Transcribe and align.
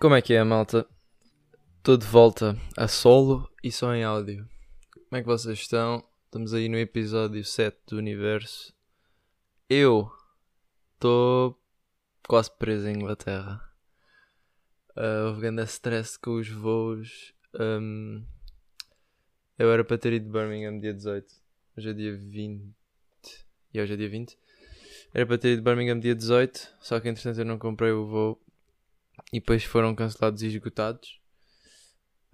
Como 0.00 0.14
é 0.14 0.22
que 0.22 0.32
é, 0.32 0.44
malta? 0.44 0.86
Estou 1.78 1.96
de 1.96 2.06
volta 2.06 2.56
a 2.76 2.86
solo 2.86 3.50
e 3.64 3.72
só 3.72 3.92
em 3.92 4.04
áudio. 4.04 4.48
Como 4.92 5.18
é 5.18 5.20
que 5.20 5.26
vocês 5.26 5.58
estão? 5.58 6.04
Estamos 6.26 6.54
aí 6.54 6.68
no 6.68 6.78
episódio 6.78 7.44
7 7.44 7.76
do 7.88 7.96
Universo. 7.96 8.72
Eu 9.68 10.08
estou 10.94 11.60
quase 12.28 12.48
preso 12.48 12.86
em 12.86 12.94
Inglaterra. 12.94 13.60
Uh, 14.96 15.26
houve 15.26 15.40
grande 15.40 15.64
stress 15.64 16.16
com 16.16 16.36
os 16.36 16.48
voos. 16.48 17.34
Um, 17.58 18.24
eu 19.58 19.72
era 19.72 19.82
para 19.82 19.98
ter 19.98 20.12
ido 20.12 20.26
de 20.26 20.30
Birmingham 20.30 20.78
dia 20.78 20.94
18. 20.94 21.26
Hoje 21.76 21.90
é 21.90 21.92
dia 21.92 22.16
20. 22.16 22.72
E 23.74 23.80
hoje 23.80 23.94
é 23.94 23.96
dia 23.96 24.08
20. 24.08 24.38
Era 25.12 25.26
para 25.26 25.38
ter 25.38 25.54
ido 25.54 25.56
de 25.56 25.64
Birmingham 25.64 25.98
dia 25.98 26.14
18. 26.14 26.76
Só 26.78 27.00
que 27.00 27.08
entretanto 27.08 27.40
eu 27.40 27.44
não 27.44 27.58
comprei 27.58 27.90
o 27.90 28.06
voo. 28.06 28.40
E 29.32 29.40
depois 29.40 29.64
foram 29.64 29.94
cancelados 29.94 30.42
e 30.42 30.46
esgotados. 30.46 31.20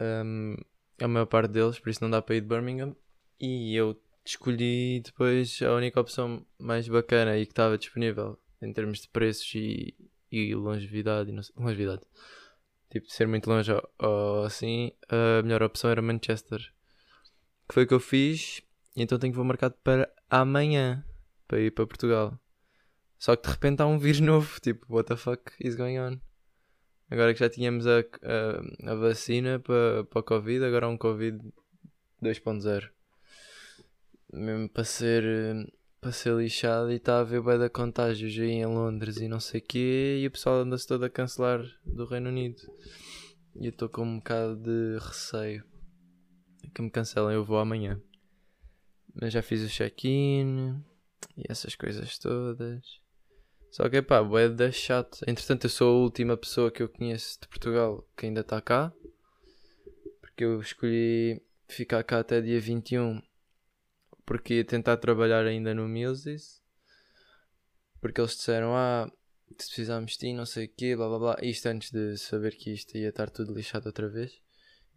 Um, 0.00 0.56
a 1.00 1.08
maior 1.08 1.26
parte 1.26 1.50
deles, 1.52 1.78
por 1.78 1.90
isso 1.90 2.02
não 2.02 2.10
dá 2.10 2.22
para 2.22 2.36
ir 2.36 2.40
de 2.40 2.46
Birmingham. 2.46 2.94
E 3.40 3.74
eu 3.74 4.00
escolhi 4.24 5.00
depois 5.00 5.60
a 5.62 5.72
única 5.74 6.00
opção 6.00 6.46
mais 6.58 6.88
bacana 6.88 7.36
e 7.36 7.44
que 7.44 7.52
estava 7.52 7.76
disponível 7.76 8.38
em 8.62 8.72
termos 8.72 9.00
de 9.00 9.08
preços 9.08 9.54
e, 9.54 9.94
e 10.30 10.54
longevidade. 10.54 11.30
E 11.30 11.60
longevidade. 11.60 12.02
Tipo, 12.90 13.06
de 13.06 13.12
ser 13.12 13.26
muito 13.26 13.48
longe 13.48 13.72
ou, 13.72 13.90
ou 13.98 14.44
assim, 14.44 14.92
a 15.08 15.42
melhor 15.42 15.62
opção 15.62 15.90
era 15.90 16.00
Manchester. 16.00 16.60
Que 17.68 17.74
foi 17.74 17.84
o 17.84 17.86
que 17.86 17.94
eu 17.94 18.00
fiz. 18.00 18.62
E 18.96 19.02
então 19.02 19.18
tenho 19.18 19.32
que 19.32 19.36
vou 19.36 19.44
marcado 19.44 19.74
para 19.82 20.08
amanhã 20.30 21.04
para 21.48 21.60
ir 21.60 21.70
para 21.72 21.86
Portugal. 21.86 22.38
Só 23.18 23.34
que 23.36 23.46
de 23.46 23.52
repente 23.52 23.82
há 23.82 23.86
um 23.86 23.98
vírus 23.98 24.20
novo. 24.20 24.60
Tipo, 24.60 24.86
what 24.88 25.08
the 25.08 25.16
fuck 25.16 25.52
is 25.60 25.74
going 25.74 25.98
on? 25.98 26.20
Agora 27.10 27.32
que 27.32 27.40
já 27.40 27.50
tínhamos 27.50 27.86
a, 27.86 28.00
a, 28.00 28.92
a 28.92 28.94
vacina 28.94 29.58
para, 29.58 30.04
para 30.04 30.20
o 30.20 30.22
Covid, 30.22 30.64
agora 30.64 30.86
há 30.86 30.88
um 30.88 30.96
Covid 30.96 31.38
2.0. 32.22 32.88
Mesmo 34.32 34.68
para 34.68 34.84
ser, 34.84 35.24
para 36.00 36.10
ser 36.10 36.34
lixado 36.34 36.90
e 36.90 36.96
está 36.96 37.18
a 37.18 37.20
haver 37.20 37.40
bué 37.40 37.58
de 37.58 37.68
contágios 37.68 38.36
aí 38.38 38.50
em 38.50 38.66
Londres 38.66 39.18
e 39.18 39.28
não 39.28 39.38
sei 39.38 39.60
o 39.60 39.64
quê. 39.64 40.18
E 40.22 40.26
o 40.26 40.30
pessoal 40.30 40.56
anda-se 40.56 40.86
todo 40.86 41.04
a 41.04 41.10
cancelar 41.10 41.62
do 41.84 42.06
Reino 42.06 42.30
Unido. 42.30 42.62
E 43.60 43.66
eu 43.66 43.70
estou 43.70 43.88
com 43.88 44.02
um 44.02 44.18
bocado 44.18 44.56
de 44.56 44.98
receio 44.98 45.62
que 46.74 46.82
me 46.82 46.90
cancelem. 46.90 47.36
Eu 47.36 47.44
vou 47.44 47.58
amanhã. 47.58 48.00
Mas 49.14 49.32
já 49.32 49.42
fiz 49.42 49.62
o 49.62 49.68
check-in 49.68 50.82
e 51.36 51.44
essas 51.48 51.76
coisas 51.76 52.18
todas. 52.18 53.03
Só 53.74 53.88
que 53.88 54.00
pá, 54.00 54.20
é 54.40 54.48
da 54.48 54.70
chato. 54.70 55.18
Entretanto, 55.26 55.64
eu 55.64 55.68
sou 55.68 55.96
a 55.96 56.00
última 56.00 56.36
pessoa 56.36 56.70
que 56.70 56.80
eu 56.80 56.88
conheço 56.88 57.40
de 57.40 57.48
Portugal 57.48 58.08
que 58.16 58.24
ainda 58.24 58.42
está 58.42 58.60
cá. 58.60 58.92
Porque 60.20 60.44
eu 60.44 60.60
escolhi 60.60 61.42
ficar 61.66 62.04
cá 62.04 62.20
até 62.20 62.40
dia 62.40 62.60
21. 62.60 63.20
Porque 64.24 64.54
ia 64.54 64.64
tentar 64.64 64.96
trabalhar 64.98 65.44
ainda 65.44 65.74
no 65.74 65.88
Muses. 65.88 66.62
Porque 68.00 68.20
eles 68.20 68.36
disseram, 68.36 68.76
ah, 68.76 69.10
se 69.58 69.66
precisarmos 69.66 70.12
de 70.12 70.18
ti, 70.18 70.32
não 70.32 70.46
sei 70.46 70.66
o 70.66 70.68
quê, 70.68 70.94
blá 70.94 71.08
blá 71.08 71.18
blá. 71.18 71.36
Isto 71.42 71.66
antes 71.66 71.90
de 71.90 72.16
saber 72.16 72.54
que 72.54 72.72
isto 72.72 72.96
ia 72.96 73.08
estar 73.08 73.28
tudo 73.28 73.52
lixado 73.52 73.86
outra 73.86 74.08
vez. 74.08 74.40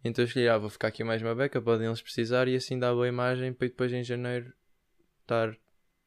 Então 0.04 0.22
eu 0.22 0.28
escolhi, 0.28 0.48
ah, 0.48 0.56
vou 0.56 0.70
ficar 0.70 0.86
aqui 0.86 1.02
mais 1.02 1.20
uma 1.20 1.34
beca, 1.34 1.60
podem 1.60 1.88
eles 1.88 2.00
precisar 2.00 2.46
e 2.46 2.54
assim 2.54 2.78
dar 2.78 2.94
boa 2.94 3.08
imagem 3.08 3.52
para 3.52 3.66
depois 3.66 3.92
em 3.92 4.04
janeiro 4.04 4.52
estar 5.22 5.58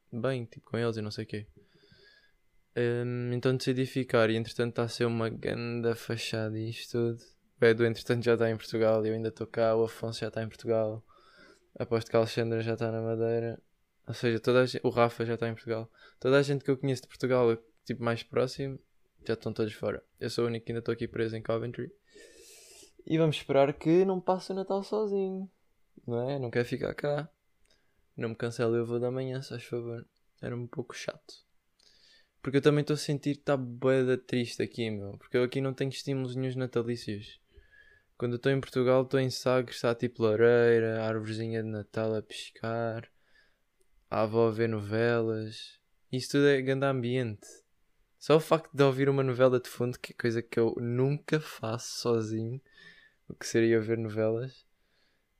bem, 0.10 0.46
tipo, 0.46 0.72
com 0.72 0.78
eles 0.78 0.96
e 0.96 1.02
não 1.02 1.12
sei 1.12 1.26
o 1.26 1.28
quê. 1.28 1.48
Um, 2.76 3.34
então 3.34 3.56
decidi 3.56 3.86
ficar 3.86 4.30
e 4.30 4.36
entretanto 4.36 4.70
está 4.72 4.84
a 4.84 4.88
ser 4.88 5.06
uma 5.06 5.30
ganda 5.30 5.94
fachada 5.96 6.58
e 6.58 6.70
isto 6.70 6.92
tudo. 6.92 7.24
O 7.62 7.66
Edu 7.66 7.86
entretanto 7.86 8.24
já 8.24 8.34
está 8.34 8.50
em 8.50 8.56
Portugal 8.56 9.06
e 9.06 9.10
eu 9.10 9.14
ainda 9.14 9.30
estou 9.30 9.46
cá, 9.46 9.76
o 9.76 9.84
Afonso 9.84 10.22
já 10.22 10.30
está 10.30 10.42
em 10.42 10.48
Portugal. 10.48 11.04
Aposto 11.78 12.10
que 12.10 12.16
a 12.16 12.20
Alexandra 12.20 12.62
já 12.62 12.74
está 12.74 12.92
na 12.92 13.02
Madeira. 13.02 13.62
Ou 14.08 14.14
seja, 14.14 14.40
toda 14.40 14.66
gente, 14.66 14.86
o 14.86 14.90
Rafa 14.90 15.26
já 15.26 15.36
está 15.36 15.48
em 15.48 15.54
Portugal. 15.54 15.90
Toda 16.20 16.38
a 16.38 16.42
gente 16.42 16.64
que 16.64 16.72
eu 16.72 16.78
conheço 16.78 17.04
de 17.04 17.08
Portugal, 17.08 17.58
tipo 17.86 18.04
mais 18.04 18.24
próximo, 18.24 18.80
já 19.26 19.34
estão 19.34 19.54
todos 19.54 19.74
fora. 19.74 20.04
Eu 20.20 20.30
sou 20.30 20.46
o 20.46 20.48
único 20.48 20.66
que 20.66 20.72
ainda 20.72 20.80
estou 20.80 20.94
aqui 20.94 21.08
preso 21.08 21.36
em 21.36 21.42
Coventry. 21.42 21.92
E 23.06 23.18
vamos 23.18 23.36
esperar 23.38 23.74
que 23.74 24.06
não 24.06 24.20
passe 24.20 24.52
o 24.52 24.56
Natal 24.56 24.84
sozinho. 24.84 25.50
Não 26.06 26.30
é? 26.30 26.40
Não 26.40 26.50
quero 26.50 26.66
ficar 26.66 26.94
cá. 26.94 27.30
Não 28.18 28.30
me 28.30 28.36
cancele 28.36 28.80
o 28.80 28.86
voo 28.86 29.00
da 29.00 29.12
manhã, 29.12 29.42
se 29.42 29.50
faz 29.50 29.64
favor. 29.64 30.06
Era 30.42 30.56
um 30.56 30.68
pouco 30.68 30.96
chato. 30.96 31.51
Porque 32.42 32.58
eu 32.58 32.62
também 32.62 32.82
estou 32.82 32.96
a 32.96 32.98
sentir 32.98 33.36
que 33.36 33.42
está 33.42 33.56
boeda 33.56 34.18
triste 34.18 34.64
aqui, 34.64 34.90
meu. 34.90 35.18
Porque 35.18 35.38
eu 35.38 35.44
aqui 35.44 35.62
não 35.62 35.74
tenho 35.74 35.90
estímulos 35.90 36.36
nenhums 36.36 36.56
natalícios. 36.56 37.40
Quando 38.18 38.36
estou 38.36 38.52
em 38.52 38.60
Portugal, 38.60 39.04
estou 39.04 39.20
em 39.20 39.30
Sagres, 39.30 39.78
está 39.78 39.94
tipo 39.94 40.24
lareira, 40.24 41.04
árvorezinha 41.04 41.64
de 41.64 41.70
Natal 41.70 42.16
a 42.16 42.22
pescar, 42.22 43.10
a 44.10 44.22
avó 44.22 44.48
a 44.48 44.52
ver 44.52 44.70
novelas. 44.70 45.80
Isso 46.12 46.32
tudo 46.32 46.48
é 46.48 46.62
grande 46.62 46.86
ambiente. 46.86 47.48
Só 48.20 48.36
o 48.36 48.40
facto 48.40 48.70
de 48.72 48.84
ouvir 48.84 49.10
uma 49.10 49.24
novela 49.24 49.60
de 49.60 49.68
fundo, 49.68 49.98
que 49.98 50.14
é 50.14 50.16
coisa 50.16 50.42
que 50.42 50.60
eu 50.60 50.76
nunca 50.80 51.40
faço 51.40 52.02
sozinho, 52.02 52.62
o 53.28 53.34
que 53.34 53.48
seria 53.48 53.82
ver 53.82 53.98
novelas, 53.98 54.66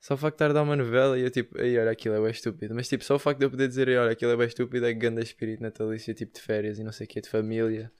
só 0.02 0.16
o 0.16 0.18
facto 0.18 0.34
de 0.34 0.36
estar 0.38 0.50
a 0.50 0.54
dar 0.54 0.64
uma 0.64 0.76
novela 0.76 1.18
e 1.18 1.22
eu 1.22 1.30
tipo, 1.30 1.62
aí 1.62 1.78
olha, 1.78 1.92
aquilo 1.92 2.16
é 2.16 2.20
bem 2.20 2.32
estúpido. 2.32 2.74
Mas 2.74 2.90
tipo, 2.90 3.04
só 3.04 3.16
o 3.16 3.20
facto 3.20 3.38
de 3.38 3.46
eu 3.46 3.52
poder 3.52 3.68
dizer, 3.68 3.88
olha, 3.88 4.12
aquilo 4.12 4.32
é 4.32 4.36
bem 4.36 4.48
estúpido 4.48 4.84
é 4.88 4.94
grande 4.94 5.22
espírito 5.22 5.62
natalício, 5.62 6.12
tipo 6.16 6.34
de 6.34 6.42
férias 6.42 6.80
e 6.80 6.84
não 6.84 6.92
sei 6.92 7.06
o 7.06 7.08
que, 7.08 7.22
de 7.22 7.30
família. 7.30 7.92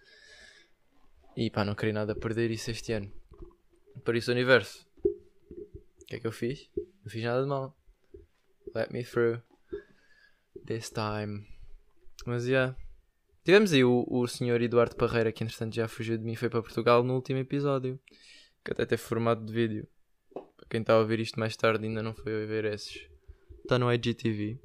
E 1.38 1.52
pá, 1.52 1.64
não 1.64 1.76
queria 1.76 1.94
nada 1.94 2.16
perder 2.16 2.50
isso 2.50 2.72
este 2.72 2.92
ano. 2.94 3.12
Por 4.04 4.16
isso, 4.16 4.32
universo. 4.32 4.88
O 5.06 6.06
que 6.08 6.16
é 6.16 6.20
que 6.20 6.26
eu 6.26 6.32
fiz? 6.32 6.72
Não 6.76 7.12
fiz 7.12 7.24
nada 7.24 7.44
de 7.44 7.48
mal. 7.48 7.78
Let 8.74 8.90
me 8.90 9.04
through. 9.04 9.40
This 10.66 10.90
time. 10.90 11.46
Mas. 12.26 12.48
Yeah. 12.48 12.76
Tivemos 13.44 13.74
aí 13.74 13.84
o, 13.84 14.06
o 14.10 14.28
senhor 14.28 14.60
Eduardo 14.62 14.96
Parreira, 14.96 15.32
que 15.32 15.44
entretanto 15.44 15.76
já 15.76 15.88
fugiu 15.88 16.18
de 16.18 16.24
mim 16.24 16.36
foi 16.36 16.50
para 16.50 16.62
Portugal 16.62 17.04
no 17.04 17.14
último 17.14 17.40
episódio. 17.40 18.00
Que 18.64 18.72
até 18.72 18.86
teve 18.86 19.02
formato 19.02 19.46
de 19.46 19.54
vídeo. 19.54 19.88
Quem 20.72 20.80
está 20.80 20.94
a 20.94 21.00
ouvir 21.00 21.20
isto 21.20 21.38
mais 21.38 21.58
tarde 21.58 21.86
ainda 21.86 22.02
não 22.02 22.14
foi 22.14 22.46
ver 22.46 22.64
esses. 22.64 23.06
Está 23.60 23.78
no 23.78 23.92
IGTV. 23.94 24.58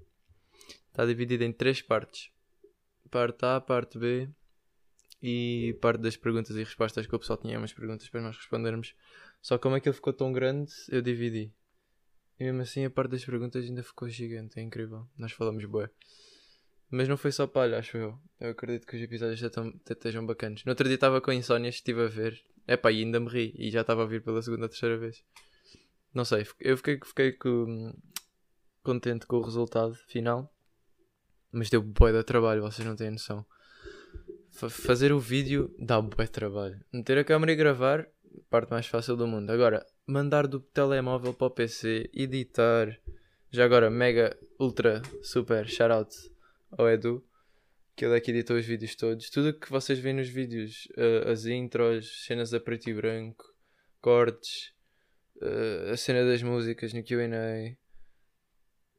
Está 0.86 1.04
dividido 1.04 1.42
em 1.42 1.52
três 1.52 1.82
partes: 1.82 2.30
parte 3.10 3.44
A, 3.44 3.60
parte 3.60 3.98
B 3.98 4.28
e 5.20 5.76
parte 5.80 6.00
das 6.00 6.16
perguntas 6.16 6.54
e 6.54 6.60
respostas 6.60 7.08
que 7.08 7.16
o 7.16 7.18
pessoal 7.18 7.36
tinha 7.36 7.58
umas 7.58 7.72
perguntas 7.72 8.08
para 8.08 8.20
nós 8.20 8.36
respondermos. 8.36 8.94
Só 9.42 9.58
como 9.58 9.74
aquilo 9.74 9.96
ficou 9.96 10.12
tão 10.12 10.32
grande, 10.32 10.70
eu 10.90 11.02
dividi. 11.02 11.52
E 12.38 12.44
mesmo 12.44 12.62
assim 12.62 12.84
a 12.84 12.90
parte 12.90 13.10
das 13.10 13.24
perguntas 13.24 13.64
ainda 13.64 13.82
ficou 13.82 14.08
gigante, 14.08 14.60
é 14.60 14.62
incrível. 14.62 15.08
Nós 15.18 15.32
falamos 15.32 15.64
bué. 15.64 15.90
Mas 16.88 17.08
não 17.08 17.16
foi 17.16 17.32
só 17.32 17.48
palha, 17.48 17.78
acho 17.78 17.96
eu. 17.96 18.16
Eu 18.38 18.50
acredito 18.50 18.86
que 18.86 18.94
os 18.94 19.02
episódios 19.02 19.42
estejam 19.90 20.24
bacanas. 20.24 20.64
No 20.64 20.70
outro 20.70 20.86
dia 20.86 20.94
estava 20.94 21.20
com 21.20 21.32
insónias, 21.32 21.74
estive 21.74 22.04
a 22.04 22.06
ver. 22.06 22.40
Epá, 22.68 22.92
e 22.92 23.02
ainda 23.02 23.18
me 23.18 23.28
ri. 23.28 23.52
E 23.58 23.72
já 23.72 23.80
estava 23.80 24.04
a 24.04 24.06
vir 24.06 24.22
pela 24.22 24.40
segunda 24.40 24.66
ou 24.66 24.68
terceira 24.68 24.96
vez. 24.96 25.24
Não 26.16 26.24
sei, 26.24 26.46
eu 26.60 26.78
fiquei, 26.78 26.98
fiquei 27.04 27.32
com, 27.32 27.94
contente 28.82 29.26
com 29.26 29.36
o 29.36 29.42
resultado 29.42 29.94
final. 30.08 30.50
Mas 31.52 31.68
deu 31.68 31.82
bué 31.82 32.10
de 32.10 32.24
trabalho, 32.24 32.62
vocês 32.62 32.88
não 32.88 32.96
têm 32.96 33.10
noção. 33.10 33.44
F 34.50 34.70
fazer 34.70 35.12
o 35.12 35.20
vídeo 35.20 35.70
dá 35.78 36.00
bué 36.00 36.24
de 36.24 36.30
trabalho. 36.30 36.82
Meter 36.90 37.18
a 37.18 37.24
câmera 37.24 37.52
e 37.52 37.54
gravar, 37.54 38.08
parte 38.48 38.70
mais 38.70 38.86
fácil 38.86 39.14
do 39.14 39.26
mundo. 39.26 39.50
Agora, 39.50 39.84
mandar 40.06 40.46
do 40.46 40.58
telemóvel 40.58 41.34
para 41.34 41.48
o 41.48 41.50
PC, 41.50 42.08
editar. 42.14 42.98
Já 43.50 43.66
agora, 43.66 43.90
mega, 43.90 44.34
ultra, 44.58 45.02
super, 45.22 45.68
shoutout 45.68 46.16
ao 46.70 46.88
Edu. 46.88 47.22
Que 47.94 48.06
ele 48.06 48.16
é 48.16 48.20
que 48.20 48.30
editou 48.30 48.56
os 48.56 48.64
vídeos 48.64 48.96
todos. 48.96 49.28
Tudo 49.28 49.52
que 49.52 49.70
vocês 49.70 49.98
veem 49.98 50.16
nos 50.16 50.30
vídeos, 50.30 50.88
uh, 50.96 51.28
as 51.28 51.44
intros, 51.44 52.24
cenas 52.24 52.54
a 52.54 52.60
preto 52.60 52.88
e 52.88 52.94
branco, 52.94 53.44
cortes, 54.00 54.74
uh, 55.42 55.92
a 55.92 55.96
cena 55.96 56.24
das 56.24 56.42
músicas 56.42 56.92
no 56.92 57.02
QA, 57.02 57.76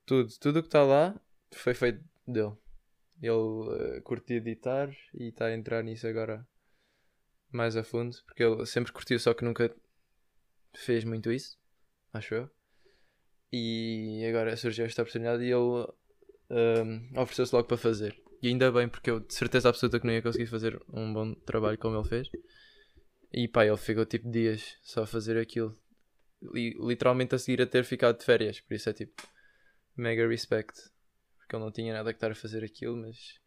tudo, 0.05 0.29
tudo 0.39 0.59
o 0.59 0.61
que 0.61 0.67
está 0.67 0.83
lá 0.83 1.19
foi 1.51 1.73
feito 1.73 2.03
dele. 2.27 2.53
Ele 3.21 3.31
uh, 3.31 4.01
curtia 4.03 4.37
editar 4.37 4.89
e 5.13 5.29
está 5.29 5.45
a 5.45 5.53
entrar 5.53 5.83
nisso 5.83 6.07
agora 6.07 6.47
mais 7.51 7.75
a 7.75 7.83
fundo, 7.83 8.15
porque 8.25 8.43
ele 8.43 8.65
sempre 8.65 8.91
curtiu, 8.91 9.19
só 9.19 9.33
que 9.33 9.43
nunca 9.43 9.73
fez 10.75 11.03
muito 11.03 11.31
isso, 11.31 11.57
acho 12.13 12.35
eu. 12.35 12.49
E 13.51 14.25
agora 14.29 14.55
surgiu 14.57 14.85
esta 14.85 15.01
oportunidade 15.01 15.43
e 15.43 15.51
ele 15.51 15.87
ehm, 16.49 17.17
ofereceu-se 17.17 17.55
logo 17.55 17.67
para 17.67 17.77
fazer. 17.77 18.21
E 18.41 18.49
ainda 18.49 18.71
bem, 18.71 18.87
porque 18.87 19.09
eu 19.09 19.19
de 19.19 19.33
certeza 19.33 19.69
absoluta 19.69 19.99
que 19.99 20.05
não 20.05 20.13
ia 20.13 20.21
conseguir 20.21 20.47
fazer 20.47 20.79
um 20.93 21.13
bom 21.13 21.33
trabalho 21.33 21.77
como 21.77 21.97
ele 21.97 22.07
fez. 22.07 22.29
E 23.33 23.47
pá, 23.47 23.65
ele 23.65 23.77
ficou 23.77 24.05
tipo 24.05 24.29
dias 24.29 24.77
só 24.81 25.03
a 25.03 25.07
fazer 25.07 25.37
aquilo 25.37 25.77
literalmente 26.41 27.35
a 27.35 27.39
seguir 27.39 27.61
a 27.61 27.67
ter 27.67 27.83
ficado 27.83 28.17
de 28.17 28.25
férias. 28.25 28.59
Por 28.59 28.73
isso 28.73 28.89
é 28.89 28.93
tipo, 28.93 29.21
mega 29.95 30.27
respect. 30.27 30.89
Porque 31.37 31.55
ele 31.55 31.63
não 31.63 31.71
tinha 31.71 31.93
nada 31.93 32.11
que 32.11 32.17
estar 32.17 32.31
a 32.31 32.35
fazer 32.35 32.63
aquilo, 32.63 32.97
mas 32.97 33.39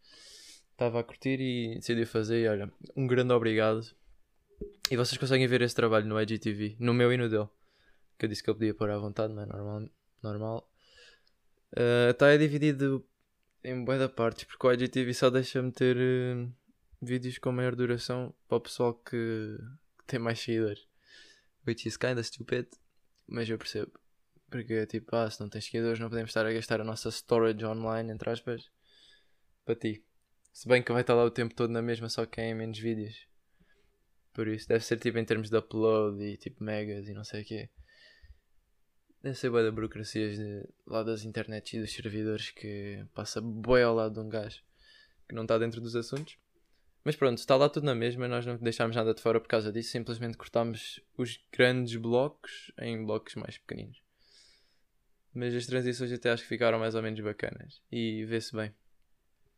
estava 0.71 1.01
a 1.01 1.05
curtir 1.05 1.39
e 1.41 1.75
decidiu 1.77 2.07
fazer. 2.07 2.45
E 2.45 2.49
olha, 2.49 2.73
um 2.97 3.07
grande 3.07 3.33
obrigado 3.33 3.85
E 4.91 4.97
vocês 4.97 5.19
conseguem 5.19 5.47
ver 5.47 5.63
esse 5.63 5.75
trabalho 5.75 6.07
no 6.07 6.21
IGTV, 6.21 6.77
no 6.81 6.95
meu 6.95 7.13
e 7.13 7.17
no 7.17 7.29
dele. 7.29 7.49
Que 8.19 8.27
eu 8.27 8.29
disse 8.29 8.43
que 8.43 8.51
ele 8.51 8.59
podia 8.59 8.75
pôr 8.75 8.91
à 8.91 8.99
vontade, 8.99 9.33
não 9.33 9.43
é 9.43 9.47
normal. 9.47 9.89
normal. 10.23 10.71
Está 12.11 12.35
uh, 12.35 12.39
dividido 12.39 13.07
em 13.63 13.85
boa 13.85 14.09
parte, 14.09 14.47
porque 14.47 14.67
o 14.67 14.73
IGTV 14.73 15.15
só 15.15 15.31
deixa 15.31 15.63
meter 15.63 15.97
uh, 15.97 16.53
vídeos 17.01 17.39
com 17.39 17.53
maior 17.53 17.77
duração 17.77 18.35
para 18.49 18.57
o 18.59 18.61
pessoal 18.61 18.95
que, 18.95 19.59
que 19.99 20.05
tem 20.07 20.19
mais 20.19 20.41
seguidores. 20.41 20.87
Which 21.67 21.87
is 21.87 21.97
kinda 21.97 22.23
stupid, 22.23 22.67
mas 23.31 23.49
eu 23.49 23.57
percebo. 23.59 23.93
Porque 24.51 24.87
tipo, 24.87 25.15
ah, 25.15 25.31
se 25.31 25.41
não 25.41 25.49
tens 25.49 25.65
seguidores, 25.67 26.01
não 26.01 26.09
podemos 26.09 26.31
estar 26.31 26.45
a 26.45 26.53
gastar 26.53 26.81
a 26.81 26.85
nossa 26.85 27.11
storage 27.11 27.65
online, 27.65 28.13
entre 28.13 28.31
aspas, 28.31 28.69
para 29.65 29.77
ti. 29.77 30.05
Se 30.53 30.69
bem 30.69 30.83
que 30.83 30.93
vai 30.93 31.03
estar 31.03 31.15
lá 31.15 31.25
o 31.25 31.31
tempo 31.31 31.55
todo 31.55 31.71
na 31.71 31.81
mesma, 31.81 32.09
só 32.09 32.27
que 32.27 32.41
é 32.41 32.51
em 32.51 32.55
menos 32.55 32.79
vídeos. 32.79 33.27
Por 34.33 34.49
isso, 34.49 34.69
deve 34.69 34.85
ser 34.85 34.99
tipo 34.99 35.19
em 35.19 35.25
termos 35.25 35.49
de 35.49 35.57
upload 35.57 36.23
e 36.23 36.37
tipo 36.37 36.63
megas 36.63 37.09
e 37.09 37.15
não 37.15 37.25
sei 37.25 37.43
o 37.43 37.45
quê. 37.45 37.71
Deve 39.23 39.37
ser 39.37 39.51
boa 39.51 39.63
da 39.63 39.71
burocracias 39.71 40.37
de, 40.37 40.69
lá 40.87 41.03
das 41.03 41.25
internets 41.25 41.75
e 41.75 41.81
dos 41.81 41.93
servidores 41.93 42.51
que 42.51 43.05
passa 43.15 43.41
boi 43.41 43.83
ao 43.83 43.95
lado 43.95 44.15
de 44.15 44.21
um 44.21 44.29
gajo 44.29 44.63
que 45.29 45.35
não 45.35 45.43
está 45.43 45.59
dentro 45.59 45.81
dos 45.81 45.95
assuntos. 45.95 46.37
Mas 47.05 47.17
pronto, 47.17 47.39
está 47.39 47.57
lá 47.57 47.69
tudo 47.69 47.85
na 47.85 47.95
mesma, 47.95 48.29
nós 48.29 48.45
não 48.45 48.57
deixámos 48.57 48.95
nada 48.95 49.15
de 49.15 49.23
fora 49.23 49.41
por 49.41 49.49
causa 49.49 49.73
disso, 49.73 49.91
simplesmente 49.91 50.37
cortámos 50.37 51.01
os 51.17 51.41
grandes 51.51 51.97
blocos 51.97 52.71
em 52.79 53.05
blocos 53.05 53.35
mais 53.37 53.57
pequeninos. 53.57 54.03
Mas 55.33 55.55
as 55.55 55.67
transições 55.67 56.13
até 56.13 56.31
acho 56.31 56.43
que 56.43 56.49
ficaram 56.49 56.79
mais 56.79 56.95
ou 56.95 57.03
menos 57.03 57.21
bacanas 57.21 57.81
e 57.91 58.25
vê-se 58.27 58.55
bem. 58.55 58.75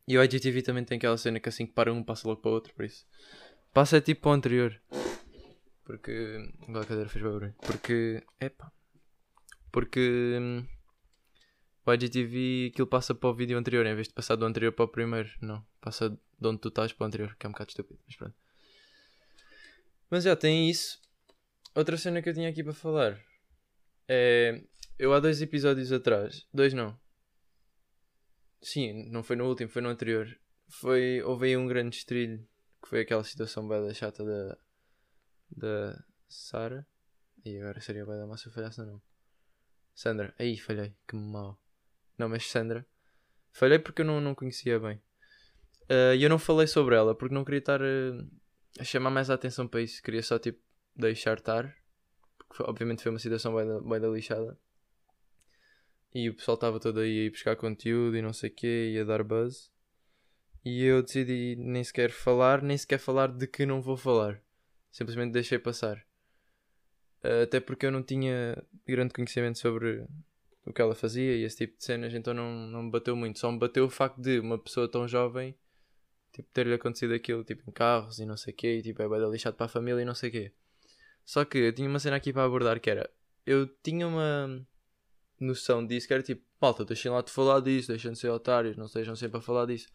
E 0.07 0.19
o 0.19 0.23
IGTV 0.23 0.63
também 0.63 0.85
tem 0.85 0.99
aquela 0.99 1.17
cena 1.17 1.41
que 1.41 1.49
assim 1.49 1.67
que 1.67 1.73
para 1.73 1.93
um 1.93 2.03
passa 2.03 2.29
logo 2.29 2.41
para 2.41 2.51
o 2.51 2.55
outro, 2.55 2.75
por 2.75 2.85
isso. 2.85 3.07
Passa 3.73 4.01
tipo 4.01 4.23
para 4.23 4.31
o 4.31 4.35
anterior. 4.35 4.81
Porque. 5.85 6.53
Agora 6.69 6.85
a 6.85 6.89
cadeira 6.89 7.09
fez 7.09 7.25
barulho. 7.25 7.55
Porque. 7.65 8.23
Epa. 8.41 8.73
Porque. 9.71 10.39
Hum, 10.41 10.67
o 11.87 11.93
IGTV 11.95 12.71
aquilo 12.73 12.87
passa 12.87 13.15
para 13.15 13.31
o 13.31 13.35
vídeo 13.35 13.59
anterior 13.59 13.87
em 13.87 13.95
vez 13.95 14.09
de 14.09 14.15
passar 14.15 14.37
do 14.37 14.45
anterior 14.45 14.73
para 14.73 14.85
o 14.85 14.89
primeiro. 14.89 15.31
Não. 15.41 15.65
Passa 15.81 16.17
de 16.43 16.49
onde 16.49 16.61
tu 16.61 16.69
estás 16.69 16.93
para 16.93 17.05
o 17.05 17.07
anterior, 17.07 17.37
que 17.37 17.47
é 17.47 17.49
um 17.49 17.53
bocado 17.53 17.71
estúpido. 17.71 18.01
Mas 18.07 18.17
pronto. 18.17 18.35
Mas 20.11 20.25
já 20.25 20.37
tem 20.37 20.69
isso. 20.69 21.01
Outra 21.75 21.97
cena 21.97 22.21
que 22.21 22.29
eu 22.29 22.35
tinha 22.35 22.51
aqui 22.51 22.63
para 22.63 22.75
falar 22.75 23.19
é. 24.09 24.63
Eu 24.99 25.15
há 25.15 25.21
dois 25.21 25.41
episódios 25.41 25.91
atrás. 25.91 26.47
Dois 26.53 26.75
não. 26.75 27.01
Sim, 28.61 29.09
não 29.11 29.23
foi 29.23 29.37
no 29.37 29.49
último, 29.49 29.71
foi 29.71 29.83
no 29.83 29.89
anterior. 29.89 30.29
Foi, 30.69 31.23
houve 31.23 31.47
aí 31.47 31.57
um 31.57 31.67
grande 31.67 31.97
estrilho, 31.97 32.47
que 32.81 32.89
foi 32.89 33.01
aquela 33.01 33.25
situação 33.25 33.67
bem 33.67 33.93
chata 33.95 34.25
da, 34.25 34.59
da 35.51 36.05
Sara. 36.29 36.87
E 37.45 37.59
agora 37.59 37.81
seria 37.81 38.07
bem 38.07 38.17
da 38.17 38.27
massa 38.27 38.49
eu 38.49 38.53
falhasse 38.53 38.81
não. 38.81 39.03
Sandra. 39.95 40.35
Aí 40.39 40.57
falhei, 40.57 40.95
que 41.09 41.17
mal. 41.17 41.61
Não, 42.17 42.29
mas 42.29 42.47
Sandra. 42.47 42.87
Falhei 43.51 43.79
porque 43.79 44.03
eu 44.03 44.07
não, 44.07 44.21
não 44.21 44.35
conhecia 44.35 44.79
bem. 44.79 45.03
E 45.89 46.17
uh, 46.17 46.23
eu 46.23 46.29
não 46.29 46.39
falei 46.39 46.67
sobre 46.67 46.95
ela 46.95 47.15
porque 47.15 47.35
não 47.35 47.45
queria 47.45 47.59
estar 47.59 47.81
uh, 47.81 48.31
a 48.79 48.85
chamar 48.85 49.11
mais 49.11 49.31
a 49.31 49.35
atenção 49.35 49.67
para 49.67 49.81
isso. 49.81 50.03
Queria 50.03 50.23
só 50.23 50.39
tipo 50.39 50.61
deixar 50.95 51.39
estar. 51.39 51.75
Porque 52.39 52.57
foi, 52.57 52.67
obviamente 52.67 53.03
foi 53.03 53.11
uma 53.11 53.19
situação 53.19 53.55
bem 53.55 53.67
da, 53.67 53.81
bem 53.81 54.01
da 54.01 54.09
lixada. 54.09 54.59
E 56.15 56.29
o 56.29 56.35
pessoal 56.35 56.57
estava 56.57 56.79
todo 56.79 57.01
aí 57.01 57.21
a 57.21 57.25
ir 57.25 57.31
buscar 57.31 57.57
conteúdo 57.57 58.17
e 58.17 58.23
não 58.23 58.33
sei 58.33 58.51
o 58.51 58.55
quê, 58.55 58.93
e 58.95 58.99
a 58.99 59.05
dar 59.05 59.23
buzz. 59.23 59.71
E 60.65 60.85
eu 60.85 61.03
decidi 61.03 61.57
nem 61.57 61.83
sequer 61.83 62.11
falar, 62.11 62.63
nem 62.63 62.77
sequer 62.77 62.99
falar 62.99 63.29
de 63.29 63.47
que 63.47 63.65
não 63.65 63.81
vou 63.81 63.97
falar. 63.97 64.41
Simplesmente 64.91 65.33
deixei 65.33 65.59
passar. 65.59 66.05
Até 67.43 67.61
porque 67.61 67.87
eu 67.87 67.91
não 67.91 68.03
tinha 68.03 68.63
grande 68.87 69.15
conhecimento 69.15 69.59
sobre 69.59 70.07
o 70.67 70.73
que 70.73 70.83
ela 70.83 70.95
fazia 70.95 71.35
e 71.37 71.45
esse 71.45 71.57
tipo 71.57 71.79
de 71.79 71.85
cenas, 71.85 72.15
então 72.15 72.35
não, 72.35 72.53
não 72.53 72.83
me 72.83 72.91
bateu 72.91 73.17
muito. 73.17 73.39
Só 73.39 73.51
me 73.51 73.59
bateu 73.59 73.85
o 73.87 73.91
facto 73.91 74.21
de 74.21 74.39
uma 74.39 74.59
pessoa 74.59 74.91
tão 74.91 75.09
jovem 75.09 75.57
tipo, 76.33 76.49
ter-lhe 76.53 76.75
acontecido 76.75 77.15
aquilo 77.15 77.45
tipo, 77.45 77.63
em 77.69 77.73
carros 77.73 78.19
e 78.19 78.27
não 78.27 78.37
sei 78.37 78.53
o 78.53 78.57
quê, 78.57 78.79
e 78.79 78.83
tipo, 78.83 79.03
é 79.03 79.09
bem 79.09 79.31
lixado 79.31 79.57
para 79.57 79.67
a 79.67 79.69
família 79.69 80.03
e 80.03 80.05
não 80.05 80.15
sei 80.15 80.29
o 80.31 80.33
quê. 80.33 80.53
Só 81.25 81.45
que 81.45 81.59
eu 81.59 81.73
tinha 81.73 81.89
uma 81.89 81.99
cena 81.99 82.17
aqui 82.17 82.33
para 82.33 82.45
abordar 82.45 82.81
que 82.81 82.91
era: 82.91 83.09
eu 83.47 83.67
tinha 83.83 84.07
uma 84.07 84.67
noção 85.39 85.87
disso, 85.87 86.07
que 86.07 86.15
era 86.15 86.23
tipo, 86.23 86.43
malta, 86.61 86.85
deixem 86.85 87.11
lá 87.11 87.23
de 87.23 87.31
falar 87.31 87.61
disso, 87.61 87.89
deixem 87.89 88.13
de 88.13 88.19
ser 88.19 88.31
otários, 88.31 88.77
não 88.77 88.87
estejam 88.87 89.15
sempre 89.15 89.39
a 89.39 89.43
falar 89.43 89.67
disso. 89.67 89.89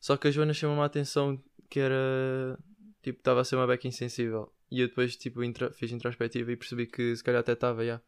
Só 0.00 0.16
que 0.16 0.28
a 0.28 0.30
Joana 0.30 0.54
chamou-me 0.54 0.82
a 0.82 0.86
atenção 0.86 1.42
que 1.68 1.80
era, 1.80 2.58
tipo, 3.02 3.18
estava 3.18 3.40
a 3.40 3.44
ser 3.44 3.56
uma 3.56 3.66
beca 3.66 3.86
insensível. 3.88 4.52
E 4.70 4.80
eu 4.80 4.88
depois, 4.88 5.16
tipo, 5.16 5.42
intra 5.42 5.72
fiz 5.72 5.90
introspectiva 5.92 6.52
e 6.52 6.56
percebi 6.56 6.86
que 6.86 7.16
se 7.16 7.24
calhar 7.24 7.40
até 7.40 7.52
estava, 7.52 7.84
já. 7.84 8.00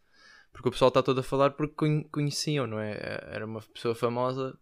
Porque 0.53 0.69
o 0.69 0.73
pessoal 0.73 0.89
está 0.89 1.03
todo 1.03 1.21
a 1.21 1.23
falar 1.23 1.51
porque 1.51 2.05
conheciam, 2.11 2.67
não 2.67 2.81
é? 2.81 2.93
Era 3.31 3.47
uma 3.47 3.61
pessoa 3.61 3.95
famosa 3.95 4.59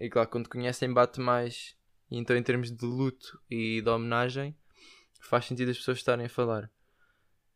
e 0.00 0.08
claro, 0.08 0.28
quando 0.28 0.48
conhecem 0.48 0.92
bate 0.92 1.20
mais. 1.20 1.76
E 2.10 2.18
então, 2.18 2.36
em 2.36 2.42
termos 2.42 2.70
de 2.70 2.84
luto 2.84 3.40
e 3.50 3.82
de 3.82 3.88
homenagem, 3.88 4.56
faz 5.20 5.46
sentido 5.46 5.70
as 5.70 5.78
pessoas 5.78 5.98
estarem 5.98 6.26
a 6.26 6.28
falar. 6.28 6.70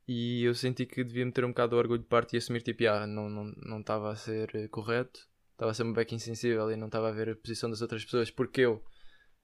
E 0.07 0.43
eu 0.45 0.55
senti 0.55 0.85
que 0.85 1.05
devia 1.05 1.25
meter 1.25 1.45
um 1.45 1.49
bocado 1.49 1.77
o 1.77 1.79
orgulho 1.79 2.03
de 2.03 2.09
parte 2.09 2.35
e 2.35 2.39
assumir 2.39 2.63
tipo, 2.63 2.85
ah, 2.87 3.07
não 3.07 3.79
estava 3.81 4.01
não, 4.01 4.07
não 4.07 4.11
a 4.11 4.17
ser 4.17 4.55
eh, 4.55 4.69
correto, 4.69 5.21
estava 5.53 5.71
a 5.71 5.75
ser 5.75 5.85
um 5.85 5.93
beck 5.93 6.13
insensível 6.15 6.71
e 6.71 6.77
não 6.77 6.87
estava 6.87 7.09
a 7.09 7.13
ver 7.13 7.31
a 7.31 7.37
posição 7.37 7.71
das 7.71 7.81
outras 7.81 8.05
pessoas 8.05 8.31
porque 8.31 8.63
eu 8.63 8.85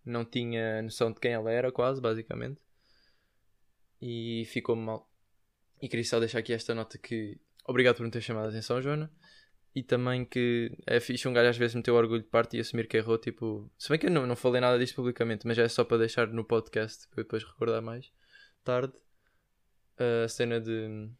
não 0.04 0.24
tinha 0.24 0.82
noção 0.82 1.12
de 1.12 1.20
quem 1.20 1.32
ela 1.32 1.50
era, 1.50 1.70
quase, 1.70 2.00
basicamente. 2.00 2.60
E 4.00 4.44
ficou-me 4.46 4.82
mal. 4.82 5.08
E 5.80 5.88
queria 5.88 6.04
só 6.04 6.18
deixar 6.18 6.40
aqui 6.40 6.52
esta 6.52 6.74
nota 6.74 6.98
que 6.98 7.38
obrigado 7.64 7.96
por 7.96 8.04
me 8.04 8.10
ter 8.10 8.20
chamado 8.20 8.46
a 8.46 8.48
atenção, 8.48 8.82
Joana. 8.82 9.12
E 9.74 9.82
também 9.82 10.24
que 10.24 10.72
é 10.86 10.98
fixe 10.98 11.28
um 11.28 11.32
gajo 11.32 11.50
às 11.50 11.56
vezes 11.56 11.74
meter 11.74 11.90
o 11.90 11.94
orgulho 11.94 12.22
de 12.22 12.28
parte 12.28 12.56
e 12.56 12.60
assumir 12.60 12.88
que 12.88 12.96
errou, 12.96 13.18
tipo. 13.18 13.70
Se 13.78 13.88
bem 13.88 13.98
que 13.98 14.06
eu 14.06 14.10
não, 14.10 14.26
não 14.26 14.34
falei 14.34 14.60
nada 14.60 14.78
disto 14.78 14.96
publicamente, 14.96 15.46
mas 15.46 15.58
é 15.58 15.68
só 15.68 15.84
para 15.84 15.98
deixar 15.98 16.26
no 16.28 16.44
podcast 16.44 17.06
para 17.08 17.22
depois 17.22 17.44
recordar 17.44 17.82
mais 17.82 18.10
tarde 18.64 18.92
a 19.98 20.28
cena 20.28 20.60
de 20.60 21.10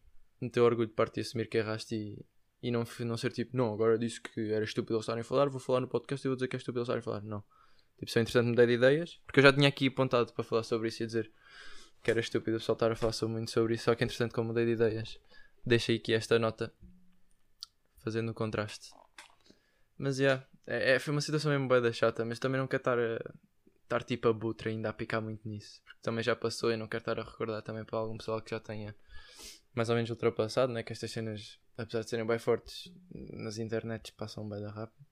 meter 0.41 0.61
orgulho 0.61 0.89
de 0.89 0.95
parte 0.95 1.19
e 1.19 1.21
assumir 1.21 1.49
que 1.49 1.59
erraste 1.59 1.95
e, 1.95 2.25
e 2.63 2.71
não, 2.71 2.85
não 3.01 3.17
ser 3.17 3.33
tipo, 3.33 3.57
não, 3.57 3.73
agora 3.73 3.99
disse 3.99 4.21
que 4.21 4.53
era 4.53 4.65
estúpido 4.65 4.95
eles 4.95 5.03
estarem 5.03 5.23
a 5.23 5.25
falar, 5.25 5.49
vou 5.49 5.61
falar 5.61 5.81
no 5.81 5.89
podcast 5.89 6.27
e 6.27 6.29
vou 6.29 6.37
dizer 6.37 6.49
que 6.49 6.57
é 6.57 6.59
estúpido 6.59 6.81
eles 6.81 6.89
estarem 6.89 7.01
a 7.01 7.03
falar. 7.03 7.23
Não. 7.23 7.43
Tipo, 7.99 8.11
só 8.11 8.21
é 8.21 8.23
interessante 8.23 8.47
mudar 8.47 8.67
de 8.67 8.73
ideias, 8.73 9.21
porque 9.27 9.41
eu 9.41 9.43
já 9.43 9.53
tinha 9.53 9.69
aqui 9.69 9.89
apontado 9.89 10.33
para 10.33 10.45
falar 10.45 10.63
sobre 10.63 10.89
isso 10.89 11.03
e 11.03 11.07
dizer 11.07 11.33
que 12.03 12.11
era 12.11 12.21
estúpido 12.21 12.57
o 12.57 12.61
pessoal 12.61 12.75
estar 12.75 12.93
a 12.93 12.97
falar 12.97 13.33
muito 13.33 13.51
sobre 13.51 13.75
isso, 13.75 13.85
só 13.85 13.95
que 13.95 14.05
é 14.05 14.07
interessante 14.07 14.33
como 14.33 14.49
mudei 14.49 14.65
de 14.65 14.73
ideias. 14.73 15.19
Deixei 15.67 15.97
aqui 15.97 16.13
esta 16.15 16.39
nota, 16.39 16.73
fazendo 17.99 18.31
o 18.31 18.35
contraste. 18.35 18.91
Mas, 19.97 20.19
yeah, 20.19 20.47
é, 20.67 20.93
é, 20.93 20.99
foi 20.99 21.13
uma 21.13 21.21
situação 21.21 21.51
mesmo 21.51 21.69
bem 21.69 21.81
da 21.83 21.93
chata, 21.93 22.25
mas 22.25 22.39
também 22.39 22.61
não 22.61 22.67
quero 22.67 22.81
estar 22.81 22.99
estar 23.89 24.05
tipo 24.05 24.29
a 24.29 24.33
butra 24.33 24.69
ainda 24.69 24.91
a 24.91 24.93
picar 24.93 25.21
muito 25.23 25.49
nisso. 25.49 25.81
Porque 25.83 26.01
também 26.03 26.23
já 26.23 26.37
passou 26.37 26.71
e 26.71 26.77
não 26.77 26.87
quero 26.87 27.03
estar 27.03 27.19
a 27.19 27.25
recordar 27.25 27.63
também 27.63 27.85
para 27.85 27.99
algum 27.99 28.19
pessoal 28.19 28.41
que 28.43 28.51
já 28.51 28.61
tenha 28.61 28.95
mais 29.75 29.89
ou 29.89 29.95
menos 29.95 30.11
ultrapassado, 30.11 30.73
né? 30.73 30.83
Que 30.83 30.93
estas 30.93 31.11
cenas, 31.11 31.59
apesar 31.77 32.03
de 32.03 32.11
serem 32.11 32.27
bem 32.27 32.39
fortes 32.39 32.93
nas 33.33 33.59
internets, 33.59 34.11
passam 34.11 34.49
bem 34.49 34.61
da 34.61 34.71
rápido. 34.71 35.07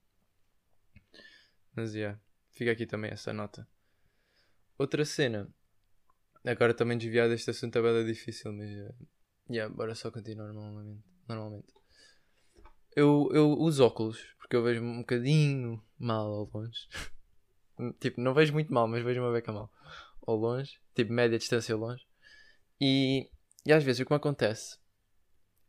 Mas 1.75 1.93
yeah, 1.93 2.19
fica 2.51 2.71
aqui 2.71 2.85
também 2.85 3.11
essa 3.11 3.33
nota. 3.33 3.67
Outra 4.77 5.03
cena, 5.05 5.49
agora 6.45 6.73
também 6.73 6.97
desviado 6.97 7.29
deste 7.29 7.49
assunto 7.49 7.77
é 7.77 7.81
bem 7.81 8.05
difícil, 8.05 8.53
mas 8.53 8.69
uh, 8.69 9.07
yeah, 9.49 9.73
bora 9.73 9.95
só 9.95 10.11
continuar 10.11 10.53
normalmente. 10.53 11.03
normalmente. 11.27 11.73
Eu, 12.97 13.29
eu 13.31 13.51
uso 13.51 13.85
óculos 13.85 14.25
porque 14.39 14.55
eu 14.55 14.63
vejo 14.63 14.81
um 14.81 15.01
bocadinho 15.01 15.79
mal 15.99 16.25
ao 16.33 16.49
longe. 16.51 16.87
Tipo, 17.99 18.19
não 18.19 18.33
vejo 18.33 18.53
muito 18.53 18.73
mal, 18.73 18.87
mas 18.87 19.03
vejo 19.03 19.21
uma 19.21 19.31
beca 19.31 19.53
mal. 19.53 19.71
Ou 20.21 20.35
longe, 20.35 20.79
tipo, 20.95 21.13
média 21.13 21.37
distância 21.37 21.75
longe. 21.75 22.03
E, 22.81 23.29
e 23.63 23.71
às 23.71 23.83
vezes 23.83 24.01
o 24.01 24.05
que 24.05 24.11
me 24.11 24.17
acontece 24.17 24.79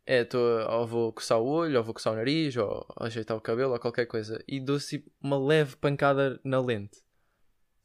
é, 0.07 0.23
tô, 0.23 0.39
ou 0.39 0.87
vou 0.87 1.13
coçar 1.13 1.39
o 1.39 1.45
olho, 1.45 1.77
ou 1.77 1.83
vou 1.83 1.93
coçar 1.93 2.13
o 2.13 2.15
nariz, 2.15 2.57
ou, 2.57 2.67
ou 2.67 3.05
ajeitar 3.05 3.37
o 3.37 3.41
cabelo, 3.41 3.73
ou 3.73 3.79
qualquer 3.79 4.07
coisa, 4.07 4.43
e 4.47 4.59
dou-se 4.59 5.05
uma 5.21 5.37
leve 5.37 5.75
pancada 5.75 6.41
na 6.43 6.59
lente. 6.59 6.99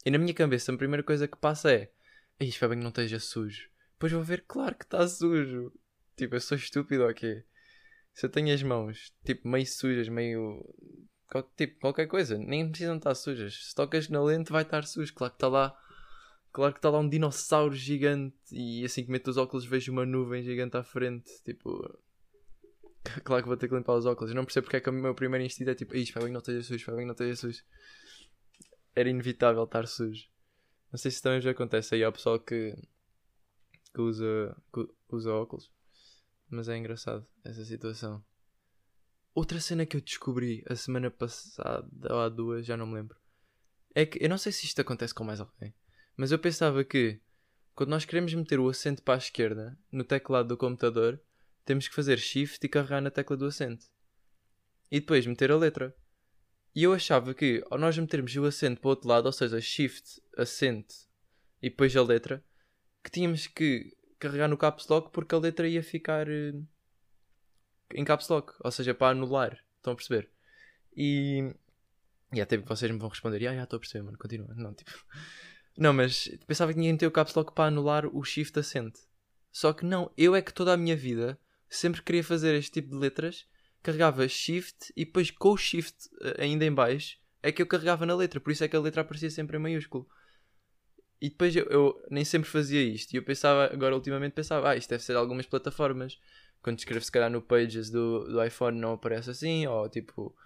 E 0.07 0.11
na 0.11 0.17
minha 0.17 0.33
cabeça, 0.33 0.73
a 0.73 0.79
primeira 0.79 1.03
coisa 1.03 1.29
que 1.29 1.37
passa 1.37 1.71
é: 1.71 1.93
espero 2.41 2.71
bem 2.71 2.79
que 2.79 2.83
não 2.83 2.89
esteja 2.89 3.21
sujo. 3.21 3.69
Depois 3.93 4.11
vou 4.11 4.23
ver, 4.23 4.43
claro 4.49 4.75
que 4.75 4.85
está 4.85 5.07
sujo. 5.07 5.71
Tipo, 6.17 6.37
eu 6.37 6.41
sou 6.41 6.57
estúpido 6.57 7.05
ou 7.05 7.13
quê? 7.13 7.45
Se 8.14 8.26
eu 8.26 8.30
tenho 8.30 8.54
as 8.54 8.62
mãos, 8.62 9.12
tipo, 9.25 9.49
meio 9.49 9.66
sujas, 9.66 10.09
meio 10.09 10.64
tipo, 11.56 11.80
qualquer 11.80 12.06
coisa, 12.06 12.38
nem 12.38 12.68
precisam 12.68 12.97
estar 12.97 13.14
sujas. 13.14 13.68
Se 13.68 13.75
tocas 13.75 14.09
na 14.09 14.23
lente, 14.23 14.52
vai 14.52 14.62
estar 14.62 14.85
sujo. 14.87 15.12
Claro 15.12 15.33
que 15.33 15.37
está 15.37 15.49
lá, 15.49 15.76
claro 16.52 16.73
que 16.73 16.78
está 16.78 16.90
lá 16.90 17.00
um 17.00 17.09
dinossauro 17.09 17.75
gigante. 17.75 18.37
E 18.52 18.85
assim 18.85 19.04
que 19.04 19.11
meto 19.11 19.28
os 19.28 19.37
óculos, 19.37 19.64
vejo 19.64 19.90
uma 19.90 20.06
nuvem 20.06 20.42
gigante 20.42 20.76
à 20.76 20.85
frente. 20.85 21.28
Tipo, 21.44 21.99
claro 23.25 23.42
que 23.42 23.49
vou 23.49 23.56
ter 23.56 23.68
que 23.68 23.75
limpar 23.75 23.94
os 23.94 24.06
óculos. 24.06 24.30
Eu 24.30 24.37
não 24.37 24.44
percebo 24.44 24.66
porque 24.66 24.76
é 24.76 24.80
que 24.80 24.90
o 24.90 24.92
meu 24.92 25.14
primeiro 25.14 25.44
instinto 25.44 25.71
é 25.71 25.75
tipo, 25.75 25.97
espero 25.97 26.26
que 26.26 26.33
não 26.33 26.38
esteja 26.38 26.62
sujo, 26.62 26.76
espero 26.76 26.99
que 26.99 27.04
não 27.04 27.12
esteja 27.12 27.37
sujo. 27.37 27.64
Era 28.94 29.11
inevitável 29.11 29.64
estar 29.64 29.88
sujo. 29.88 30.28
Não 30.92 30.99
sei 30.99 31.11
se 31.11 31.21
também 31.21 31.40
já 31.40 31.50
acontece 31.50 31.97
aí 31.97 32.04
ao 32.04 32.12
pessoal 32.12 32.38
que 32.38 32.76
que 33.92 34.00
usa, 34.00 34.56
que 34.73 34.87
usa 35.09 35.33
óculos. 35.33 35.71
Mas 36.49 36.69
é 36.69 36.77
engraçado 36.77 37.27
essa 37.45 37.65
situação. 37.65 38.25
Outra 39.35 39.61
cena 39.61 39.85
que 39.85 39.97
eu 39.97 40.01
descobri 40.01 40.65
a 40.69 40.77
semana 40.77 41.11
passada, 41.11 41.89
ou 42.09 42.21
há 42.21 42.29
duas, 42.29 42.65
já 42.65 42.77
não 42.77 42.87
me 42.87 42.95
lembro. 42.95 43.19
É 43.95 44.07
que 44.07 44.23
eu 44.23 44.29
não 44.29 44.39
sei 44.39 44.53
se 44.53 44.65
isto 44.65 44.81
acontece 44.81 45.15
com 45.15 45.25
mais 45.25 45.41
alguém, 45.41 45.75
mas 46.17 46.31
eu 46.31 46.39
pensava 46.39 46.85
que 46.85 47.21
quando 47.75 47.91
nós 47.91 48.05
queremos 48.05 48.33
meter 48.33 48.61
o 48.61 48.69
acento 48.69 49.03
para 49.03 49.15
a 49.15 49.19
esquerda 49.19 49.77
no 49.91 50.05
teclado 50.05 50.49
do 50.49 50.57
computador, 50.57 51.21
temos 51.65 51.89
que 51.89 51.95
fazer 51.95 52.19
shift 52.19 52.65
e 52.65 52.69
carregar 52.69 53.01
na 53.01 53.11
tecla 53.11 53.37
do 53.37 53.47
acento. 53.47 53.87
E 54.91 55.01
depois 55.01 55.27
meter 55.27 55.51
a 55.51 55.57
letra. 55.57 55.97
E 56.75 56.83
eu 56.83 56.93
achava 56.93 57.35
que 57.35 57.65
ao 57.71 57.79
nós 57.79 57.99
metermos 57.99 58.35
o 58.37 58.45
acento 58.45 58.81
para 58.81 58.89
o 58.89 58.91
outro 58.91 59.09
lado, 59.09 59.27
ou 59.27 59.33
seja, 59.33 59.61
shift, 59.61 60.23
acento 60.37 60.95
e 61.63 61.71
depois 61.71 61.97
a 61.97 62.03
letra, 62.03 62.45
que 63.03 63.11
tínhamos 63.11 63.47
que 63.47 63.97
carregar 64.25 64.49
no 64.49 64.57
caps 64.57 64.88
lock 64.88 65.11
porque 65.12 65.35
a 65.35 65.38
letra 65.38 65.69
ia 65.69 65.83
ficar 65.83 66.26
uh, 66.28 66.66
em 67.95 68.04
caps 68.04 68.28
lock, 68.28 68.52
ou 68.61 68.71
seja, 68.71 68.95
para 68.95 69.12
anular. 69.12 69.59
Estão 69.76 69.93
a 69.93 69.97
perceber? 69.97 70.31
E. 70.97 71.54
E 72.33 72.40
até 72.40 72.57
vocês 72.57 72.90
me 72.90 72.99
vão 72.99 73.09
responder, 73.09 73.47
ah, 73.47 73.54
já 73.54 73.62
estou 73.62 73.76
a 73.76 73.81
perceber, 73.81 74.04
mano, 74.04 74.19
continua. 74.19 74.52
Não, 74.54 74.75
tipo. 74.75 74.90
Não, 75.76 75.93
mas 75.93 76.28
pensava 76.47 76.73
que 76.73 76.78
tinha 76.78 76.93
que 76.93 76.99
ter 77.00 77.07
o 77.07 77.11
caps 77.11 77.35
lock 77.35 77.52
para 77.52 77.66
anular 77.66 78.07
o 78.07 78.23
shift 78.23 78.57
acento. 78.59 79.00
Só 79.50 79.73
que 79.73 79.85
não, 79.85 80.09
eu 80.16 80.35
é 80.37 80.40
que 80.40 80.54
toda 80.54 80.73
a 80.73 80.76
minha 80.76 80.97
vida 80.97 81.37
sempre 81.69 82.00
queria 82.00 82.23
fazer 82.23 82.54
este 82.54 82.71
tipo 82.71 82.90
de 82.90 82.97
letras, 82.97 83.45
carregava 83.83 84.28
shift 84.28 84.93
e 84.97 85.04
depois 85.04 85.33
com 85.33 85.50
o 85.50 85.57
shift 85.57 86.09
eh, 86.23 86.45
ainda 86.45 86.64
em 86.64 86.73
baixo 86.73 87.19
é 87.43 87.50
que 87.50 87.61
eu 87.61 87.66
carregava 87.66 88.07
na 88.07 88.14
letra, 88.14 88.40
por 88.40 88.52
isso 88.52 88.62
é 88.62 88.69
que 88.69 88.76
a 88.76 88.81
letra 88.81 89.02
aparecia 89.02 89.31
sempre 89.31 89.57
em 89.57 89.61
maiúsculo. 89.61 90.09
E 91.25 91.31
depois 91.31 91.57
eu, 91.57 91.64
eu, 91.71 92.04
nem 92.11 92.23
sempre 92.23 92.50
fazia 92.50 92.83
isto. 92.83 93.14
E 93.14 93.16
eu 93.16 93.23
pensava, 93.23 93.73
agora 93.73 93.95
ultimamente 93.95 94.35
pensava, 94.35 94.69
ah, 94.69 94.76
isto 94.76 94.90
deve 94.90 95.02
ser 95.02 95.16
algumas 95.16 95.47
plataformas. 95.47 96.21
Quando 96.61 96.78
escrevo 96.78 97.02
se 97.02 97.11
calhar 97.11 97.31
no 97.31 97.40
Pages 97.40 97.88
do, 97.88 98.26
do 98.26 98.45
iPhone 98.45 98.78
não 98.78 98.93
aparece 98.93 99.31
assim, 99.31 99.66
ou 99.66 99.88
tipo 99.88 100.37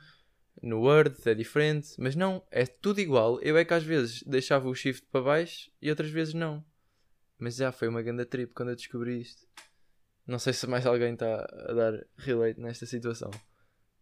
no 0.62 0.80
Word 0.82 1.16
é 1.28 1.34
diferente. 1.34 1.96
Mas 1.98 2.14
não, 2.14 2.46
é 2.48 2.64
tudo 2.64 3.00
igual. 3.00 3.40
Eu 3.40 3.56
é 3.56 3.64
que 3.64 3.74
às 3.74 3.82
vezes 3.82 4.22
deixava 4.22 4.68
o 4.68 4.74
shift 4.74 5.04
para 5.10 5.20
baixo 5.20 5.68
e 5.82 5.90
outras 5.90 6.10
vezes 6.10 6.32
não. 6.32 6.64
Mas 7.40 7.56
já 7.56 7.72
foi 7.72 7.88
uma 7.88 8.00
grande 8.00 8.24
trip 8.24 8.54
quando 8.54 8.68
eu 8.68 8.76
descobri 8.76 9.20
isto. 9.20 9.48
Não 10.28 10.38
sei 10.38 10.52
se 10.52 10.64
mais 10.68 10.86
alguém 10.86 11.14
está 11.14 11.44
a 11.66 11.72
dar 11.72 12.06
relate 12.18 12.60
nesta 12.60 12.86
situação. 12.86 13.32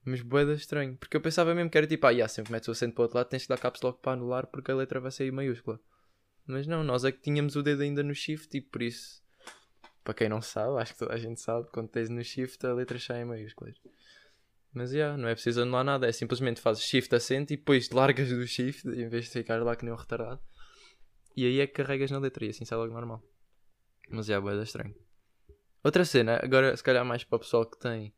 Mas 0.05 0.21
boeda 0.21 0.53
estranho. 0.53 0.95
Porque 0.99 1.17
eu 1.17 1.23
pensava 1.23 1.55
mesmo 1.55 1.71
que 1.71 1.79
era 1.79 1.87
tipo, 1.87 2.07
ah, 2.07 2.29
sempre 2.29 2.53
metes 2.53 2.69
o 2.69 2.73
acento 2.73 2.95
para 2.95 3.01
o 3.01 3.05
outro 3.05 3.17
lado, 3.17 3.29
tens 3.31 3.45
que 3.45 3.49
dar 3.49 3.57
caps 3.57 3.81
lock 3.81 4.03
para 4.03 4.13
anular 4.13 4.47
porque 4.49 4.71
a 4.71 4.75
letra 4.75 5.01
vai 5.01 5.11
sair 5.11 5.33
maiúscula. 5.33 5.81
Mas 6.47 6.67
não, 6.67 6.85
nós 6.85 7.05
é 7.05 7.11
que 7.11 7.21
tínhamos 7.21 7.57
o 7.57 7.63
dedo 7.63 7.83
ainda 7.83 8.03
no 8.03 8.15
shift 8.15 8.57
e 8.57 8.61
por 8.61 8.81
isso, 8.81 9.21
para 10.05 10.15
quem 10.15 10.29
não 10.29 10.41
sabe, 10.41 10.81
acho 10.81 10.93
que 10.93 11.01
toda 11.01 11.15
a 11.15 11.19
gente 11.19 11.41
sabe, 11.41 11.69
quando 11.73 11.89
tens 11.89 12.09
no 12.09 12.23
shift 12.23 12.65
a 12.65 12.73
letra 12.73 12.99
sai 12.99 13.23
em 13.23 13.25
maiúsculas. 13.25 13.75
Mas 14.73 14.91
já, 14.91 14.97
yeah, 14.97 15.17
não 15.17 15.29
é 15.29 15.35
preciso 15.35 15.63
anular 15.63 15.83
nada, 15.83 16.07
é 16.07 16.13
simplesmente 16.13 16.61
fazes 16.61 16.85
shift 16.85 17.13
acento 17.15 17.53
e 17.53 17.57
depois 17.57 17.91
largas 17.91 18.29
do 18.29 18.47
shift 18.47 18.87
em 18.89 19.09
vez 19.09 19.25
de 19.25 19.31
ficar 19.31 19.61
lá 19.63 19.75
que 19.75 19.85
nem 19.85 19.93
um 19.93 19.97
retardado. 19.97 20.41
E 21.37 21.45
aí 21.45 21.61
é 21.61 21.67
que 21.67 21.73
carregas 21.73 22.11
na 22.11 22.19
letra 22.19 22.45
e 22.45 22.51
assim 22.51 22.65
sai 22.65 22.79
logo 22.79 22.93
normal. 22.93 23.23
Mas 24.09 24.27
já, 24.27 24.35
yeah, 24.35 24.45
boeda 24.45 24.63
estranho. 24.63 24.95
Outra 25.83 26.05
cena, 26.05 26.39
agora 26.43 26.77
se 26.77 26.83
calhar 26.83 27.05
mais 27.05 27.25
para 27.25 27.37
o 27.37 27.41
pessoal 27.41 27.67
que 27.67 27.79
tem 27.79 28.15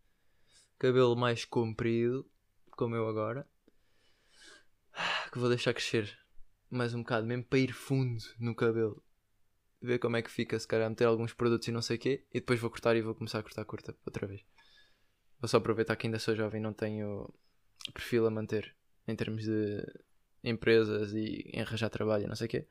cabelo 0.79 1.17
mais 1.17 1.45
comprido, 1.45 2.29
como 2.73 2.95
eu 2.95 3.09
agora, 3.09 3.47
que 5.33 5.39
vou 5.39 5.49
deixar 5.49 5.73
crescer 5.73 6.19
mais 6.71 6.95
um 6.95 7.03
bocado, 7.03 7.27
mesmo 7.27 7.45
para 7.45 7.59
ir 7.59 7.73
fundo 7.73 8.23
no 8.39 8.55
cabelo. 8.55 9.03
Ver 9.81 9.99
como 9.99 10.17
é 10.17 10.23
que 10.23 10.31
fica, 10.31 10.59
se 10.59 10.67
calhar 10.67 10.89
meter 10.89 11.05
alguns 11.05 11.33
produtos 11.33 11.69
e 11.69 11.73
não 11.73 11.81
sei 11.81 11.97
o 11.97 12.01
quê. 12.01 12.25
E 12.33 12.41
depois 12.41 12.59
vou 12.61 12.71
cortar 12.71 12.97
e 12.97 13.03
vou 13.03 13.15
começar 13.15 13.39
a 13.39 13.43
cortar 13.43 13.65
curta 13.65 13.97
outra 14.05 14.27
vez. 14.27 14.45
Vou 15.41 15.49
só 15.49 15.59
aproveitar 15.59 15.97
que 15.97 16.07
ainda 16.07 16.19
sou 16.19 16.35
jovem 16.35 16.61
e 16.61 16.63
não 16.63 16.73
tenho 16.73 17.33
perfil 17.93 18.27
a 18.27 18.31
manter 18.31 18.75
em 19.07 19.15
termos 19.15 19.45
de 19.45 19.87
empresas 20.43 21.13
e 21.13 21.51
em 21.53 21.61
arranjar 21.61 21.91
trabalho 21.91 22.25
e 22.25 22.27
não 22.27 22.37
sei 22.37 22.47
o 22.47 22.51
quê. 22.51 22.67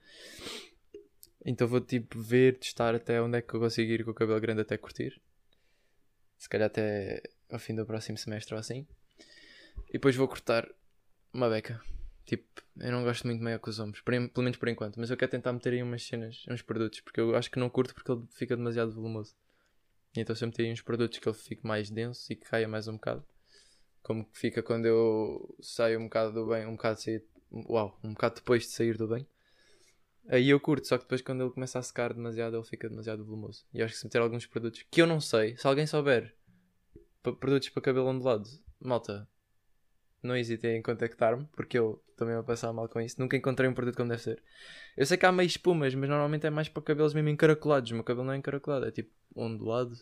Então 1.46 1.68
vou 1.68 1.80
tipo 1.80 2.20
ver, 2.20 2.60
testar 2.60 2.94
até 2.94 3.22
onde 3.22 3.38
é 3.38 3.42
que 3.42 3.54
eu 3.54 3.60
consigo 3.60 3.92
ir 3.92 4.04
com 4.04 4.12
o 4.12 4.14
cabelo 4.14 4.40
grande 4.42 4.62
até 4.62 4.78
curtir. 4.78 5.22
Se 6.38 6.50
calhar 6.50 6.68
até 6.68 7.22
ao 7.50 7.58
fim 7.58 7.74
do 7.74 7.86
próximo 7.86 8.18
semestre 8.18 8.54
ou 8.54 8.60
assim. 8.60 8.86
E 9.88 9.94
depois 9.94 10.16
vou 10.16 10.28
cortar 10.28 10.68
uma 11.34 11.50
beca. 11.50 11.82
Tipo, 12.28 12.44
eu 12.78 12.92
não 12.92 13.06
gosto 13.06 13.26
muito 13.26 13.40
de 13.40 13.46
meio 13.46 13.58
com 13.58 13.70
os 13.70 13.80
ombros, 13.80 14.02
pelo 14.02 14.30
menos 14.36 14.58
por 14.58 14.68
enquanto, 14.68 15.00
mas 15.00 15.10
eu 15.10 15.16
quero 15.16 15.32
tentar 15.32 15.54
meter 15.54 15.72
aí 15.72 15.82
umas 15.82 16.04
cenas, 16.04 16.44
uns 16.50 16.62
produtos, 16.62 17.00
porque 17.00 17.22
eu 17.22 17.34
acho 17.38 17.50
que 17.50 17.58
não 17.58 17.70
curto 17.70 17.96
porque 17.96 18.12
ele 18.12 18.28
fica 18.32 18.58
demasiado 18.58 18.92
volumoso. 18.92 19.34
Então 20.14 20.36
se 20.36 20.44
eu 20.44 20.50
meter 20.50 20.64
aí 20.64 20.74
uns 20.74 20.82
produtos 20.82 21.20
que 21.20 21.30
ele 21.30 21.38
fique 21.38 21.66
mais 21.66 21.90
denso 21.90 22.32
e 22.32 22.36
que 22.36 22.46
caia 22.46 22.68
mais 22.68 22.86
um 22.90 22.96
bocado, 22.96 23.26
como 24.04 24.26
que 24.26 24.38
fica 24.38 24.62
quando 24.62 24.86
eu 24.86 25.56
saio 25.62 26.02
um 26.02 26.04
bocado 26.04 26.34
do 26.34 26.48
bem, 26.48 26.66
um 26.66 26.74
bocado 26.74 27.00
sair, 27.00 27.24
uau, 27.50 27.98
um 28.04 28.12
bocado 28.12 28.36
depois 28.36 28.64
de 28.64 28.70
sair 28.72 28.98
do 28.98 29.08
bem. 29.08 29.26
Aí 30.28 30.50
eu 30.50 30.60
curto, 30.60 30.86
só 30.86 30.98
que 30.98 31.06
depois 31.06 31.22
quando 31.22 31.46
ele 31.46 31.52
começa 31.52 31.80
a 31.80 31.82
secar 31.82 32.14
demasiado, 32.14 32.58
ele 32.58 32.66
fica 32.66 32.90
demasiado 32.90 33.24
volumoso. 33.24 33.66
E 33.74 33.82
acho 33.82 33.94
que 33.94 34.00
se 34.02 34.06
meter 34.06 34.20
alguns 34.20 34.46
produtos 34.46 34.84
que 34.92 35.02
eu 35.02 35.08
não 35.08 35.22
sei, 35.22 35.56
se 35.56 35.66
alguém 35.66 35.88
souber 35.88 36.36
produtos 37.40 37.70
para 37.70 37.84
cabelo 37.84 38.10
ondulado, 38.10 38.50
malta, 38.82 39.30
não 40.22 40.36
hesitem 40.36 40.78
em 40.78 40.82
contactar-me, 40.82 41.46
porque 41.56 41.78
eu 41.78 42.02
também 42.16 42.36
vou 42.36 42.44
passar 42.44 42.74
mal 42.74 42.90
com 42.90 43.00
isso. 43.00 43.16
Nunca 43.20 43.38
encontrei 43.38 43.70
um 43.70 43.74
produto 43.74 43.96
como 43.96 44.10
deve 44.10 44.22
ser. 44.22 44.42
Eu 44.96 45.06
sei 45.06 45.18
que 45.18 45.26
há 45.26 45.32
meio 45.32 45.48
espumas, 45.48 45.94
mas 45.94 46.10
normalmente 46.10 46.48
é 46.48 46.50
mais 46.50 46.68
para 46.68 46.84
cabelos 46.84 47.14
mesmo 47.14 47.30
encaracolados. 47.30 47.92
O 47.92 47.96
meu 47.96 48.04
cabelo 48.04 48.26
não 48.26 48.34
é 48.34 48.38
encaracolado, 48.38 48.86
é 48.86 48.92
tipo 48.92 49.12
ondulado. 49.36 49.96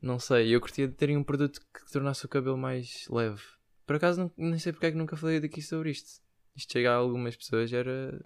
Não 0.00 0.18
sei, 0.18 0.54
eu 0.54 0.60
curtia 0.60 0.88
de 0.88 0.94
ter 0.94 1.16
um 1.16 1.22
produto 1.22 1.60
que 1.60 1.92
tornasse 1.92 2.26
o 2.26 2.28
cabelo 2.28 2.58
mais 2.58 3.06
leve. 3.08 3.42
Por 3.86 3.96
acaso, 3.96 4.20
não, 4.20 4.32
nem 4.36 4.58
sei 4.58 4.72
porque 4.72 4.86
é 4.86 4.90
que 4.90 4.96
nunca 4.96 5.16
falei 5.16 5.38
daqui 5.38 5.62
sobre 5.62 5.90
isto. 5.90 6.20
Isto 6.56 6.72
chega 6.72 6.90
a 6.90 6.96
algumas 6.96 7.36
pessoas, 7.36 7.72
era 7.72 8.20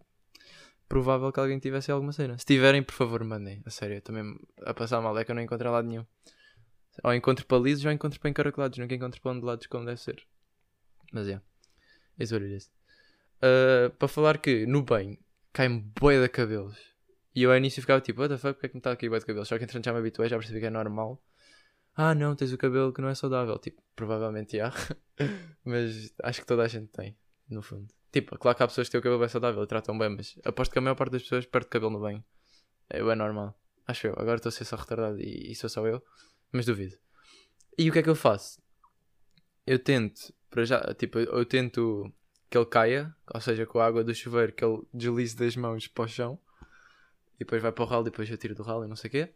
provável 0.88 1.30
que 1.32 1.40
alguém 1.40 1.58
tivesse 1.58 1.90
alguma 1.90 2.12
cena. 2.12 2.38
Se 2.38 2.46
tiverem, 2.46 2.82
por 2.82 2.94
favor, 2.94 3.22
mandem. 3.24 3.62
A 3.66 3.70
sério, 3.70 4.00
também 4.00 4.38
a 4.64 4.72
passar 4.72 5.00
mal 5.00 5.16
é 5.18 5.24
que 5.24 5.30
eu 5.30 5.34
não 5.34 5.42
encontrei 5.42 5.70
lado 5.70 5.86
nenhum. 5.86 6.06
Ou 7.04 7.12
encontro 7.12 7.44
para 7.44 7.58
lisos 7.58 7.84
ou 7.84 7.92
encontro 7.92 8.18
para 8.18 8.30
encaracolados. 8.30 8.78
Nunca 8.78 8.94
encontro 8.94 9.20
para 9.20 9.32
ondulados 9.32 9.66
como 9.66 9.84
deve 9.84 10.00
ser. 10.00 10.26
Mas 11.12 11.26
é. 11.26 11.30
Yeah. 11.30 11.44
It's. 12.18 12.70
Uh, 13.36 13.90
para 13.98 14.08
falar 14.08 14.38
que 14.38 14.66
no 14.66 14.82
banho 14.82 15.18
cai-me 15.52 15.80
boia 16.00 16.20
de 16.20 16.28
cabelos. 16.28 16.78
E 17.34 17.42
eu 17.42 17.50
ao 17.50 17.56
início 17.56 17.82
ficava 17.82 18.00
tipo, 18.00 18.20
what 18.20 18.34
the 18.34 18.38
fuck, 18.38 18.54
porque 18.54 18.66
é 18.66 18.68
que 18.70 18.74
me 18.76 18.80
está 18.80 18.92
aqui 18.92 19.08
boia 19.08 19.20
de 19.20 19.26
cabelos? 19.26 19.48
Só 19.48 19.58
que 19.58 19.64
entretanto 19.64 19.84
já 19.84 19.92
me 19.92 19.98
habituei, 19.98 20.28
já 20.28 20.38
percebi 20.38 20.60
que 20.60 20.66
é 20.66 20.70
normal. 20.70 21.22
Ah 21.94 22.14
não, 22.14 22.34
tens 22.34 22.52
o 22.52 22.58
cabelo 22.58 22.92
que 22.92 23.00
não 23.00 23.08
é 23.08 23.14
saudável. 23.14 23.58
Tipo, 23.58 23.82
provavelmente 23.94 24.58
há. 24.60 24.72
mas 25.64 26.14
acho 26.22 26.40
que 26.40 26.46
toda 26.46 26.62
a 26.62 26.68
gente 26.68 26.88
tem, 26.88 27.16
no 27.48 27.62
fundo. 27.62 27.88
Tipo, 28.10 28.38
claro 28.38 28.56
que 28.56 28.62
há 28.62 28.66
pessoas 28.66 28.88
que 28.88 28.92
têm 28.92 29.00
o 29.00 29.02
cabelo 29.02 29.20
bem 29.20 29.28
saudável 29.28 29.62
e 29.62 29.66
tratam 29.66 29.98
bem, 29.98 30.08
mas 30.08 30.38
aposto 30.44 30.72
que 30.72 30.78
a 30.78 30.82
maior 30.82 30.94
parte 30.94 31.12
das 31.12 31.22
pessoas 31.22 31.44
perde 31.44 31.68
cabelo 31.68 31.92
no 31.92 32.00
banho. 32.00 32.24
É 32.88 33.02
bem 33.02 33.16
normal. 33.16 33.58
Acho 33.86 34.08
eu. 34.08 34.14
Agora 34.16 34.36
estou 34.36 34.48
a 34.48 34.52
ser 34.52 34.64
só 34.64 34.76
retardado 34.76 35.20
e, 35.20 35.52
e 35.52 35.54
sou 35.54 35.68
só 35.68 35.86
eu. 35.86 36.02
Mas 36.52 36.66
duvido. 36.66 36.96
E 37.78 37.88
o 37.90 37.92
que 37.92 37.98
é 37.98 38.02
que 38.02 38.08
eu 38.08 38.14
faço? 38.14 38.60
Eu 39.66 39.78
tento 39.78 40.32
para 40.50 40.64
já, 40.64 40.94
tipo, 40.94 41.18
eu 41.18 41.44
tento 41.44 42.12
que 42.48 42.56
ele 42.56 42.66
caia, 42.66 43.14
ou 43.32 43.40
seja, 43.40 43.66
com 43.66 43.78
a 43.78 43.86
água 43.86 44.04
do 44.04 44.14
chuveiro, 44.14 44.52
que 44.52 44.64
ele 44.64 44.82
deslize 44.92 45.36
das 45.36 45.56
mãos 45.56 45.86
para 45.88 46.04
o 46.04 46.08
chão 46.08 46.38
e 47.36 47.40
depois 47.40 47.62
vai 47.62 47.72
para 47.72 47.84
o 47.84 47.86
ralo 47.86 48.04
depois 48.04 48.30
eu 48.30 48.38
tiro 48.38 48.54
do 48.54 48.62
ralo 48.62 48.84
e 48.84 48.88
não 48.88 48.96
sei 48.96 49.08
o 49.08 49.10
quê. 49.10 49.34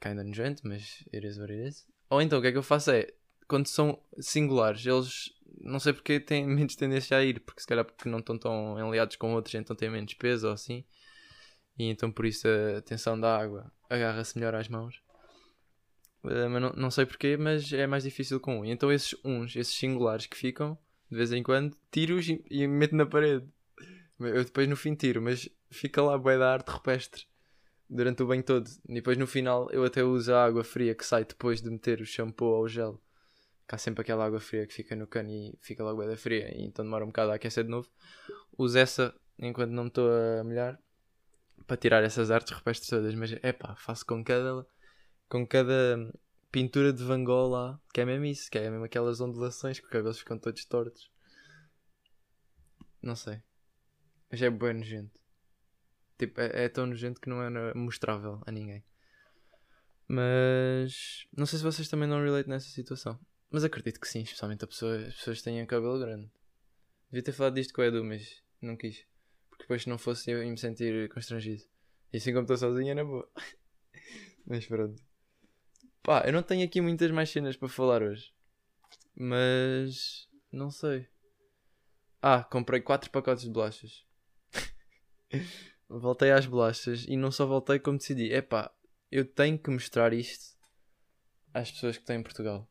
Kinda 0.00 0.22
nojento, 0.22 0.62
mas 0.66 1.04
it 1.12 1.26
is 1.26 1.38
what 1.38 1.52
it 1.52 1.68
is. 1.68 1.86
Ou 2.10 2.20
então 2.20 2.38
o 2.38 2.42
que 2.42 2.48
é 2.48 2.52
que 2.52 2.58
eu 2.58 2.62
faço 2.62 2.90
é, 2.90 3.12
quando 3.48 3.66
são 3.66 4.00
singulares, 4.18 4.84
eles 4.84 5.32
não 5.60 5.78
sei 5.78 5.92
porque 5.92 6.20
têm 6.20 6.46
menos 6.46 6.76
tendência 6.76 7.16
a 7.16 7.24
ir, 7.24 7.40
porque 7.40 7.60
se 7.60 7.66
calhar 7.66 7.84
porque 7.84 8.08
não 8.08 8.18
estão 8.18 8.36
tão 8.36 8.78
enliados 8.78 9.16
com 9.16 9.34
outros, 9.34 9.54
então 9.54 9.74
têm 9.74 9.90
menos 9.90 10.14
peso 10.14 10.48
ou 10.48 10.52
assim. 10.52 10.84
E 11.78 11.84
então 11.84 12.10
por 12.10 12.26
isso 12.26 12.46
a 12.48 12.80
tensão 12.82 13.18
da 13.18 13.36
água 13.36 13.70
agarra-se 13.88 14.36
melhor 14.36 14.54
às 14.54 14.68
mãos. 14.68 15.00
Uh, 16.26 16.50
mas 16.50 16.62
não, 16.62 16.72
não 16.72 16.90
sei 16.90 17.06
porquê, 17.06 17.36
mas 17.36 17.72
é 17.72 17.86
mais 17.86 18.02
difícil 18.02 18.40
com 18.40 18.60
um. 18.60 18.64
Então 18.64 18.90
esses 18.90 19.14
uns, 19.24 19.54
esses 19.54 19.74
singulares 19.74 20.26
que 20.26 20.36
ficam, 20.36 20.76
de 21.10 21.16
vez 21.16 21.32
em 21.32 21.42
quando, 21.42 21.76
tiro-os 21.90 22.28
e, 22.28 22.44
e 22.50 22.66
meto 22.66 22.96
na 22.96 23.06
parede. 23.06 23.46
Eu 24.18 24.44
depois 24.44 24.68
no 24.68 24.76
fim 24.76 24.94
tiro, 24.94 25.22
mas 25.22 25.48
fica 25.70 26.02
lá 26.02 26.18
bué 26.18 26.38
da 26.38 26.52
arte 26.52 26.68
rupestre 26.70 27.24
durante 27.88 28.22
o 28.22 28.26
banho 28.26 28.42
todo. 28.42 28.68
E 28.88 28.94
depois 28.94 29.16
no 29.16 29.26
final 29.26 29.70
eu 29.70 29.84
até 29.84 30.02
uso 30.02 30.34
a 30.34 30.44
água 30.44 30.64
fria 30.64 30.94
que 30.94 31.04
sai 31.04 31.24
depois 31.24 31.62
de 31.62 31.70
meter 31.70 32.00
o 32.00 32.06
shampoo 32.06 32.46
ou 32.46 32.64
o 32.64 32.68
gel. 32.68 33.00
Há 33.68 33.78
sempre 33.78 34.02
aquela 34.02 34.24
água 34.24 34.40
fria 34.40 34.66
que 34.66 34.74
fica 34.74 34.96
no 34.96 35.06
cano 35.06 35.30
e 35.30 35.58
fica 35.60 35.84
logo 35.84 35.96
bué 35.96 36.08
da 36.08 36.16
fria. 36.16 36.52
E 36.56 36.64
então 36.64 36.84
demora 36.84 37.04
um 37.04 37.08
bocado 37.08 37.32
a 37.32 37.34
aquecer 37.34 37.64
de 37.64 37.70
novo. 37.70 37.88
Uso 38.56 38.78
essa 38.78 39.14
enquanto 39.38 39.70
não 39.70 39.84
me 39.84 39.88
estou 39.88 40.08
a 40.10 40.42
molhar 40.42 40.78
para 41.66 41.76
tirar 41.76 42.02
essas 42.02 42.30
artes 42.30 42.52
rupestres 42.52 42.88
todas. 42.88 43.14
Mas 43.14 43.32
é 43.42 43.52
pá, 43.52 43.76
faço 43.76 44.04
com 44.06 44.24
cada 44.24 44.66
com 45.28 45.46
cada 45.46 46.12
pintura 46.50 46.92
de 46.92 47.02
Van 47.04 47.22
Gogh 47.24 47.50
lá, 47.50 47.80
que 47.92 48.00
é 48.00 48.04
mesmo 48.04 48.24
isso, 48.24 48.50
que 48.50 48.58
é 48.58 48.70
mesmo 48.70 48.84
aquelas 48.84 49.20
ondulações 49.20 49.78
que 49.78 49.86
os 49.86 49.90
cabelos 49.90 50.18
ficam 50.18 50.38
todos 50.38 50.64
tortos. 50.64 51.10
Não 53.02 53.14
sei. 53.14 53.42
Mas 54.30 54.40
é 54.42 54.50
bem 54.50 54.74
nojento. 54.74 55.18
Tipo, 56.18 56.40
é, 56.40 56.64
é 56.64 56.68
tão 56.68 56.86
nojento 56.86 57.20
que 57.20 57.28
não 57.28 57.42
é 57.42 57.74
mostrável 57.74 58.42
a 58.46 58.50
ninguém. 58.50 58.82
Mas 60.08 61.26
não 61.36 61.46
sei 61.46 61.58
se 61.58 61.64
vocês 61.64 61.88
também 61.88 62.08
não 62.08 62.22
relate 62.22 62.48
nessa 62.48 62.68
situação. 62.68 63.18
Mas 63.50 63.64
acredito 63.64 64.00
que 64.00 64.08
sim, 64.08 64.22
especialmente 64.22 64.64
a 64.64 64.66
pessoa, 64.66 64.96
as 64.96 65.14
pessoas 65.14 65.42
têm 65.42 65.64
cabelo 65.66 65.98
grande. 65.98 66.30
Devia 67.10 67.22
ter 67.22 67.32
falado 67.32 67.54
disto 67.54 67.72
com 67.72 67.82
o 67.82 67.84
Edu, 67.84 68.04
mas 68.04 68.42
não 68.60 68.76
quis. 68.76 69.04
Porque 69.48 69.64
depois 69.64 69.82
se 69.82 69.88
não 69.88 69.98
fosse 69.98 70.30
eu 70.30 70.42
ia 70.42 70.50
me 70.50 70.58
sentir 70.58 71.08
constrangido. 71.10 71.62
E 72.12 72.16
assim 72.16 72.32
como 72.32 72.42
estou 72.42 72.56
sozinha 72.56 72.94
na 72.94 73.04
boa. 73.04 73.28
mas 74.46 74.66
pronto. 74.66 75.05
Pá, 76.06 76.22
eu 76.24 76.32
não 76.32 76.40
tenho 76.40 76.64
aqui 76.64 76.80
muitas 76.80 77.10
mais 77.10 77.30
cenas 77.30 77.56
para 77.56 77.68
falar 77.68 78.00
hoje. 78.00 78.32
Mas 79.12 80.28
não 80.52 80.70
sei. 80.70 81.08
Ah, 82.22 82.44
comprei 82.44 82.80
4 82.80 83.10
pacotes 83.10 83.42
de 83.42 83.50
bolachas. 83.50 84.06
voltei 85.90 86.30
às 86.30 86.46
bolachas 86.46 87.04
e 87.08 87.16
não 87.16 87.32
só 87.32 87.44
voltei 87.44 87.80
como 87.80 87.98
decidi. 87.98 88.32
Epá, 88.32 88.72
eu 89.10 89.24
tenho 89.24 89.58
que 89.58 89.68
mostrar 89.68 90.12
isto 90.12 90.56
às 91.52 91.72
pessoas 91.72 91.96
que 91.96 92.04
estão 92.04 92.14
em 92.14 92.22
Portugal. 92.22 92.70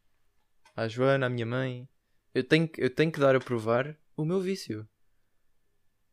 À 0.73 0.87
Joana, 0.87 1.25
à 1.25 1.29
minha 1.29 1.45
mãe. 1.45 1.89
Eu 2.33 2.45
tenho, 2.45 2.69
eu 2.77 2.89
tenho 2.89 3.11
que 3.11 3.19
dar 3.19 3.35
a 3.35 3.41
provar 3.41 3.97
o 4.15 4.23
meu 4.23 4.39
vício. 4.39 4.87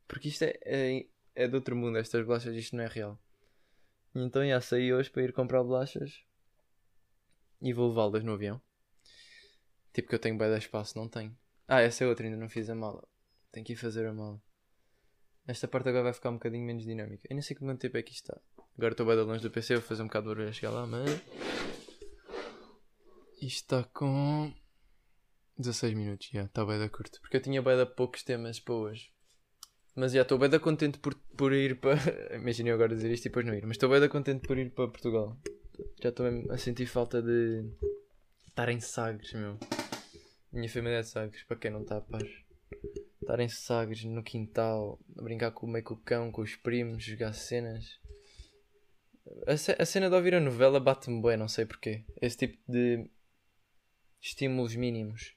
Porque 0.09 0.26
isto 0.26 0.43
é, 0.43 0.59
é, 0.64 1.07
é 1.37 1.47
de 1.47 1.55
outro 1.55 1.76
mundo, 1.76 1.99
estas 1.99 2.26
bolachas, 2.26 2.57
isto 2.57 2.75
não 2.75 2.83
é 2.83 2.88
real. 2.88 3.17
Então 4.12 4.45
já 4.45 4.61
saí 4.61 4.93
hoje 4.93 5.09
para 5.09 5.23
ir 5.23 5.33
comprar 5.33 5.62
bolachas 5.62 6.25
e 7.62 7.73
vou 7.73 7.88
levá-las 7.88 8.25
no 8.25 8.33
avião. 8.33 8.61
Tipo 9.92 10.09
que 10.09 10.14
eu 10.14 10.19
tenho 10.19 10.37
bem 10.37 10.50
de 10.50 10.59
espaço, 10.59 10.99
não 10.99 11.09
tenho. 11.09 11.37
Ah, 11.69 11.81
essa 11.81 12.04
é 12.04 12.07
outra, 12.07 12.26
ainda 12.26 12.37
não 12.37 12.49
fiz 12.49 12.69
a 12.69 12.75
mala. 12.75 13.07
Tenho 13.52 13.64
que 13.64 13.75
ir 13.75 13.76
fazer 13.76 14.07
a 14.07 14.12
mala. 14.12 14.42
Esta 15.47 15.69
parte 15.69 15.88
agora 15.88 16.04
vai 16.04 16.12
ficar 16.12 16.31
um 16.31 16.35
bocadinho 16.35 16.64
menos 16.64 16.85
dinâmica. 16.85 17.26
Eu 17.28 17.35
nem 17.35 17.42
sei 17.42 17.57
quanto 17.57 17.81
tempo 17.81 17.97
é 17.97 18.02
que 18.02 18.12
isto 18.12 18.33
está. 18.33 18.40
Agora 18.76 18.92
estou 18.92 19.07
bem 19.07 19.16
de 19.16 19.23
longe 19.23 19.42
do 19.42 19.50
PC, 19.50 19.75
vou 19.75 19.83
fazer 19.83 20.02
um 20.02 20.07
bocado 20.07 20.28
de 20.28 20.35
barulho 20.35 20.49
a 20.49 20.52
chegar 20.52 20.71
lá, 20.71 20.87
mas. 20.87 21.11
Isto 23.40 23.76
está 23.76 23.85
com. 23.85 24.52
16 25.59 25.95
minutos, 25.95 26.28
já, 26.33 26.45
está 26.45 26.64
bem 26.64 26.78
da 26.78 26.88
curto. 26.88 27.21
Porque 27.21 27.37
eu 27.37 27.42
tinha 27.42 27.61
bem 27.61 27.76
de 27.76 27.87
poucos 27.87 28.23
temas 28.23 28.59
para 28.59 28.75
hoje. 28.75 29.12
Mas 29.95 30.12
já 30.12 30.23
estou 30.23 30.38
bem 30.38 30.49
da 30.49 30.59
contente 30.59 30.99
por, 30.99 31.14
por 31.37 31.52
ir 31.52 31.78
para. 31.81 31.99
Imaginei 32.35 32.73
agora 32.73 32.95
dizer 32.95 33.11
isto 33.11 33.26
e 33.26 33.28
depois 33.28 33.45
não 33.45 33.54
ir. 33.54 33.66
Mas 33.66 33.76
estou 33.76 33.90
bem 33.90 34.00
da 34.00 34.09
contente 34.09 34.47
por 34.47 34.57
ir 34.57 34.73
para 34.73 34.88
Portugal. 34.88 35.38
Já 36.02 36.09
estou 36.09 36.26
a 36.50 36.59
sentir 36.59 36.87
falta 36.87 37.23
de 37.23 37.64
estar 38.49 38.68
em 38.68 38.80
Sagres, 38.80 39.32
meu. 39.35 39.56
Minha 40.52 40.68
família 40.68 40.99
é 40.99 41.00
de 41.00 41.06
Sagres, 41.06 41.44
para 41.44 41.56
quem 41.56 41.71
não 41.71 41.82
está 41.82 41.99
a 41.99 42.00
par. 42.00 42.25
Estar 43.21 43.38
em 43.38 43.49
Sagres, 43.49 44.02
no 44.02 44.21
quintal, 44.21 44.99
a 45.16 45.23
brincar 45.23 45.52
com, 45.52 45.64
meio 45.68 45.85
com 45.85 45.94
o 45.94 45.97
cão, 45.97 46.32
com 46.32 46.42
os 46.42 46.56
primos, 46.56 47.04
jogar 47.04 47.32
cenas. 47.35 48.00
A, 49.47 49.56
ce 49.56 49.76
a 49.78 49.87
cena 49.87 50.11
de 50.11 50.16
ouvir 50.16 50.35
a 50.35 50.40
novela 50.40 50.80
bate-me 50.80 51.23
bem, 51.23 51.37
não 51.37 51.47
sei 51.47 51.66
porquê. 51.66 52.04
Esse 52.21 52.37
tipo 52.37 52.59
de 52.66 53.09
estímulos 54.21 54.75
mínimos. 54.75 55.37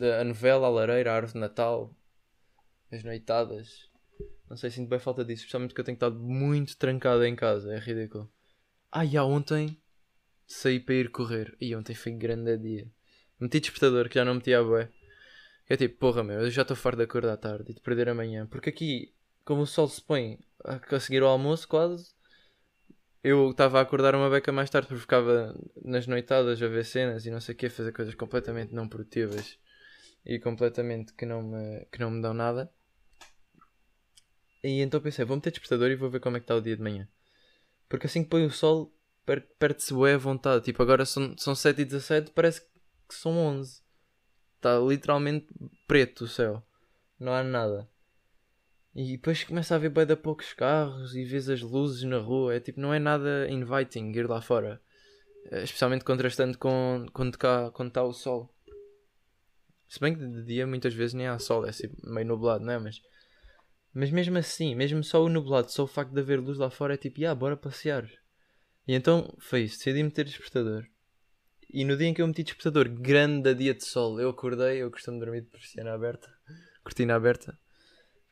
Da 0.00 0.22
a 0.22 0.24
novela, 0.24 0.66
a 0.66 0.70
lareira, 0.70 1.12
a 1.12 1.14
árvore 1.14 1.34
de 1.34 1.38
Natal, 1.38 1.94
as 2.90 3.04
noitadas. 3.04 3.88
Não 4.50 4.56
sei, 4.56 4.70
sinto 4.70 4.88
bem 4.88 4.98
falta 4.98 5.24
disso, 5.24 5.42
especialmente 5.42 5.70
porque 5.70 5.82
eu 5.82 5.84
tenho 5.84 5.94
estado 5.94 6.18
muito 6.18 6.76
trancado 6.76 7.24
em 7.24 7.36
casa, 7.36 7.72
é 7.72 7.78
ridículo. 7.78 8.33
Ah, 8.96 9.04
e 9.04 9.18
ontem 9.18 9.76
saí 10.46 10.78
para 10.78 10.94
ir 10.94 11.10
correr. 11.10 11.56
E 11.60 11.74
ontem 11.74 11.96
foi 11.96 12.12
grande 12.12 12.56
dia. 12.56 12.88
Meti 13.40 13.58
despertador 13.58 14.08
que 14.08 14.14
já 14.14 14.24
não 14.24 14.34
metia 14.34 14.60
a 14.60 14.62
bué. 14.62 14.88
É 15.68 15.76
tipo, 15.76 15.98
porra 15.98 16.22
meu, 16.22 16.42
eu 16.42 16.50
já 16.50 16.62
estou 16.62 16.76
farto 16.76 16.98
de 16.98 17.02
acordar 17.02 17.36
tarde 17.38 17.72
e 17.72 17.74
de 17.74 17.80
perder 17.80 18.08
amanhã. 18.08 18.46
Porque 18.46 18.70
aqui, 18.70 19.12
como 19.44 19.62
o 19.62 19.66
sol 19.66 19.88
se 19.88 20.00
põe 20.00 20.38
a 20.64 21.00
seguir 21.00 21.24
o 21.24 21.26
almoço 21.26 21.66
quase, 21.66 22.14
eu 23.20 23.50
estava 23.50 23.80
a 23.80 23.82
acordar 23.82 24.14
uma 24.14 24.30
beca 24.30 24.52
mais 24.52 24.70
tarde 24.70 24.86
porque 24.86 25.00
ficava 25.00 25.58
nas 25.84 26.06
noitadas 26.06 26.62
a 26.62 26.68
ver 26.68 26.84
cenas 26.84 27.26
e 27.26 27.32
não 27.32 27.40
sei 27.40 27.56
o 27.56 27.58
que, 27.58 27.66
a 27.66 27.70
fazer 27.70 27.90
coisas 27.90 28.14
completamente 28.14 28.72
não 28.72 28.88
produtivas 28.88 29.58
e 30.24 30.38
completamente 30.38 31.12
que 31.14 31.26
não 31.26 31.42
me, 31.42 31.84
que 31.90 31.98
não 31.98 32.12
me 32.12 32.22
dão 32.22 32.32
nada. 32.32 32.72
E 34.62 34.80
então 34.82 35.00
pensei, 35.00 35.24
vou 35.24 35.36
meter 35.36 35.50
despertador 35.50 35.90
e 35.90 35.96
vou 35.96 36.08
ver 36.08 36.20
como 36.20 36.36
é 36.36 36.40
que 36.40 36.44
está 36.44 36.54
o 36.54 36.60
dia 36.60 36.76
de 36.76 36.82
manhã. 36.82 37.08
Porque 37.88 38.06
assim 38.06 38.22
que 38.22 38.30
põe 38.30 38.44
o 38.44 38.50
sol, 38.50 38.92
perde-se 39.58 39.92
bué 39.92 40.14
a 40.14 40.18
vontade. 40.18 40.64
Tipo, 40.64 40.82
agora 40.82 41.04
são, 41.04 41.36
são 41.38 41.54
7 41.54 41.82
e 41.82 41.84
17 41.84 42.30
parece 42.32 42.62
que 43.08 43.14
são 43.14 43.36
11. 43.36 43.82
Está 44.56 44.78
literalmente 44.78 45.46
preto 45.86 46.24
o 46.24 46.28
céu. 46.28 46.62
Não 47.18 47.32
há 47.32 47.42
nada. 47.42 47.88
E 48.94 49.12
depois 49.12 49.42
começa 49.42 49.74
a 49.74 49.78
ver 49.78 49.88
bem 49.88 50.06
de 50.06 50.14
poucos 50.14 50.52
carros 50.52 51.16
e 51.16 51.24
vês 51.24 51.48
as 51.48 51.60
luzes 51.60 52.02
na 52.04 52.18
rua. 52.18 52.54
É 52.54 52.60
tipo, 52.60 52.80
não 52.80 52.94
é 52.94 52.98
nada 52.98 53.48
inviting 53.50 54.12
ir 54.12 54.28
lá 54.28 54.40
fora. 54.40 54.80
É, 55.50 55.62
especialmente 55.62 56.04
contrastando 56.04 56.56
com 56.56 57.06
quando 57.12 57.34
está 57.34 57.70
quando 57.72 57.90
tá 57.90 58.02
o 58.02 58.12
sol. 58.12 58.54
Se 59.88 60.00
bem 60.00 60.14
que 60.14 60.26
de 60.26 60.44
dia 60.44 60.66
muitas 60.66 60.94
vezes 60.94 61.14
nem 61.14 61.26
há 61.26 61.38
sol, 61.38 61.66
é 61.66 61.70
assim, 61.70 61.88
meio 62.02 62.26
nublado, 62.26 62.64
não 62.64 62.72
é? 62.72 62.78
Mas, 62.78 63.02
mas 63.94 64.10
mesmo 64.10 64.36
assim, 64.36 64.74
mesmo 64.74 65.04
só 65.04 65.22
o 65.22 65.28
nublado, 65.28 65.70
só 65.70 65.84
o 65.84 65.86
facto 65.86 66.12
de 66.12 66.20
haver 66.20 66.40
luz 66.40 66.58
lá 66.58 66.68
fora 66.68 66.94
é 66.94 66.96
tipo, 66.96 67.18
ah, 67.18 67.20
yeah, 67.20 67.38
bora 67.38 67.56
passear. 67.56 68.10
E 68.86 68.94
então 68.94 69.32
foi 69.38 69.62
isso, 69.62 69.78
decidi 69.78 70.02
meter 70.02 70.24
despertador. 70.24 70.84
E 71.70 71.84
no 71.84 71.96
dia 71.96 72.08
em 72.08 72.14
que 72.14 72.20
eu 72.20 72.26
meti 72.26 72.42
despertador, 72.42 72.88
grande 72.88 73.54
dia 73.54 73.72
de 73.72 73.84
sol, 73.84 74.20
eu 74.20 74.30
acordei, 74.30 74.82
eu 74.82 74.90
costumo 74.90 75.18
dormir 75.18 75.42
de 75.42 75.48
persiana 75.48 75.94
aberta, 75.94 76.28
cortina 76.82 77.14
aberta, 77.14 77.58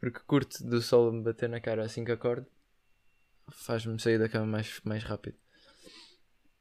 porque 0.01 0.19
curto 0.27 0.65
do 0.67 0.83
sol 0.83 1.13
me 1.13 1.23
bater 1.23 1.49
na 1.49 1.61
cara 1.61 1.85
assim 1.85 2.05
que 2.05 2.13
acordo, 2.13 2.47
faz-me 3.51 3.99
sair 4.01 4.19
da 4.19 4.29
cama 4.29 4.47
mais, 4.47 4.81
mais 4.85 5.05
rápido. 5.05 5.37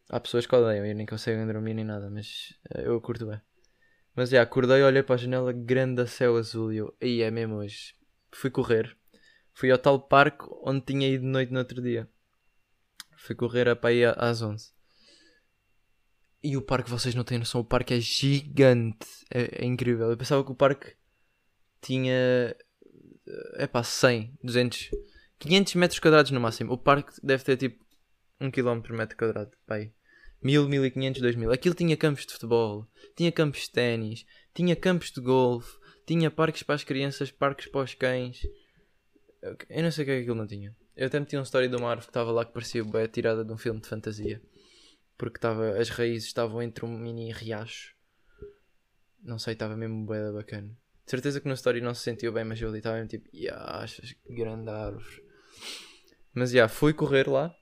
Há 0.10 0.20
pessoas 0.20 0.46
que 0.46 0.56
odeiam 0.56 0.86
e 0.86 0.94
nem 0.94 1.06
conseguem 1.06 1.48
dormir 1.48 1.74
nem 1.74 1.86
nada, 1.86 2.10
mas 2.10 2.54
uh, 2.76 2.82
eu 2.82 3.02
curto 3.02 3.26
bem. 3.26 3.42
Mas 4.14 4.30
já, 4.30 4.42
acordei, 4.42 4.84
olhei 4.84 5.02
para 5.02 5.16
a 5.16 5.18
janela, 5.18 5.54
grande 5.54 6.06
céu 6.06 6.36
azul 6.36 6.72
e 6.74 6.78
eu, 6.78 6.96
aí 7.02 7.22
é 7.22 7.32
mesmo 7.32 7.56
hoje. 7.56 7.96
Fui 8.34 8.50
correr, 8.50 8.98
fui 9.54 9.72
ao 9.72 9.78
tal 9.78 10.00
parque 10.00 10.46
onde 10.63 10.86
tinha 10.86 11.08
ido 11.08 11.24
de 11.24 11.30
noite 11.30 11.52
no 11.52 11.60
outro 11.60 11.82
dia. 11.82 12.10
Fui 13.17 13.36
correr 13.36 13.70
a 13.70 13.78
aí 13.84 14.04
às 14.06 14.41
11. 14.41 14.72
E 16.44 16.58
o 16.58 16.62
parque, 16.62 16.89
vocês 16.89 17.13
não 17.13 17.24
têm 17.24 17.38
noção, 17.38 17.62
o 17.62 17.65
parque 17.65 17.94
é 17.94 18.00
gigante. 18.00 19.08
É, 19.32 19.63
é 19.63 19.65
incrível. 19.65 20.10
Eu 20.10 20.17
pensava 20.17 20.44
que 20.44 20.52
o 20.52 20.56
parque 20.56 20.96
tinha. 21.80 22.56
É 23.56 23.67
pá, 23.67 23.84
100, 23.84 24.38
200, 24.44 24.89
500 25.38 25.76
metros 25.76 26.00
quadrados 26.00 26.32
no 26.32 26.41
máximo. 26.41 26.74
O 26.74 26.78
parque 26.78 27.13
deve 27.22 27.44
ter 27.44 27.58
tipo 27.58 27.86
1 28.39 28.50
km 28.50 28.82
por 28.82 28.94
metro 28.94 29.15
quadrado. 29.15 29.52
Pai. 29.67 29.94
1000, 30.41 30.67
1500, 30.67 31.22
2000. 31.22 31.52
Aquilo 31.52 31.76
tinha 31.76 31.96
campos 31.96 32.26
de 32.26 32.34
futebol, 32.34 32.88
tinha 33.15 33.32
campos 33.32 33.62
de 33.62 33.72
ténis, 33.72 34.26
tinha 34.56 34.76
campos 34.76 35.12
de 35.12 35.22
golfe, 35.22 35.78
tinha 36.06 36.30
parques 36.32 36.64
para 36.64 36.76
as 36.76 36.84
crianças, 36.84 37.32
parques 37.32 37.68
para 37.68 37.82
os 37.82 37.94
cães. 37.94 38.42
Eu 39.70 39.84
não 39.84 39.92
sei 39.92 40.04
o 40.04 40.06
que 40.06 40.12
é 40.12 40.16
que 40.18 40.22
aquilo 40.22 40.36
não 40.36 40.48
tinha. 40.48 40.76
Eu 40.96 41.08
até 41.08 41.20
meti 41.20 41.36
uma 41.36 41.44
história 41.44 41.68
de 41.68 41.76
uma 41.76 41.90
árvore 41.90 42.06
que 42.06 42.12
estava 42.12 42.32
lá 42.32 42.46
que 42.46 42.54
parecia 42.54 42.84
bem 42.84 43.08
tirada 43.08 43.44
de 43.44 43.52
um 43.52 43.58
filme 43.58 43.80
de 43.80 43.88
fantasia 43.88 44.42
porque 45.22 45.38
tava, 45.38 45.78
as 45.78 45.90
raízes 45.90 46.30
estavam 46.30 46.64
entre 46.64 46.84
um 46.84 46.98
mini 46.98 47.32
riacho. 47.32 47.96
Não 49.22 49.38
sei, 49.38 49.54
estava 49.54 49.78
mesmo 49.78 50.04
bem 50.08 50.34
bacana. 50.34 50.76
De 51.06 51.12
certeza 51.12 51.40
que 51.40 51.48
na 51.48 51.54
história 51.54 51.80
não 51.80 51.94
se 51.94 52.02
sentiu 52.02 52.34
bem, 52.34 52.44
mas 52.44 52.60
eu 52.60 52.70
ali 52.70 52.80
estava 52.80 52.96
mesmo 52.96 53.10
tipo, 53.10 53.30
yeah, 53.32 53.84
achas 53.84 54.16
grande 54.28 54.72
árvore. 54.72 55.24
Mas 56.34 56.50
já, 56.50 56.68
fui 56.68 56.92
correr 56.92 57.30
lá 57.30 57.56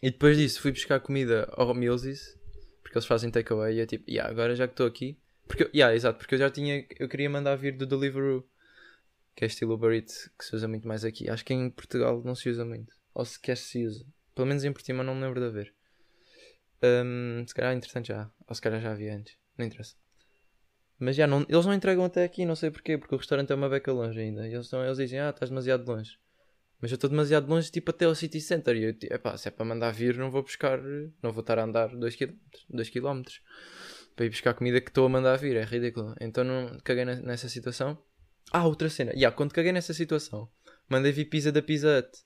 e 0.00 0.08
depois 0.08 0.36
disso 0.36 0.62
fui 0.62 0.70
buscar 0.70 1.00
comida 1.00 1.52
ao 1.52 1.74
Mills 1.74 2.38
porque 2.80 2.96
eles 2.96 3.06
fazem 3.06 3.28
takeaway 3.28 3.74
e 3.74 3.80
eu 3.80 3.86
tipo, 3.88 4.08
yeah, 4.08 4.30
agora 4.30 4.54
já 4.54 4.68
que 4.68 4.74
estou 4.74 4.86
aqui. 4.86 5.18
Porque, 5.48 5.68
yeah, 5.74 5.94
exato, 5.94 6.18
porque 6.18 6.34
eu 6.34 6.38
já 6.38 6.50
tinha, 6.50 6.86
eu 6.98 7.08
queria 7.08 7.28
mandar 7.28 7.56
vir 7.56 7.76
do 7.76 7.86
Deliveroo, 7.86 8.46
que 9.34 9.44
é 9.44 9.46
estilo 9.46 9.74
Uber 9.74 9.92
Eats, 9.92 10.30
que 10.38 10.44
se 10.44 10.54
usa 10.54 10.68
muito 10.68 10.86
mais 10.86 11.04
aqui. 11.04 11.28
Acho 11.28 11.44
que 11.44 11.54
em 11.54 11.70
Portugal 11.70 12.22
não 12.22 12.34
se 12.34 12.50
usa 12.50 12.64
muito, 12.64 12.94
ou 13.14 13.24
sequer 13.24 13.56
se 13.56 13.86
usa. 13.86 14.04
Pelo 14.34 14.46
menos 14.46 14.62
em 14.62 14.72
Portimão 14.72 15.02
não 15.02 15.14
me 15.14 15.22
lembro 15.22 15.40
de 15.40 15.46
haver. 15.46 15.74
Um, 16.82 17.44
se 17.46 17.54
calhar 17.54 17.74
interessante 17.74 18.08
já. 18.08 18.30
Ou 18.46 18.54
se 18.54 18.60
calhar 18.60 18.80
já 18.80 18.92
havia 18.92 19.16
antes. 19.16 19.36
Não 19.56 19.66
interessa. 19.66 19.96
Mas 20.98 21.16
já 21.16 21.26
não, 21.26 21.44
eles 21.48 21.66
não 21.66 21.74
entregam 21.74 22.04
até 22.04 22.24
aqui, 22.24 22.44
não 22.44 22.54
sei 22.54 22.70
porquê, 22.70 22.98
porque 22.98 23.14
o 23.14 23.18
restaurante 23.18 23.50
é 23.52 23.54
uma 23.54 23.68
beca 23.68 23.92
longe 23.92 24.20
ainda. 24.20 24.46
E 24.46 24.52
eles, 24.52 24.66
estão, 24.66 24.84
eles 24.84 24.98
dizem, 24.98 25.18
ah, 25.18 25.30
estás 25.30 25.50
demasiado 25.50 25.86
longe. 25.88 26.18
Mas 26.80 26.90
eu 26.90 26.96
estou 26.96 27.10
demasiado 27.10 27.48
longe, 27.48 27.70
tipo 27.70 27.90
até 27.90 28.04
ao 28.04 28.14
City 28.14 28.40
Center. 28.40 28.76
E 28.76 28.84
eu, 28.84 28.90
epá, 29.10 29.36
se 29.36 29.48
é 29.48 29.50
para 29.50 29.64
mandar 29.64 29.92
vir, 29.92 30.16
não 30.16 30.30
vou 30.30 30.42
buscar, 30.42 30.80
não 31.22 31.32
vou 31.32 31.40
estar 31.40 31.58
a 31.58 31.64
andar 31.64 31.88
2 31.88 32.16
km, 32.16 32.34
2 32.70 32.90
km 32.90 33.22
para 34.18 34.26
ir 34.26 34.30
buscar 34.30 34.52
comida 34.52 34.80
que 34.80 34.90
estou 34.90 35.06
a 35.06 35.08
mandar 35.08 35.36
vir, 35.36 35.56
é 35.56 35.62
ridículo. 35.62 36.12
Então 36.20 36.42
não 36.42 36.76
caguei 36.82 37.04
nessa 37.04 37.48
situação. 37.48 37.96
Ah, 38.50 38.66
outra 38.66 38.90
cena. 38.90 39.12
Yeah, 39.12 39.34
quando 39.34 39.52
caguei 39.52 39.70
nessa 39.70 39.94
situação, 39.94 40.50
mandei 40.88 41.12
vir 41.12 41.26
pizza 41.26 41.52
da 41.52 41.62
Pizza 41.62 42.00
Hut, 42.00 42.18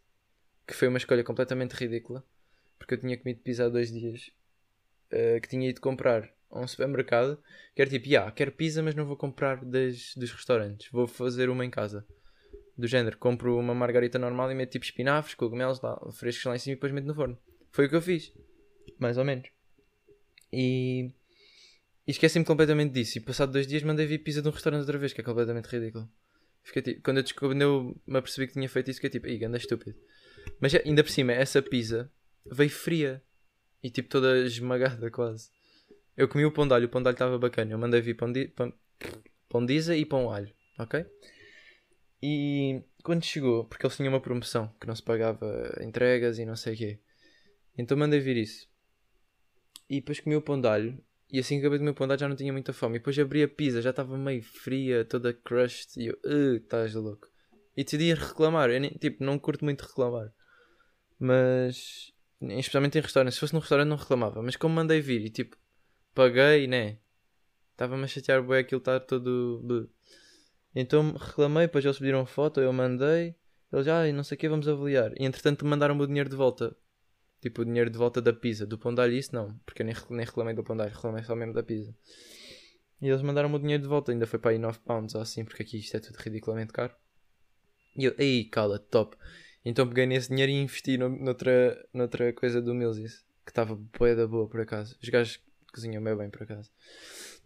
que 0.66 0.72
foi 0.72 0.88
uma 0.88 0.96
escolha 0.96 1.22
completamente 1.22 1.72
ridícula, 1.72 2.24
porque 2.78 2.94
eu 2.94 2.98
tinha 2.98 3.14
comido 3.18 3.42
pizza 3.42 3.66
há 3.66 3.68
dois 3.68 3.92
dias 3.92 4.30
uh, 5.12 5.38
que 5.42 5.48
tinha 5.48 5.68
ido 5.68 5.82
comprar 5.82 6.32
a 6.50 6.60
um 6.60 6.66
supermercado, 6.66 7.38
que 7.74 7.82
era 7.82 7.90
tipo, 7.90 8.08
yeah, 8.08 8.32
quero 8.32 8.52
pizza, 8.52 8.82
mas 8.82 8.94
não 8.94 9.04
vou 9.04 9.16
comprar 9.16 9.62
das, 9.62 10.14
dos 10.16 10.32
restaurantes, 10.32 10.90
vou 10.90 11.06
fazer 11.06 11.50
uma 11.50 11.62
em 11.62 11.70
casa. 11.70 12.06
Do 12.78 12.86
género, 12.88 13.18
compro 13.18 13.58
uma 13.58 13.74
margarita 13.74 14.18
normal 14.18 14.50
e 14.50 14.54
meto 14.54 14.70
tipo 14.70 14.84
espinafres, 14.86 15.34
cogumelos 15.34 15.82
lá, 15.82 16.00
frescos 16.12 16.46
lá 16.46 16.56
em 16.56 16.58
cima 16.58 16.72
e 16.72 16.76
depois 16.76 16.90
meto 16.90 17.04
no 17.04 17.14
forno. 17.14 17.38
Foi 17.70 17.84
o 17.84 17.88
que 17.90 17.96
eu 17.96 18.00
fiz. 18.00 18.32
Mais 18.98 19.18
ou 19.18 19.26
menos. 19.26 19.50
E, 20.50 21.12
e 22.06 22.10
esqueci-me 22.10 22.44
completamente 22.44 22.92
disso. 22.92 23.18
E 23.18 23.20
passado 23.20 23.52
dois 23.52 23.66
dias 23.66 23.82
mandei 23.82 24.06
vir 24.06 24.18
pizza 24.18 24.42
de 24.42 24.48
um 24.48 24.52
restaurante 24.52 24.80
outra 24.80 24.98
vez, 24.98 25.12
que 25.12 25.20
é 25.20 25.24
completamente 25.24 25.66
ridículo. 25.66 26.08
Fiquei, 26.62 26.82
tipo, 26.82 27.02
quando, 27.02 27.18
eu 27.18 27.22
descobri, 27.22 27.60
eu 27.60 28.00
me 28.06 28.18
apercebi 28.18 28.46
que 28.46 28.52
tinha 28.54 28.68
feito 28.68 28.90
isso, 28.90 29.00
fiquei 29.00 29.10
tipo, 29.10 29.26
ih, 29.26 29.44
anda 29.44 29.56
estúpido. 29.56 29.96
Mas 30.60 30.74
ainda 30.74 31.02
por 31.02 31.10
cima, 31.10 31.32
essa 31.32 31.60
pizza 31.62 32.10
veio 32.50 32.70
fria. 32.70 33.22
E 33.82 33.90
tipo 33.90 34.08
toda 34.08 34.38
esmagada 34.38 35.10
quase. 35.10 35.50
Eu 36.16 36.28
comi 36.28 36.44
o 36.44 36.52
pão 36.52 36.68
de 36.68 36.74
alho, 36.74 36.86
o 36.86 36.88
pão 36.88 37.02
de 37.02 37.08
alho 37.08 37.14
estava 37.14 37.36
bacana. 37.36 37.72
Eu 37.72 37.78
mandei 37.78 38.00
vir 38.00 38.14
pão, 38.14 38.30
di, 38.30 38.46
pão, 38.46 38.72
pão 39.48 39.64
de 39.66 39.74
isa 39.74 39.96
e 39.96 40.04
pão 40.04 40.30
alho, 40.30 40.52
ok? 40.78 41.04
E 42.22 42.80
quando 43.02 43.24
chegou, 43.24 43.64
porque 43.64 43.84
eles 43.84 43.96
tinham 43.96 44.12
uma 44.12 44.20
promoção 44.20 44.72
que 44.80 44.86
não 44.86 44.94
se 44.94 45.02
pagava 45.02 45.76
entregas 45.80 46.38
e 46.38 46.44
não 46.44 46.54
sei 46.54 46.74
o 46.74 46.76
quê. 46.76 47.00
Então 47.76 47.96
mandei 47.96 48.20
vir 48.20 48.36
isso. 48.36 48.68
E 49.90 49.96
depois 49.96 50.20
comi 50.20 50.36
o 50.36 50.42
pão 50.42 50.60
de 50.60 50.68
alho. 50.68 51.04
E 51.32 51.38
assim 51.38 51.58
que 51.58 51.66
acabei 51.66 51.78
de 51.78 51.88
o 51.88 51.94
pão 51.94 52.06
já 52.18 52.28
não 52.28 52.36
tinha 52.36 52.52
muita 52.52 52.74
fome. 52.74 52.96
E 52.96 52.98
depois 52.98 53.18
abri 53.18 53.42
a 53.42 53.48
pizza, 53.48 53.80
já 53.80 53.88
estava 53.88 54.18
meio 54.18 54.42
fria, 54.42 55.02
toda 55.02 55.32
crushed. 55.32 55.96
E 55.96 56.08
eu, 56.08 56.18
uh, 56.26 56.56
estás 56.56 56.94
louco. 56.94 57.26
E 57.74 57.82
decidi 57.82 58.12
reclamar. 58.12 58.68
Eu 58.68 58.78
nem, 58.78 58.90
tipo, 58.90 59.24
não 59.24 59.38
curto 59.38 59.64
muito 59.64 59.80
reclamar. 59.80 60.30
Mas, 61.18 62.12
especialmente 62.42 62.98
em 62.98 63.00
restaurantes. 63.00 63.36
Se 63.36 63.40
fosse 63.40 63.54
num 63.54 63.60
restaurante 63.60 63.88
não 63.88 63.96
reclamava. 63.96 64.42
Mas 64.42 64.56
como 64.56 64.74
mandei 64.74 65.00
vir 65.00 65.22
e 65.22 65.30
tipo, 65.30 65.56
paguei, 66.14 66.66
né? 66.66 66.98
Estava-me 67.70 68.04
a 68.04 68.06
chatear 68.06 68.42
bem 68.46 68.58
aquilo 68.58 68.80
estar 68.80 69.00
todo. 69.00 69.90
Então 70.74 71.12
reclamei, 71.12 71.66
depois 71.66 71.82
eles 71.82 71.98
pediram 71.98 72.26
foto, 72.26 72.60
eu 72.60 72.72
mandei. 72.74 73.34
Eles, 73.72 73.88
ah, 73.88 74.12
não 74.12 74.22
sei 74.22 74.36
o 74.36 74.38
que, 74.38 74.48
vamos 74.50 74.68
avaliar. 74.68 75.12
E 75.18 75.24
entretanto 75.24 75.64
mandaram-me 75.64 76.02
o 76.02 76.06
dinheiro 76.06 76.28
de 76.28 76.36
volta. 76.36 76.76
Tipo, 77.42 77.62
o 77.62 77.64
dinheiro 77.64 77.90
de 77.90 77.98
volta 77.98 78.22
da 78.22 78.32
pizza. 78.32 78.64
Do 78.64 78.78
pão 78.78 78.94
de 78.94 79.02
alho, 79.02 79.14
isso 79.14 79.34
não. 79.34 79.58
Porque 79.66 79.82
eu 79.82 79.86
nem, 79.86 79.96
nem 80.10 80.24
reclamei 80.24 80.54
do 80.54 80.62
pão 80.62 80.76
de 80.76 80.82
alho, 80.82 80.94
reclamei 80.94 81.24
só 81.24 81.34
mesmo 81.34 81.52
da 81.52 81.62
pizza. 81.62 81.92
E 83.00 83.08
eles 83.08 83.20
mandaram-me 83.20 83.56
o 83.56 83.58
dinheiro 83.58 83.82
de 83.82 83.88
volta. 83.88 84.12
Ainda 84.12 84.28
foi 84.28 84.38
para 84.38 84.52
aí 84.52 84.58
9 84.58 84.78
pounds 84.78 85.16
ou 85.16 85.20
assim, 85.20 85.44
porque 85.44 85.64
aqui 85.64 85.78
isto 85.78 85.96
é 85.96 86.00
tudo 86.00 86.14
ridiculamente 86.16 86.72
caro. 86.72 86.94
E 87.96 88.04
eu, 88.04 88.14
ei, 88.16 88.44
cala, 88.44 88.78
top. 88.78 89.16
Então 89.64 89.88
peguei 89.88 90.06
nesse 90.06 90.28
dinheiro 90.28 90.52
e 90.52 90.62
investi 90.62 90.96
no, 90.96 91.08
noutra, 91.08 91.84
noutra 91.92 92.32
coisa 92.32 92.62
do 92.62 92.72
Mills. 92.72 93.24
Que 93.44 93.50
estava 93.50 93.74
boa 93.74 94.14
da 94.14 94.24
boa, 94.24 94.48
por 94.48 94.60
acaso. 94.60 94.96
Os 95.02 95.08
gajos 95.08 95.40
cozinham 95.72 96.00
bem 96.00 96.16
bem, 96.16 96.30
por 96.30 96.44
acaso. 96.44 96.70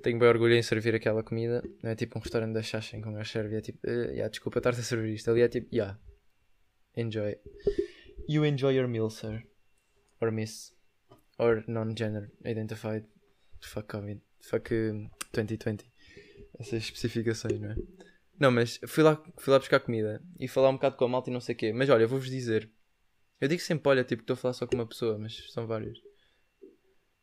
Tenho 0.03 0.19
bem 0.19 0.29
orgulho 0.29 0.53
em 0.53 0.63
servir 0.63 0.95
aquela 0.95 1.23
comida. 1.23 1.63
Não 1.83 1.91
é 1.91 1.97
tipo 1.97 2.19
um 2.19 2.21
restaurante 2.21 2.53
da 2.53 2.63
Xaxen 2.63 3.01
com 3.01 3.09
um 3.09 3.15
gajo 3.15 3.31
serve. 3.31 3.57
É 3.57 3.61
tipo, 3.63 3.79
uh, 3.87 4.11
yeah, 4.11 4.29
desculpa 4.29 4.59
estar-te 4.59 4.81
a 4.81 4.83
servir 4.83 5.15
isto. 5.15 5.31
Ali 5.31 5.41
é 5.41 5.49
tipo, 5.49 5.75
yeah. 5.75 5.99
Enjoy. 6.95 7.39
You 8.29 8.45
enjoy 8.45 8.77
your 8.77 8.89
meal, 8.89 9.09
sir. 9.09 9.43
Or 10.21 10.31
miss. 10.31 10.73
Or 11.39 11.65
non-gender 11.67 12.33
identified. 12.45 13.07
Fuck 13.61 13.89
COVID. 13.89 14.21
Fuck 14.43 14.73
uh, 14.73 15.11
2020. 15.33 15.85
Essas 16.59 16.83
especificações, 16.83 17.61
não 17.61 17.71
é? 17.71 17.77
Não, 18.39 18.51
mas 18.51 18.79
fui 18.87 19.03
lá, 19.03 19.23
fui 19.39 19.53
lá 19.53 19.59
buscar 19.59 19.81
comida 19.81 20.23
e 20.39 20.47
falar 20.47 20.69
um 20.69 20.75
bocado 20.75 20.97
com 20.97 21.05
a 21.05 21.09
malta 21.09 21.31
e 21.31 21.33
não 21.33 21.41
sei 21.41 21.55
o 21.55 21.59
quê. 21.59 21.73
Mas 21.73 21.89
olha, 21.89 22.07
vou-vos 22.07 22.31
dizer. 22.31 22.71
Eu 23.41 23.49
digo 23.49 23.61
sempre, 23.61 23.89
olha, 23.89 24.05
tipo, 24.05 24.23
estou 24.23 24.35
a 24.35 24.37
falar 24.37 24.55
só 24.55 24.67
com 24.67 24.75
uma 24.75 24.87
pessoa, 24.87 25.19
mas 25.19 25.51
são 25.53 25.67
vários. 25.67 25.99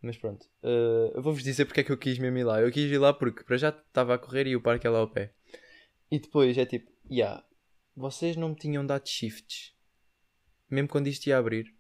Mas 0.02 0.18
pronto. 0.18 0.46
Uh, 0.62 1.22
vou-vos 1.22 1.44
dizer 1.44 1.66
porque 1.66 1.80
é 1.80 1.84
que 1.84 1.92
eu 1.92 1.98
quis 1.98 2.20
mesmo 2.20 2.38
ir 2.38 2.44
lá. 2.44 2.62
Eu 2.62 2.72
quis 2.72 2.92
ir 2.92 2.98
lá 2.98 3.14
porque 3.14 3.44
para 3.44 3.58
já 3.58 3.70
estava 3.70 4.14
a 4.14 4.18
correr 4.18 4.48
e 4.48 4.56
o 4.56 4.62
parque 4.62 4.86
é 4.86 4.90
lá 4.90 5.00
ao 5.00 5.10
pé. 5.10 5.34
E 6.12 6.20
depois 6.20 6.58
é 6.58 6.66
tipo, 6.66 6.92
yeah, 7.10 7.44
vocês 7.96 8.36
não 8.36 8.50
me 8.50 8.56
tinham 8.56 8.86
dado 8.86 9.08
shifts. 9.08 9.74
Mesmo 10.70 10.90
quando 10.90 11.08
isto 11.08 11.28
ia 11.28 11.38
abrir. 11.38 11.74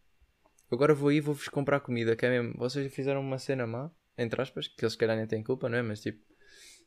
Agora 0.73 0.93
vou 0.93 1.09
aí 1.09 1.19
vou-vos 1.19 1.47
comprar 1.47 1.79
comida, 1.79 2.15
que 2.15 2.25
é 2.25 2.29
mesmo. 2.29 2.57
Vocês 2.57 2.93
fizeram 2.93 3.21
uma 3.21 3.37
cena 3.37 3.67
má, 3.67 3.91
entre 4.17 4.41
aspas, 4.41 4.67
que 4.67 4.83
eles 4.83 4.93
se 4.93 4.97
calhar 4.97 5.15
nem 5.15 5.27
têm 5.27 5.43
culpa, 5.43 5.69
não 5.69 5.77
é? 5.77 5.81
Mas 5.81 6.01
tipo, 6.01 6.19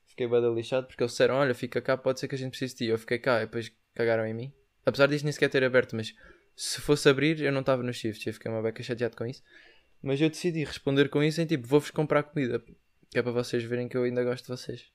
fiquei 0.07 0.27
bem 0.27 0.55
lixado 0.55 0.87
porque 0.87 1.03
eles 1.03 1.13
disseram: 1.13 1.37
Olha, 1.37 1.55
fica 1.55 1.81
cá, 1.81 1.97
pode 1.97 2.21
ser 2.21 2.29
que 2.29 2.35
a 2.35 2.39
gente 2.39 2.51
precise 2.51 2.75
de 2.75 2.79
ti. 2.79 2.85
Eu 2.87 2.99
fiquei 2.99 3.19
cá 3.19 3.39
e 3.43 3.47
depois 3.47 3.73
cagaram 3.95 4.27
em 4.27 4.35
mim. 4.35 4.53
Apesar 4.85 5.07
disto 5.07 5.25
nem 5.25 5.33
sequer 5.33 5.49
ter 5.49 5.65
aberto, 5.65 5.97
mas 5.97 6.15
se 6.55 6.81
fosse 6.81 7.09
abrir, 7.09 7.41
eu 7.41 7.53
não 7.53 7.61
estava 7.61 7.83
no 7.83 7.93
shift. 7.93 8.27
Eu 8.27 8.33
fiquei 8.33 8.51
uma 8.51 8.63
beca 8.63 8.83
chateado 8.83 9.17
com 9.17 9.27
isso. 9.27 9.43
Mas 10.03 10.21
eu 10.21 10.31
decidi 10.31 10.65
responder 10.65 11.09
com 11.09 11.23
isso 11.23 11.41
em 11.41 11.47
tipo, 11.47 11.67
vou-vos 11.67 11.91
comprar 11.91 12.23
comida. 12.23 12.63
Que 13.11 13.19
é 13.19 13.23
para 13.23 13.33
vocês 13.33 13.63
verem 13.65 13.89
que 13.89 13.97
eu 13.97 14.05
ainda 14.05 14.25
gosto 14.25 14.45
de 14.45 14.49
vocês. 14.49 14.91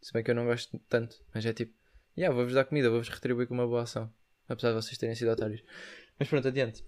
Se 0.00 0.12
bem 0.12 0.22
que 0.22 0.30
eu 0.30 0.34
não 0.34 0.46
gosto 0.46 0.78
tanto. 0.88 1.16
Mas 1.34 1.44
é 1.44 1.52
tipo, 1.52 1.74
yeah, 2.16 2.34
vou-vos 2.34 2.54
dar 2.54 2.64
comida, 2.64 2.90
vou-vos 2.90 3.08
retribuir 3.08 3.46
com 3.46 3.54
uma 3.54 3.66
boa 3.66 3.82
ação. 3.82 4.12
Apesar 4.48 4.70
de 4.70 4.74
vocês 4.76 4.96
terem 4.98 5.14
sido 5.14 5.30
otários. 5.30 5.62
Mas 6.18 6.28
pronto, 6.28 6.48
adiante. 6.48 6.84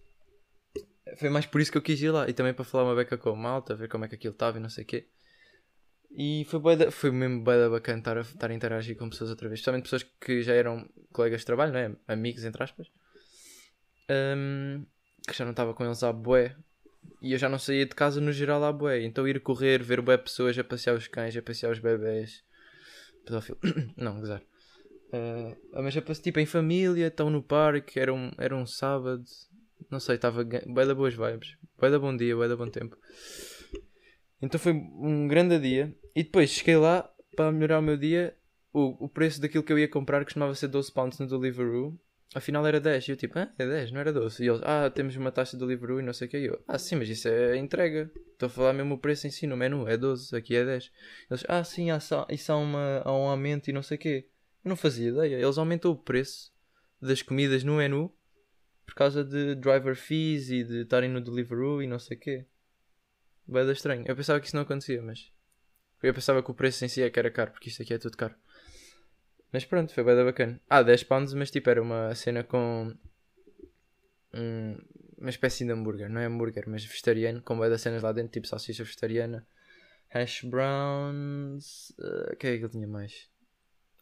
Foi 1.17 1.29
mais 1.31 1.47
por 1.47 1.61
isso 1.61 1.73
que 1.73 1.79
eu 1.79 1.83
quis 1.83 2.01
ir 2.01 2.11
lá. 2.11 2.29
E 2.29 2.33
também 2.33 2.53
para 2.53 2.65
falar 2.65 2.85
uma 2.85 2.95
beca 2.95 3.17
com 3.17 3.31
a 3.31 3.37
malta, 3.37 3.75
ver 3.75 3.89
como 3.89 4.05
é 4.05 4.09
que 4.09 4.15
aquilo 4.15 4.33
estava 4.33 4.59
e 4.59 4.61
não 4.61 4.69
sei 4.69 4.85
o 4.85 4.87
quê. 4.87 5.09
E 6.11 6.47
foi, 6.49 6.77
da, 6.77 6.91
foi 6.91 7.11
mesmo 7.11 7.43
bem 7.43 7.69
bacana 7.69 7.99
estar 7.99 8.17
a, 8.17 8.21
estar 8.21 8.51
a 8.51 8.55
interagir 8.55 8.97
com 8.97 9.09
pessoas 9.11 9.31
outra 9.31 9.49
vez. 9.49 9.59
Especialmente 9.59 9.85
pessoas 9.85 10.03
que 10.03 10.43
já 10.43 10.55
eram 10.55 10.89
colegas 11.13 11.41
de 11.41 11.47
trabalho, 11.47 11.73
não 11.73 11.81
é? 11.81 11.97
Amigos, 12.09 12.45
entre 12.45 12.63
aspas. 12.63 12.89
Um, 14.11 14.87
que 15.27 15.37
já 15.37 15.45
não 15.45 15.51
estava 15.51 15.75
com 15.75 15.85
eles 15.85 16.03
há 16.03 16.13
bué 16.13 16.57
e 17.21 17.33
eu 17.33 17.39
já 17.39 17.49
não 17.49 17.59
saía 17.59 17.85
de 17.85 17.95
casa 17.95 18.21
no 18.21 18.33
geral 18.33 18.63
à 18.65 18.73
bué. 18.73 19.03
Então 19.03 19.27
ir 19.27 19.41
correr, 19.41 19.83
ver 19.83 20.01
bué 20.01 20.17
pessoas 20.17 20.59
a 20.59 20.65
passear 20.65 20.97
os 20.97 21.09
cães, 21.09 21.37
a 21.37 21.43
passear 21.43 21.73
os 21.73 21.79
bebés. 21.79 22.45
Pedófilo. 23.25 23.59
não, 23.97 24.21
gozar. 24.21 24.43
Uh, 25.13 25.57
mas 25.83 25.97
a 25.97 26.03
passear 26.03 26.25
tipo 26.25 26.41
em 26.41 26.47
família, 26.47 27.09
estão 27.09 27.31
no 27.31 27.43
parque, 27.43 27.99
era 27.99 28.13
um, 28.13 28.31
era 28.39 28.57
um 28.57 28.67
sábado. 28.67 29.25
Não 29.91 30.01
sei, 30.01 30.17
estava 30.17 30.45
bué 30.45 30.87
da 30.87 30.95
boas 30.95 31.15
vibes. 31.15 31.57
Bué 31.79 31.91
da 31.91 31.99
bom 31.99 32.17
dia, 32.17 32.35
bué 32.35 32.49
da 32.49 32.57
bom 32.57 32.69
tempo. 32.69 32.97
Então 34.41 34.59
foi 34.59 34.73
um 34.73 35.27
grande 35.29 35.59
dia. 35.59 35.95
E 36.15 36.23
depois 36.23 36.51
cheguei 36.51 36.77
lá 36.77 37.11
para 37.35 37.53
melhorar 37.53 37.79
o 37.79 37.83
meu 37.83 37.97
dia. 37.97 38.37
O, 38.73 39.07
o 39.07 39.09
preço 39.09 39.41
daquilo 39.41 39.65
que 39.65 39.73
eu 39.73 39.79
ia 39.79 39.89
comprar 39.89 40.25
costumava 40.25 40.55
ser 40.55 40.69
12 40.69 40.93
pounds 40.93 41.19
no 41.19 41.27
Deliveroo 41.27 41.99
afinal 42.37 42.67
era 42.67 42.79
10. 42.79 43.09
E 43.09 43.11
eu 43.13 43.17
tipo, 43.17 43.39
ah, 43.39 43.51
é 43.59 43.67
10, 43.67 43.93
não 43.93 44.01
era 44.01 44.13
12. 44.13 44.45
E 44.45 44.49
eles, 44.49 44.61
ah, 44.65 44.91
temos 44.91 45.17
uma 45.17 45.33
taxa 45.33 45.57
de 45.57 45.61
Deliveroo 45.65 46.01
e 46.01 46.03
não 46.03 46.13
sei 46.13 46.29
o 46.29 46.31
que. 46.31 46.39
E 46.39 46.47
eu, 46.47 46.63
ah, 46.69 46.79
sim, 46.79 46.97
mas 46.97 47.09
isso 47.09 47.29
é 47.29 47.57
entrega. 47.57 48.11
Estou 48.33 48.47
a 48.47 48.51
falar 48.51 48.73
mesmo 48.73 48.95
o 48.95 48.99
preço 48.99 49.27
em 49.27 49.31
si 49.31 49.47
no 49.47 49.57
menu, 49.57 49.89
é 49.89 49.97
12, 49.97 50.37
aqui 50.37 50.55
é 50.55 50.65
10. 50.65 50.93
Eles, 51.31 51.45
ah, 51.49 51.65
sim, 51.65 51.91
há, 51.91 51.99
isso 52.31 52.53
há, 52.53 52.57
uma, 52.57 53.03
há 53.05 53.13
um 53.13 53.29
aumento 53.29 53.69
e 53.69 53.73
não 53.73 53.83
sei 53.83 53.97
o 53.97 54.01
quê. 54.01 54.29
Eu 54.65 54.69
não 54.69 54.77
fazia 54.77 55.09
ideia. 55.09 55.37
Eles 55.37 55.59
aumentou 55.59 55.95
o 55.95 55.97
preço 55.97 56.53
das 57.01 57.23
comidas 57.23 57.65
no 57.65 57.77
menu 57.77 58.13
por 58.87 58.95
causa 58.95 59.25
de 59.25 59.55
driver 59.57 59.95
fees 59.95 60.51
e 60.51 60.65
de 60.65 60.83
estarem 60.83 61.11
no 61.11 61.21
Deliveroo 61.21 61.83
e 61.83 61.87
não 61.87 61.99
sei 61.99 62.17
o 62.17 62.21
quê. 62.21 62.47
Bada 63.47 63.73
estranho. 63.73 64.05
Eu 64.07 64.17
pensava 64.17 64.41
que 64.41 64.47
isso 64.47 64.57
não 64.57 64.63
acontecia, 64.63 65.03
mas. 65.03 65.31
Eu 66.03 66.15
pensava 66.15 66.43
que 66.43 66.51
o 66.51 66.55
preço 66.55 66.85
em 66.85 66.89
si 66.89 67.03
é 67.03 67.11
que 67.11 67.19
era 67.19 67.31
caro, 67.31 67.51
porque 67.51 67.69
isto 67.69 67.83
aqui 67.83 67.95
é 67.95 67.99
tudo 67.99 68.17
caro. 68.17 68.35
Mas 69.53 69.65
pronto, 69.65 69.93
foi 69.93 70.05
bem 70.05 70.25
bacana. 70.25 70.61
Ah, 70.69 70.83
10 70.83 71.05
pounds, 71.05 71.35
mas 71.35 71.51
tipo 71.51 71.69
era 71.71 71.83
uma 71.83 72.15
cena 72.15 72.45
com 72.45 72.95
um, 74.35 74.77
uma 75.19 75.31
espécie 75.31 75.65
de 75.65 75.73
hambúrguer, 75.73 76.11
não 76.11 76.21
é 76.21 76.27
hambúrguer, 76.27 76.69
mas 76.69 76.85
vegetariano, 76.85 77.41
com 77.43 77.59
bem 77.59 77.71
das 77.71 77.81
cenas 77.81 78.03
lá 78.03 78.13
dentro, 78.13 78.33
tipo 78.33 78.47
salsicha 78.47 78.85
vegetariana, 78.85 79.47
hash 80.09 80.43
browns, 80.43 81.91
o 81.99 82.33
uh, 82.33 82.37
que 82.37 82.47
é 82.47 82.59
que 82.59 82.65
ele 82.65 82.69
tinha 82.69 82.87
mais? 82.87 83.31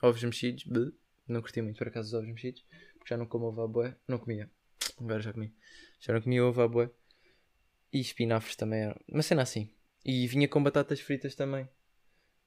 Ovos 0.03 0.23
mexidos, 0.25 0.64
bleh. 0.64 0.92
não 1.29 1.40
curti 1.40 1.62
muito 1.62 1.79
por 1.79 1.88
acaso 1.88 2.09
os 2.09 2.14
ovos 2.14 2.29
mexidos, 2.29 2.64
porque 2.99 3.11
já 3.11 3.16
não 3.16 3.27
como 3.27 3.47
ovo 3.47 3.62
à 3.62 3.68
boé, 3.68 3.97
não 4.09 4.18
comia, 4.18 4.51
agora 4.98 5.20
já 5.20 5.33
comi, 5.33 5.54
já 6.00 6.12
não 6.12 6.20
comia 6.20 6.44
ovo 6.44 6.62
à 6.62 6.68
boé, 6.68 6.90
e 7.92 8.00
espinafres 8.00 8.57
também, 8.57 8.94
uma 9.09 9.22
cena 9.22 9.42
assim, 9.42 9.70
e 10.04 10.26
vinha 10.26 10.48
com 10.48 10.62
batatas 10.62 11.00
fritas 11.00 11.35
também, 11.35 11.68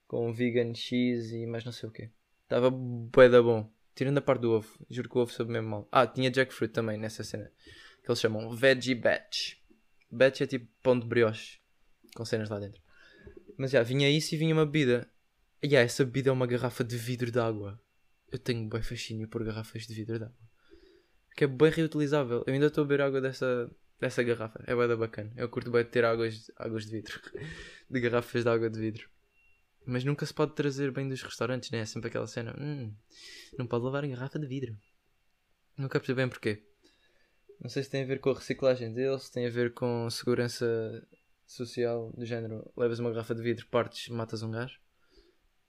com 0.06 0.32
vegan 0.32 0.74
cheese 0.74 1.36
e 1.36 1.46
mais 1.46 1.64
não 1.64 1.72
sei 1.72 1.88
o 1.88 1.92
que. 1.92 2.10
Estava 2.48 2.70
bué 2.70 3.28
da 3.28 3.42
bom. 3.42 3.70
Tirando 3.94 4.18
a 4.18 4.22
parte 4.22 4.40
do 4.40 4.52
ovo. 4.52 4.68
Juro 4.88 5.08
que 5.08 5.18
o 5.18 5.20
ovo 5.20 5.30
soube 5.30 5.52
mesmo 5.52 5.68
mal. 5.68 5.88
Ah, 5.92 6.06
tinha 6.06 6.32
jackfruit 6.32 6.72
também 6.72 6.96
nessa 6.96 7.22
cena. 7.22 7.52
Que 8.02 8.10
eles 8.10 8.18
chamam 8.18 8.48
veggie 8.56 8.94
batch. 8.94 9.56
Batch 10.10 10.40
é 10.40 10.46
tipo 10.46 10.66
pão 10.82 10.98
de 10.98 11.06
brioche. 11.06 11.58
Com 12.16 12.24
cenas 12.24 12.48
lá 12.48 12.58
dentro. 12.58 12.80
Mas 13.58 13.72
já, 13.72 13.82
vinha 13.82 14.08
isso 14.08 14.34
e 14.34 14.38
vinha 14.38 14.54
uma 14.54 14.64
bebida. 14.64 15.10
E 15.62 15.66
yeah, 15.66 15.84
essa 15.84 16.06
bebida 16.06 16.30
é 16.30 16.32
uma 16.32 16.46
garrafa 16.46 16.82
de 16.82 16.96
vidro 16.96 17.30
de 17.30 17.38
água. 17.38 17.78
Eu 18.32 18.38
tenho 18.38 18.66
bem 18.66 18.82
fascínio 18.82 19.28
por 19.28 19.44
garrafas 19.44 19.86
de 19.86 19.92
vidro 19.92 20.18
de 20.18 20.24
água. 20.24 20.47
Que 21.38 21.44
é 21.44 21.46
bem 21.46 21.70
reutilizável. 21.70 22.42
Eu 22.48 22.52
ainda 22.52 22.66
estou 22.66 22.82
a 22.82 22.84
beber 22.84 23.00
água 23.00 23.20
dessa, 23.20 23.70
dessa 24.00 24.24
garrafa. 24.24 24.60
É 24.66 24.74
bem 24.74 24.96
bacana. 24.96 25.32
Eu 25.36 25.48
curto 25.48 25.70
bem 25.70 25.84
de 25.84 25.90
ter 25.90 26.04
águas, 26.04 26.50
águas 26.56 26.84
de 26.84 26.90
vidro. 26.90 27.20
de 27.88 28.00
garrafas 28.00 28.42
de 28.42 28.50
água 28.50 28.68
de 28.68 28.80
vidro. 28.80 29.08
Mas 29.86 30.02
nunca 30.02 30.26
se 30.26 30.34
pode 30.34 30.56
trazer 30.56 30.90
bem 30.90 31.08
dos 31.08 31.22
restaurantes, 31.22 31.70
né? 31.70 31.78
É 31.78 31.84
sempre 31.84 32.08
aquela 32.08 32.26
cena. 32.26 32.56
Hum, 32.58 32.92
não 33.56 33.68
pode 33.68 33.84
levar 33.84 34.02
em 34.02 34.10
garrafa 34.10 34.36
de 34.36 34.48
vidro. 34.48 34.76
Nunca 35.76 36.00
percebi 36.00 36.16
bem 36.16 36.28
porquê. 36.28 36.60
Não 37.60 37.70
sei 37.70 37.84
se 37.84 37.90
tem 37.90 38.02
a 38.02 38.06
ver 38.06 38.18
com 38.18 38.30
a 38.30 38.34
reciclagem 38.34 38.92
deles, 38.92 39.22
se 39.22 39.32
tem 39.32 39.46
a 39.46 39.50
ver 39.50 39.72
com 39.74 40.10
segurança 40.10 40.66
social, 41.46 42.12
do 42.16 42.26
género, 42.26 42.68
levas 42.76 42.98
uma 42.98 43.10
garrafa 43.10 43.36
de 43.36 43.42
vidro, 43.44 43.64
partes, 43.68 44.08
matas 44.08 44.42
um 44.42 44.50
gajo. 44.50 44.80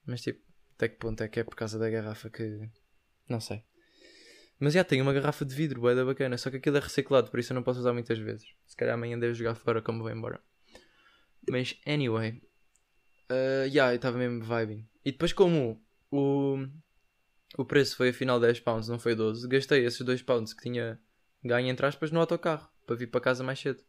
Mas 0.03 0.21
tipo, 0.21 0.41
até 0.73 0.89
que 0.89 0.97
ponto 0.97 1.21
é 1.21 1.27
que 1.27 1.39
é 1.39 1.43
por 1.43 1.55
causa 1.55 1.77
da 1.77 1.91
garrafa 1.91 2.27
que. 2.27 2.67
Não 3.29 3.39
sei. 3.39 3.63
Mas 4.59 4.73
já 4.73 4.83
tenho 4.83 5.03
uma 5.03 5.13
garrafa 5.13 5.45
de 5.45 5.55
vidro, 5.55 5.79
bué 5.79 5.95
da 5.95 6.03
bacana, 6.03 6.37
só 6.37 6.49
que 6.49 6.57
aquilo 6.57 6.77
é 6.77 6.81
reciclado, 6.81 7.31
por 7.31 7.39
isso 7.39 7.53
eu 7.53 7.55
não 7.55 7.63
posso 7.63 7.79
usar 7.79 7.93
muitas 7.93 8.19
vezes. 8.19 8.45
Se 8.67 8.75
calhar 8.75 8.93
amanhã 8.93 9.17
devo 9.17 9.33
jogar 9.33 9.55
fora 9.55 9.81
como 9.81 10.03
vou 10.03 10.11
embora. 10.11 10.41
Mas, 11.49 11.79
anyway. 11.87 12.41
Uh, 13.31 13.65
yeah, 13.67 13.93
eu 13.93 13.95
estava 13.95 14.17
mesmo 14.17 14.43
vibing. 14.43 14.85
E 15.05 15.11
depois 15.13 15.31
como 15.31 15.81
o, 16.11 16.57
o 17.57 17.63
preço 17.63 17.95
foi 17.95 18.09
afinal 18.09 18.39
10 18.39 18.59
pounds, 18.59 18.89
não 18.89 18.99
foi 18.99 19.15
12, 19.15 19.47
gastei 19.47 19.85
esses 19.85 20.01
2 20.01 20.21
pounds 20.23 20.53
que 20.53 20.63
tinha 20.63 20.99
ganho 21.43 21.69
entre 21.69 21.85
aspas 21.85 22.11
no 22.11 22.19
autocarro, 22.19 22.69
para 22.85 22.97
vir 22.97 23.07
para 23.07 23.21
casa 23.21 23.43
mais 23.43 23.59
cedo. 23.59 23.81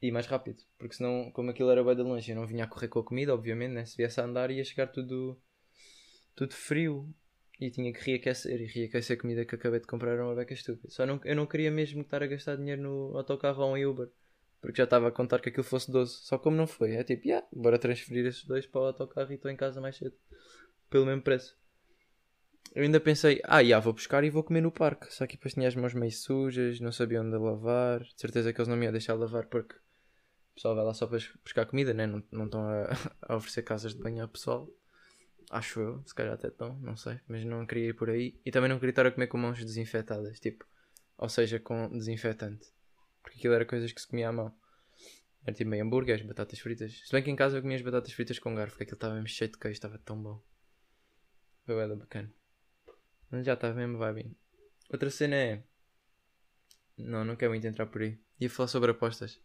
E 0.00 0.10
mais 0.10 0.26
rápido, 0.26 0.62
porque 0.76 0.94
senão, 0.94 1.30
como 1.32 1.50
aquilo 1.50 1.70
era 1.70 1.82
bem 1.82 1.94
de 1.94 2.02
longe, 2.02 2.30
eu 2.30 2.36
não 2.36 2.46
vinha 2.46 2.64
a 2.64 2.68
correr 2.68 2.88
com 2.88 3.00
a 3.00 3.04
comida, 3.04 3.34
obviamente, 3.34 3.72
né? 3.72 3.84
se 3.84 3.96
viesse 3.96 4.20
a 4.20 4.24
andar 4.24 4.50
ia 4.50 4.64
chegar 4.64 4.86
tudo, 4.88 5.40
tudo 6.36 6.54
frio 6.54 7.12
e 7.60 7.70
tinha 7.70 7.92
que 7.92 8.04
reaquecer. 8.04 8.60
E 8.60 8.66
reaquecer 8.66 9.16
a 9.16 9.20
comida 9.20 9.44
que 9.44 9.54
acabei 9.54 9.80
de 9.80 9.86
comprar 9.86 10.12
era 10.12 10.24
uma 10.24 10.34
beca 10.34 10.54
estúpida. 10.54 10.88
Só 10.90 11.04
não, 11.04 11.20
eu 11.24 11.36
não 11.36 11.46
queria 11.46 11.70
mesmo 11.70 12.02
estar 12.02 12.22
a 12.22 12.26
gastar 12.26 12.56
dinheiro 12.56 12.82
no 12.82 13.16
autocarro 13.16 13.62
ou 13.62 13.76
em 13.76 13.86
Uber, 13.86 14.08
porque 14.60 14.78
já 14.78 14.84
estava 14.84 15.08
a 15.08 15.12
contar 15.12 15.40
que 15.40 15.48
aquilo 15.48 15.64
fosse 15.64 15.90
12. 15.90 16.12
Só 16.22 16.38
como 16.38 16.56
não 16.56 16.66
foi, 16.66 16.94
é 16.94 17.04
tipo, 17.04 17.26
yeah, 17.26 17.46
bora 17.52 17.78
transferir 17.78 18.26
esses 18.26 18.44
dois 18.44 18.66
para 18.66 18.80
o 18.80 18.84
autocarro 18.84 19.32
e 19.32 19.34
estou 19.34 19.50
em 19.50 19.56
casa 19.56 19.80
mais 19.80 19.96
cedo, 19.96 20.14
pelo 20.88 21.06
mesmo 21.06 21.22
preço. 21.22 21.58
Eu 22.74 22.82
ainda 22.82 23.00
pensei, 23.00 23.40
ah, 23.44 23.64
já 23.64 23.80
vou 23.80 23.92
buscar 23.92 24.22
e 24.24 24.30
vou 24.30 24.44
comer 24.44 24.60
no 24.60 24.70
parque. 24.70 25.12
Só 25.12 25.26
que 25.26 25.36
depois 25.36 25.54
tinha 25.54 25.66
as 25.66 25.74
mãos 25.74 25.94
meio 25.94 26.12
sujas, 26.12 26.80
não 26.80 26.92
sabia 26.92 27.22
onde 27.22 27.36
lavar. 27.36 28.00
De 28.00 28.20
certeza 28.20 28.52
que 28.52 28.60
eles 28.60 28.68
não 28.68 28.76
me 28.76 28.84
iam 28.84 28.92
deixar 28.92 29.14
lavar 29.14 29.46
porque 29.46 29.74
o 29.74 30.54
pessoal 30.54 30.76
vai 30.76 30.84
lá 30.84 30.92
só 30.92 31.06
para 31.06 31.18
buscar 31.42 31.64
comida, 31.66 31.94
né? 31.94 32.06
não, 32.06 32.22
não 32.30 32.44
estão 32.44 32.68
a, 32.68 32.88
a 33.22 33.36
oferecer 33.36 33.62
casas 33.62 33.94
de 33.94 34.02
banho 34.02 34.22
ao 34.22 34.28
pessoal. 34.28 34.68
Acho 35.50 35.80
eu, 35.80 36.02
se 36.06 36.14
calhar 36.14 36.34
até 36.34 36.48
estão, 36.48 36.78
não 36.80 36.96
sei. 36.96 37.20
Mas 37.26 37.44
não 37.44 37.66
queria 37.66 37.88
ir 37.88 37.94
por 37.94 38.10
aí. 38.10 38.38
E 38.44 38.50
também 38.50 38.68
não 38.68 38.78
queria 38.78 38.90
estar 38.90 39.06
a 39.06 39.10
comer 39.10 39.28
com 39.28 39.38
mãos 39.38 39.58
desinfetadas, 39.64 40.38
tipo, 40.38 40.66
ou 41.16 41.28
seja, 41.28 41.58
com 41.58 41.88
desinfetante. 41.96 42.66
Porque 43.22 43.38
aquilo 43.38 43.54
era 43.54 43.64
coisas 43.64 43.90
que 43.92 44.00
se 44.00 44.06
comia 44.06 44.28
à 44.28 44.32
mão. 44.32 44.54
Era 45.44 45.54
tipo 45.54 45.70
meio 45.70 45.84
hambúrgueres, 45.84 46.26
batatas 46.26 46.58
fritas. 46.58 47.00
Se 47.04 47.12
bem 47.12 47.22
que 47.22 47.30
em 47.30 47.36
casa 47.36 47.56
eu 47.56 47.62
comia 47.62 47.76
as 47.76 47.82
batatas 47.82 48.12
fritas 48.12 48.38
com 48.38 48.54
garfo, 48.54 48.72
porque 48.72 48.84
aquilo 48.84 48.96
estava 48.96 49.14
mesmo 49.14 49.28
cheio 49.28 49.50
de 49.50 49.58
queijo, 49.58 49.72
estava 49.72 49.98
tão 49.98 50.22
bom. 50.22 50.42
Foi 51.64 51.74
bem 51.74 51.96
bacana. 51.96 52.32
Mas 53.30 53.46
já 53.46 53.54
estava 53.54 53.74
mesmo 53.74 53.98
vibing. 53.98 54.36
Outra 54.90 55.10
cena 55.10 55.36
é. 55.36 55.62
Não, 56.96 57.24
não 57.24 57.36
quero 57.36 57.52
muito 57.52 57.66
entrar 57.66 57.86
por 57.86 58.02
aí. 58.02 58.18
Ia 58.40 58.50
falar 58.50 58.68
sobre 58.68 58.90
apostas. 58.90 59.40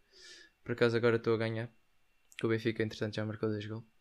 Por 0.64 0.74
acaso 0.74 0.98
agora 0.98 1.18
estou 1.18 1.34
a 1.34 1.38
ganhar. 1.38 1.70
Que 2.38 2.46
o 2.46 2.50
Benfica, 2.50 2.84
entretanto, 2.84 3.16
já 3.16 3.26
marcou 3.26 3.50
2 3.50 3.66
gols. 3.66 3.93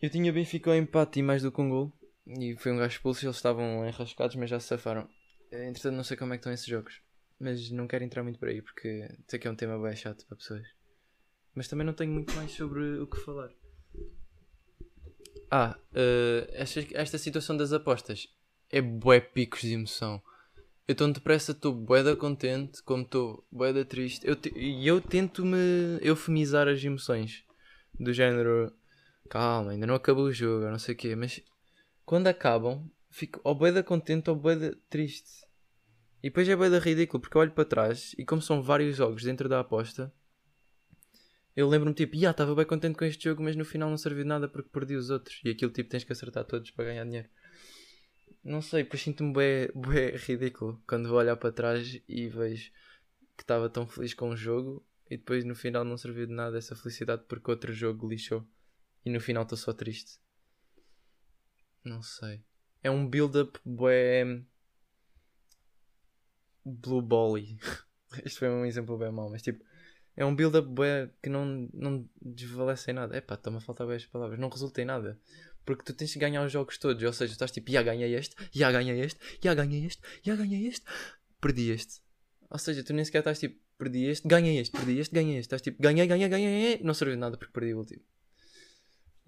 Eu 0.00 0.10
tinha 0.10 0.32
Benfica 0.32 0.70
ao 0.70 0.76
empate 0.76 1.20
e 1.20 1.22
mais 1.22 1.42
do 1.42 1.50
que 1.50 1.60
um 1.60 1.70
gol. 1.70 1.92
E 2.26 2.56
foi 2.56 2.72
um 2.72 2.78
gajo 2.78 2.96
expulso 2.96 3.24
e 3.24 3.26
eles 3.26 3.36
estavam 3.36 3.86
enrascados, 3.86 4.36
mas 4.36 4.50
já 4.50 4.58
se 4.58 4.66
safaram. 4.66 5.08
Entretanto, 5.50 5.94
não 5.94 6.04
sei 6.04 6.16
como 6.16 6.34
é 6.34 6.36
que 6.36 6.40
estão 6.40 6.52
esses 6.52 6.66
jogos. 6.66 7.00
Mas 7.38 7.70
não 7.70 7.86
quero 7.86 8.04
entrar 8.04 8.22
muito 8.22 8.38
por 8.38 8.48
aí 8.48 8.60
porque 8.60 9.08
sei 9.28 9.38
que 9.38 9.46
é 9.46 9.50
um 9.50 9.56
tema 9.56 9.80
bem 9.80 9.94
chato 9.94 10.26
para 10.26 10.36
pessoas. 10.36 10.66
Mas 11.54 11.68
também 11.68 11.86
não 11.86 11.92
tenho 11.92 12.12
muito 12.12 12.34
mais 12.34 12.50
sobre 12.50 12.98
o 12.98 13.06
que 13.06 13.20
falar. 13.20 13.50
Ah, 15.50 15.78
uh, 15.92 16.50
esta, 16.52 16.84
esta 16.94 17.18
situação 17.18 17.56
das 17.56 17.72
apostas 17.72 18.28
é 18.70 18.80
bué 18.82 19.20
picos 19.20 19.60
de 19.60 19.72
emoção. 19.72 20.20
Eu 20.88 20.92
estou 20.92 21.10
depressa, 21.12 21.52
estou 21.52 21.72
bué 21.72 22.02
da 22.02 22.16
contente, 22.16 22.82
como 22.82 23.02
estou 23.02 23.46
bué 23.50 23.72
da 23.72 23.84
triste. 23.84 24.26
E 24.54 24.86
eu, 24.86 24.96
eu 24.96 25.00
tento-me 25.00 25.98
eufemizar 26.00 26.68
as 26.68 26.82
emoções. 26.84 27.44
Do 27.98 28.12
género, 28.12 28.72
calma, 29.26 29.72
ainda 29.72 29.86
não 29.86 29.94
acabou 29.94 30.24
o 30.24 30.32
jogo, 30.32 30.66
não 30.66 30.78
sei 30.78 30.94
o 30.94 30.98
quê. 30.98 31.14
Mas 31.14 31.42
quando 32.04 32.28
acabam, 32.28 32.88
fico 33.10 33.40
ou 33.44 33.54
bué 33.54 33.72
da 33.72 33.82
contente 33.82 34.30
ou 34.30 34.36
bué 34.36 34.56
da 34.56 34.72
triste. 34.88 35.46
E 36.22 36.28
depois 36.28 36.48
é 36.48 36.56
bué 36.56 36.70
da 36.70 36.78
ridículo, 36.78 37.20
porque 37.20 37.36
eu 37.36 37.40
olho 37.40 37.52
para 37.52 37.64
trás 37.64 38.14
e 38.18 38.24
como 38.24 38.42
são 38.42 38.62
vários 38.62 38.96
jogos 38.96 39.22
dentro 39.22 39.48
da 39.48 39.60
aposta, 39.60 40.12
eu 41.54 41.68
lembro-me 41.68 41.94
tipo, 41.94 42.16
já 42.16 42.32
estava 42.32 42.54
bem 42.54 42.66
contente 42.66 42.98
com 42.98 43.04
este 43.04 43.24
jogo, 43.24 43.42
mas 43.42 43.56
no 43.56 43.64
final 43.64 43.88
não 43.88 43.96
serviu 43.96 44.24
de 44.24 44.28
nada 44.28 44.46
porque 44.46 44.68
perdi 44.68 44.94
os 44.94 45.08
outros. 45.08 45.40
E 45.44 45.50
aquilo 45.50 45.70
tipo 45.70 45.88
tens 45.88 46.04
que 46.04 46.12
acertar 46.12 46.44
todos 46.44 46.70
para 46.70 46.84
ganhar 46.84 47.04
dinheiro. 47.04 47.28
Não 48.44 48.60
sei, 48.60 48.82
depois 48.82 49.02
sinto-me 49.02 49.32
bem, 49.32 49.68
bem 49.74 50.16
ridículo 50.16 50.80
quando 50.86 51.08
vou 51.08 51.18
olhar 51.18 51.36
para 51.36 51.50
trás 51.50 52.00
e 52.08 52.28
vejo 52.28 52.70
que 53.36 53.42
estava 53.42 53.68
tão 53.68 53.86
feliz 53.86 54.14
com 54.14 54.30
o 54.30 54.36
jogo 54.36 54.84
e 55.10 55.16
depois 55.16 55.44
no 55.44 55.54
final 55.54 55.84
não 55.84 55.96
serviu 55.96 56.26
de 56.26 56.32
nada 56.32 56.58
essa 56.58 56.76
felicidade 56.76 57.24
porque 57.26 57.50
outro 57.50 57.72
jogo 57.72 58.08
lixou 58.08 58.46
e 59.06 59.10
no 59.10 59.20
final 59.20 59.44
estou 59.44 59.56
só 59.56 59.72
triste. 59.72 60.18
Não 61.84 62.02
sei. 62.02 62.42
É 62.82 62.90
um 62.90 63.08
build-up 63.08 63.56
bem. 63.64 64.44
Blue 66.64 67.00
Bolly. 67.00 67.56
este 68.26 68.40
foi 68.40 68.50
um 68.50 68.66
exemplo 68.66 68.98
bem 68.98 69.12
mau, 69.12 69.30
mas 69.30 69.42
tipo. 69.42 69.64
É 70.16 70.24
um 70.24 70.34
build-up 70.34 70.68
que 71.22 71.30
não, 71.30 71.68
não 71.72 72.08
desvalece 72.20 72.90
em 72.90 72.94
nada. 72.94 73.16
Epá, 73.16 73.34
está-me 73.34 73.58
a 73.58 73.60
faltar 73.60 73.86
bem 73.86 73.94
as 73.94 74.06
palavras. 74.06 74.40
Não 74.40 74.48
resulta 74.48 74.82
em 74.82 74.84
nada. 74.84 75.20
Porque 75.64 75.84
tu 75.84 75.94
tens 75.94 76.12
que 76.12 76.18
ganhar 76.18 76.44
os 76.44 76.50
jogos 76.50 76.76
todos. 76.76 77.00
Ou 77.00 77.12
seja, 77.12 77.32
estás 77.32 77.52
tipo, 77.52 77.70
já 77.70 77.84
ganhei 77.84 78.12
este, 78.12 78.34
já 78.50 78.72
ganhei 78.72 79.00
este, 79.00 79.20
já 79.40 79.54
ganhei 79.54 79.84
este, 79.84 80.02
já 80.22 80.34
ganhei 80.34 80.66
este, 80.66 80.84
perdi 81.40 81.70
este. 81.70 82.00
Ou 82.50 82.58
seja, 82.58 82.82
tu 82.82 82.92
nem 82.92 83.04
sequer 83.04 83.18
estás 83.18 83.38
tipo, 83.38 83.60
perdi 83.78 84.06
este, 84.06 84.26
ganhei 84.26 84.58
este, 84.58 84.72
perdi 84.72 84.98
este, 84.98 85.14
ganhei 85.14 85.36
este. 85.36 85.46
Estás 85.46 85.62
tipo, 85.62 85.80
ganhei, 85.80 86.06
ganhei, 86.06 86.28
ganhei, 86.28 86.80
não 86.82 86.94
serviu 86.94 87.14
de 87.14 87.20
nada 87.20 87.36
porque 87.36 87.52
perdi 87.52 87.74
o 87.74 87.78
último. 87.78 88.02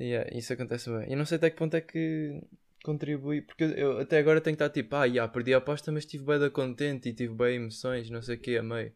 Yeah, 0.00 0.30
isso 0.36 0.52
acontece 0.52 0.90
bem. 0.90 1.12
E 1.12 1.16
não 1.16 1.24
sei 1.24 1.36
até 1.36 1.50
que 1.50 1.56
ponto 1.56 1.74
é 1.74 1.80
que 1.80 2.40
contribui, 2.84 3.42
porque 3.42 3.64
eu, 3.64 3.98
até 3.98 4.18
agora 4.18 4.40
tenho 4.40 4.56
que 4.56 4.62
estar 4.62 4.72
tipo, 4.72 4.94
ah, 4.94 5.08
já, 5.08 5.26
perdi 5.26 5.52
a 5.52 5.58
aposta, 5.58 5.90
mas 5.90 6.04
estive 6.04 6.24
bem 6.24 6.38
da 6.38 6.50
contente 6.50 7.08
e 7.08 7.14
tive 7.14 7.34
bem 7.34 7.56
emoções, 7.56 8.08
não 8.08 8.22
sei 8.22 8.36
o 8.36 8.40
que, 8.40 8.56
amei. 8.56 8.92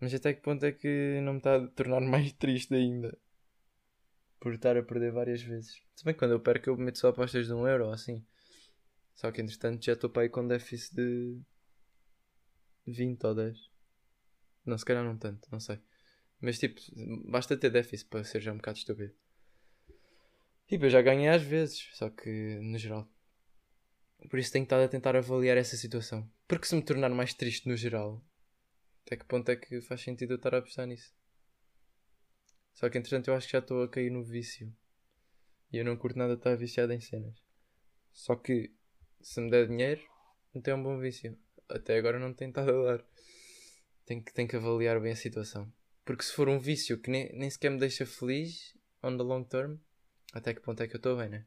Mas 0.00 0.12
até 0.14 0.34
que 0.34 0.42
ponto 0.42 0.64
é 0.66 0.72
que 0.72 1.20
não 1.22 1.34
me 1.34 1.38
está 1.38 1.56
a 1.56 1.66
tornar 1.68 2.00
mais 2.02 2.32
triste 2.32 2.74
ainda? 2.74 3.16
por 4.42 4.54
estar 4.54 4.76
a 4.76 4.82
perder 4.82 5.12
várias 5.12 5.40
vezes. 5.40 5.80
Se 5.94 6.04
bem 6.04 6.12
que 6.12 6.18
quando 6.18 6.32
eu 6.32 6.40
perco 6.40 6.68
eu 6.68 6.76
meto 6.76 6.98
só 6.98 7.08
apostas 7.10 7.46
de 7.46 7.52
um 7.52 7.64
euro 7.64 7.90
assim. 7.90 8.26
Só 9.14 9.30
que 9.30 9.40
entretanto 9.40 9.84
já 9.84 9.92
estou 9.92 10.10
para 10.10 10.22
aí 10.22 10.28
com 10.28 10.44
déficit 10.48 10.96
de 10.96 11.40
20 12.88 13.24
ou 13.24 13.36
10. 13.36 13.56
Não, 14.66 14.76
se 14.76 14.84
calhar 14.84 15.04
não 15.04 15.16
tanto, 15.16 15.48
não 15.52 15.60
sei. 15.60 15.78
Mas 16.40 16.58
tipo, 16.58 16.80
basta 17.30 17.56
ter 17.56 17.70
déficit 17.70 18.08
para 18.08 18.24
ser 18.24 18.40
já 18.40 18.52
um 18.52 18.56
bocado 18.56 18.78
estúpido. 18.78 19.14
Tipo, 20.72 20.86
eu 20.86 20.90
já 20.90 21.02
ganhei 21.02 21.28
às 21.28 21.42
vezes, 21.42 21.86
só 21.92 22.08
que 22.08 22.58
no 22.62 22.78
geral. 22.78 23.06
Por 24.30 24.38
isso 24.38 24.50
tenho 24.50 24.62
estado 24.62 24.82
a 24.82 24.88
tentar 24.88 25.14
avaliar 25.14 25.58
essa 25.58 25.76
situação. 25.76 26.26
Porque 26.48 26.66
se 26.66 26.74
me 26.74 26.80
tornar 26.80 27.10
mais 27.10 27.34
triste 27.34 27.68
no 27.68 27.76
geral, 27.76 28.24
até 29.04 29.18
que 29.18 29.26
ponto 29.26 29.50
é 29.50 29.56
que 29.56 29.82
faz 29.82 30.00
sentido 30.00 30.32
eu 30.32 30.36
estar 30.36 30.54
a 30.54 30.60
apostar 30.60 30.86
nisso? 30.86 31.12
Só 32.72 32.88
que 32.88 32.96
entretanto 32.96 33.28
eu 33.28 33.34
acho 33.34 33.48
que 33.48 33.52
já 33.52 33.58
estou 33.58 33.82
a 33.82 33.88
cair 33.90 34.10
no 34.10 34.24
vício. 34.24 34.74
E 35.70 35.76
eu 35.76 35.84
não 35.84 35.94
curto 35.94 36.18
nada 36.18 36.32
estar 36.32 36.56
viciado 36.56 36.94
em 36.94 37.00
cenas. 37.02 37.36
Só 38.10 38.34
que 38.34 38.72
se 39.20 39.42
me 39.42 39.50
der 39.50 39.68
dinheiro, 39.68 40.00
não 40.54 40.62
tem 40.62 40.72
um 40.72 40.82
bom 40.82 40.98
vício. 40.98 41.38
Até 41.68 41.98
agora 41.98 42.18
não 42.18 42.32
tem 42.32 42.48
estado 42.48 42.70
a 42.70 42.96
dar. 42.96 43.04
Tenho 44.06 44.24
que, 44.24 44.32
tenho 44.32 44.48
que 44.48 44.56
avaliar 44.56 44.98
bem 45.02 45.12
a 45.12 45.16
situação. 45.16 45.70
Porque 46.02 46.22
se 46.22 46.32
for 46.32 46.48
um 46.48 46.58
vício 46.58 46.98
que 46.98 47.10
nem, 47.10 47.30
nem 47.34 47.50
sequer 47.50 47.70
me 47.70 47.78
deixa 47.78 48.06
feliz 48.06 48.74
on 49.02 49.18
the 49.18 49.22
long 49.22 49.44
term, 49.44 49.76
até 50.32 50.54
que 50.54 50.60
ponto 50.60 50.82
é 50.82 50.88
que 50.88 50.94
eu 50.94 50.98
estou 50.98 51.16
bem, 51.16 51.28
né? 51.28 51.46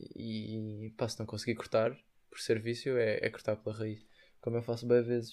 E, 0.00 0.86
e 0.86 0.94
não 1.18 1.26
conseguir 1.26 1.54
cortar 1.54 1.96
por 2.28 2.40
ser 2.40 2.60
vício, 2.60 2.96
é, 2.98 3.18
é 3.22 3.30
cortar 3.30 3.56
pela 3.56 3.76
raiz. 3.76 4.04
Como 4.40 4.56
eu 4.56 4.62
faço 4.62 4.86
bem 4.86 5.02
vezes. 5.02 5.32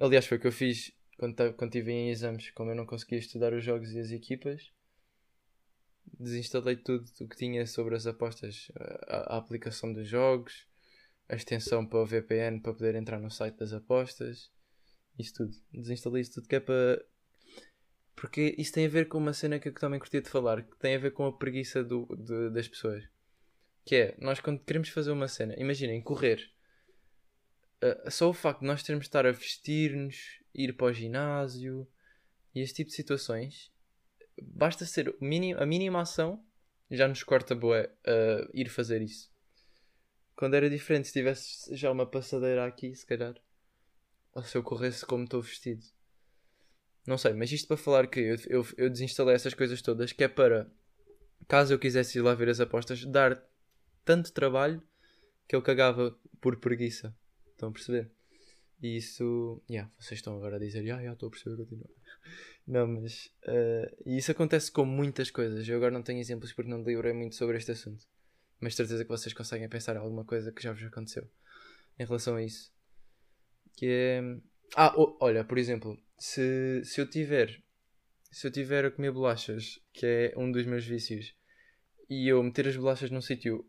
Aliás, 0.00 0.26
foi 0.26 0.38
o 0.38 0.40
que 0.40 0.46
eu 0.46 0.52
fiz 0.52 0.92
quando, 1.18 1.34
quando 1.54 1.74
estive 1.74 1.92
em 1.92 2.10
exames, 2.10 2.50
como 2.52 2.70
eu 2.70 2.76
não 2.76 2.86
conseguia 2.86 3.18
estudar 3.18 3.52
os 3.52 3.64
jogos 3.64 3.90
e 3.90 3.98
as 3.98 4.12
equipas, 4.12 4.72
desinstalei 6.18 6.76
tudo 6.76 7.04
o 7.20 7.28
que 7.28 7.36
tinha 7.36 7.66
sobre 7.66 7.96
as 7.96 8.06
apostas, 8.06 8.70
a, 9.08 9.34
a, 9.34 9.36
aplicação 9.36 9.92
dos 9.92 10.08
jogos, 10.08 10.66
a 11.28 11.34
extensão 11.34 11.84
para 11.84 11.98
o 11.98 12.06
VPN 12.06 12.60
para 12.60 12.72
poder 12.72 12.94
entrar 12.94 13.18
no 13.18 13.30
site 13.30 13.56
das 13.56 13.72
apostas, 13.72 14.50
isso 15.18 15.34
tudo. 15.34 15.52
Desinstalei 15.72 16.22
isso 16.22 16.34
tudo 16.34 16.48
que 16.48 16.56
é 16.56 16.60
para. 16.60 17.04
Porque 18.20 18.54
isso 18.58 18.72
tem 18.72 18.86
a 18.86 18.88
ver 18.88 19.06
com 19.06 19.18
uma 19.18 19.32
cena 19.32 19.58
que 19.60 19.68
eu 19.68 19.72
também 19.74 20.00
curti 20.00 20.20
de 20.20 20.28
falar, 20.28 20.62
que 20.62 20.76
tem 20.78 20.96
a 20.96 20.98
ver 20.98 21.12
com 21.12 21.24
a 21.24 21.32
preguiça 21.32 21.84
do, 21.84 22.04
de, 22.16 22.50
das 22.50 22.66
pessoas. 22.66 23.04
Que 23.84 23.94
é, 23.94 24.16
nós 24.18 24.40
quando 24.40 24.58
queremos 24.64 24.88
fazer 24.88 25.12
uma 25.12 25.28
cena, 25.28 25.54
imaginem, 25.56 26.02
correr. 26.02 26.50
Uh, 27.82 28.10
só 28.10 28.28
o 28.28 28.34
facto 28.34 28.60
de 28.60 28.66
nós 28.66 28.82
termos 28.82 29.04
de 29.04 29.08
estar 29.08 29.24
a 29.24 29.30
vestir-nos 29.30 30.40
ir 30.52 30.72
para 30.76 30.88
o 30.88 30.92
ginásio 30.92 31.86
e 32.52 32.60
esse 32.60 32.74
tipo 32.74 32.90
de 32.90 32.96
situações, 32.96 33.70
basta 34.42 34.84
ser 34.84 35.14
a 35.58 35.66
mínima 35.66 36.00
ação 36.00 36.44
já 36.90 37.06
nos 37.06 37.22
corta 37.22 37.54
boé 37.54 37.86
uh, 37.86 38.50
ir 38.52 38.68
fazer 38.68 39.00
isso. 39.00 39.30
Quando 40.34 40.54
era 40.54 40.68
diferente, 40.68 41.06
se 41.06 41.12
tivesse 41.12 41.76
já 41.76 41.90
uma 41.92 42.06
passadeira 42.06 42.66
aqui, 42.66 42.94
se 42.94 43.06
calhar, 43.06 43.34
ou 44.34 44.42
se 44.42 44.56
eu 44.56 44.62
corresse 44.62 45.06
como 45.06 45.24
estou 45.24 45.40
vestido. 45.40 45.84
Não 47.08 47.16
sei, 47.16 47.32
mas 47.32 47.50
isto 47.50 47.66
para 47.66 47.78
falar 47.78 48.06
que 48.06 48.20
eu, 48.20 48.36
eu, 48.48 48.66
eu 48.76 48.90
desinstalei 48.90 49.34
essas 49.34 49.54
coisas 49.54 49.80
todas, 49.80 50.12
que 50.12 50.22
é 50.24 50.28
para, 50.28 50.70
caso 51.48 51.72
eu 51.72 51.78
quisesse 51.78 52.18
ir 52.18 52.20
lá 52.20 52.34
ver 52.34 52.50
as 52.50 52.60
apostas, 52.60 53.02
dar 53.06 53.42
tanto 54.04 54.30
trabalho 54.30 54.82
que 55.48 55.56
ele 55.56 55.62
cagava 55.62 56.14
por 56.38 56.56
preguiça. 56.60 57.16
Estão 57.52 57.70
a 57.70 57.72
perceber? 57.72 58.10
E 58.82 58.98
isso. 58.98 59.62
Yeah, 59.70 59.90
vocês 59.98 60.18
estão 60.18 60.36
agora 60.36 60.56
a 60.56 60.58
dizer, 60.58 60.80
ah, 60.80 60.82
yeah, 60.82 61.12
estou 61.14 61.28
a 61.28 61.30
perceber, 61.30 61.56
continua. 61.56 61.88
Não, 62.68 62.86
mas. 62.86 63.32
Uh, 63.46 64.02
e 64.04 64.18
isso 64.18 64.30
acontece 64.30 64.70
com 64.70 64.84
muitas 64.84 65.30
coisas. 65.30 65.66
Eu 65.66 65.78
agora 65.78 65.90
não 65.90 66.02
tenho 66.02 66.20
exemplos 66.20 66.52
porque 66.52 66.70
não 66.70 66.82
deliberei 66.82 67.14
muito 67.14 67.34
sobre 67.36 67.56
este 67.56 67.72
assunto. 67.72 68.04
Mas 68.60 68.74
certeza 68.74 69.02
que 69.02 69.08
vocês 69.08 69.32
conseguem 69.32 69.66
pensar 69.66 69.96
alguma 69.96 70.26
coisa 70.26 70.52
que 70.52 70.62
já 70.62 70.74
vos 70.74 70.82
aconteceu 70.82 71.26
em 71.98 72.04
relação 72.04 72.36
a 72.36 72.42
isso. 72.42 72.70
Que 73.74 73.86
é. 73.86 74.20
Ah, 74.76 74.94
oh, 74.96 75.16
olha, 75.20 75.44
por 75.44 75.58
exemplo, 75.58 75.98
se, 76.18 76.82
se 76.84 77.00
eu 77.00 77.08
tiver. 77.08 77.62
Se 78.30 78.46
eu 78.46 78.50
tiver 78.50 78.84
a 78.84 78.90
comer 78.90 79.10
bolachas, 79.10 79.80
que 79.92 80.04
é 80.04 80.34
um 80.36 80.52
dos 80.52 80.66
meus 80.66 80.84
vícios, 80.84 81.34
e 82.10 82.28
eu 82.28 82.42
meter 82.42 82.68
as 82.68 82.76
bolachas 82.76 83.10
num 83.10 83.22
sítio 83.22 83.66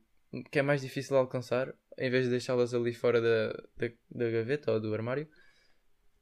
que 0.51 0.59
é 0.59 0.61
mais 0.61 0.81
difícil 0.81 1.15
de 1.15 1.19
alcançar, 1.19 1.73
em 1.97 2.09
vez 2.09 2.25
de 2.25 2.31
deixá-las 2.31 2.73
ali 2.73 2.93
fora 2.93 3.21
da, 3.21 3.53
da, 3.77 3.93
da, 4.11 4.29
gaveta 4.29 4.71
ou 4.71 4.79
do 4.79 4.93
armário, 4.93 5.27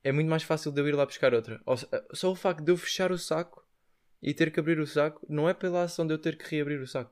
é 0.04 0.12
muito 0.12 0.30
mais 0.30 0.44
fácil 0.44 0.72
de 0.72 0.80
eu 0.80 0.88
ir 0.88 0.96
lá 0.96 1.06
buscar 1.06 1.34
outra. 1.34 1.62
Só 2.14 2.32
o 2.32 2.36
facto 2.36 2.64
de 2.64 2.72
eu 2.72 2.78
fechar 2.78 3.12
o 3.12 3.18
saco 3.18 3.66
e 4.22 4.34
ter 4.34 4.52
que 4.52 4.60
abrir 4.60 4.80
o 4.80 4.88
saco, 4.88 5.26
não 5.30 5.50
é 5.50 5.54
pela 5.54 5.84
ação 5.84 6.06
de 6.08 6.14
eu 6.14 6.18
ter 6.18 6.38
que 6.38 6.56
reabrir 6.56 6.80
o 6.80 6.88
saco, 6.88 7.12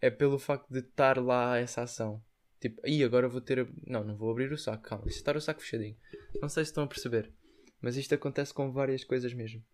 é 0.00 0.10
pelo 0.10 0.38
facto 0.38 0.68
de 0.68 0.80
estar 0.80 1.18
lá 1.18 1.58
essa 1.58 1.82
ação. 1.82 2.22
Tipo, 2.62 2.80
aí 2.86 3.02
agora 3.02 3.28
vou 3.28 3.40
ter. 3.40 3.68
Não, 3.84 4.04
não 4.04 4.16
vou 4.16 4.30
abrir 4.30 4.52
o 4.52 4.56
saco, 4.56 4.84
calma, 4.84 5.04
deixa 5.04 5.18
estar 5.18 5.36
o 5.36 5.40
saco 5.40 5.60
fechadinho. 5.60 5.96
Não 6.40 6.48
sei 6.48 6.64
se 6.64 6.70
estão 6.70 6.84
a 6.84 6.86
perceber, 6.86 7.32
mas 7.80 7.96
isto 7.96 8.14
acontece 8.14 8.54
com 8.54 8.70
várias 8.70 9.02
coisas 9.02 9.34
mesmo. 9.34 9.64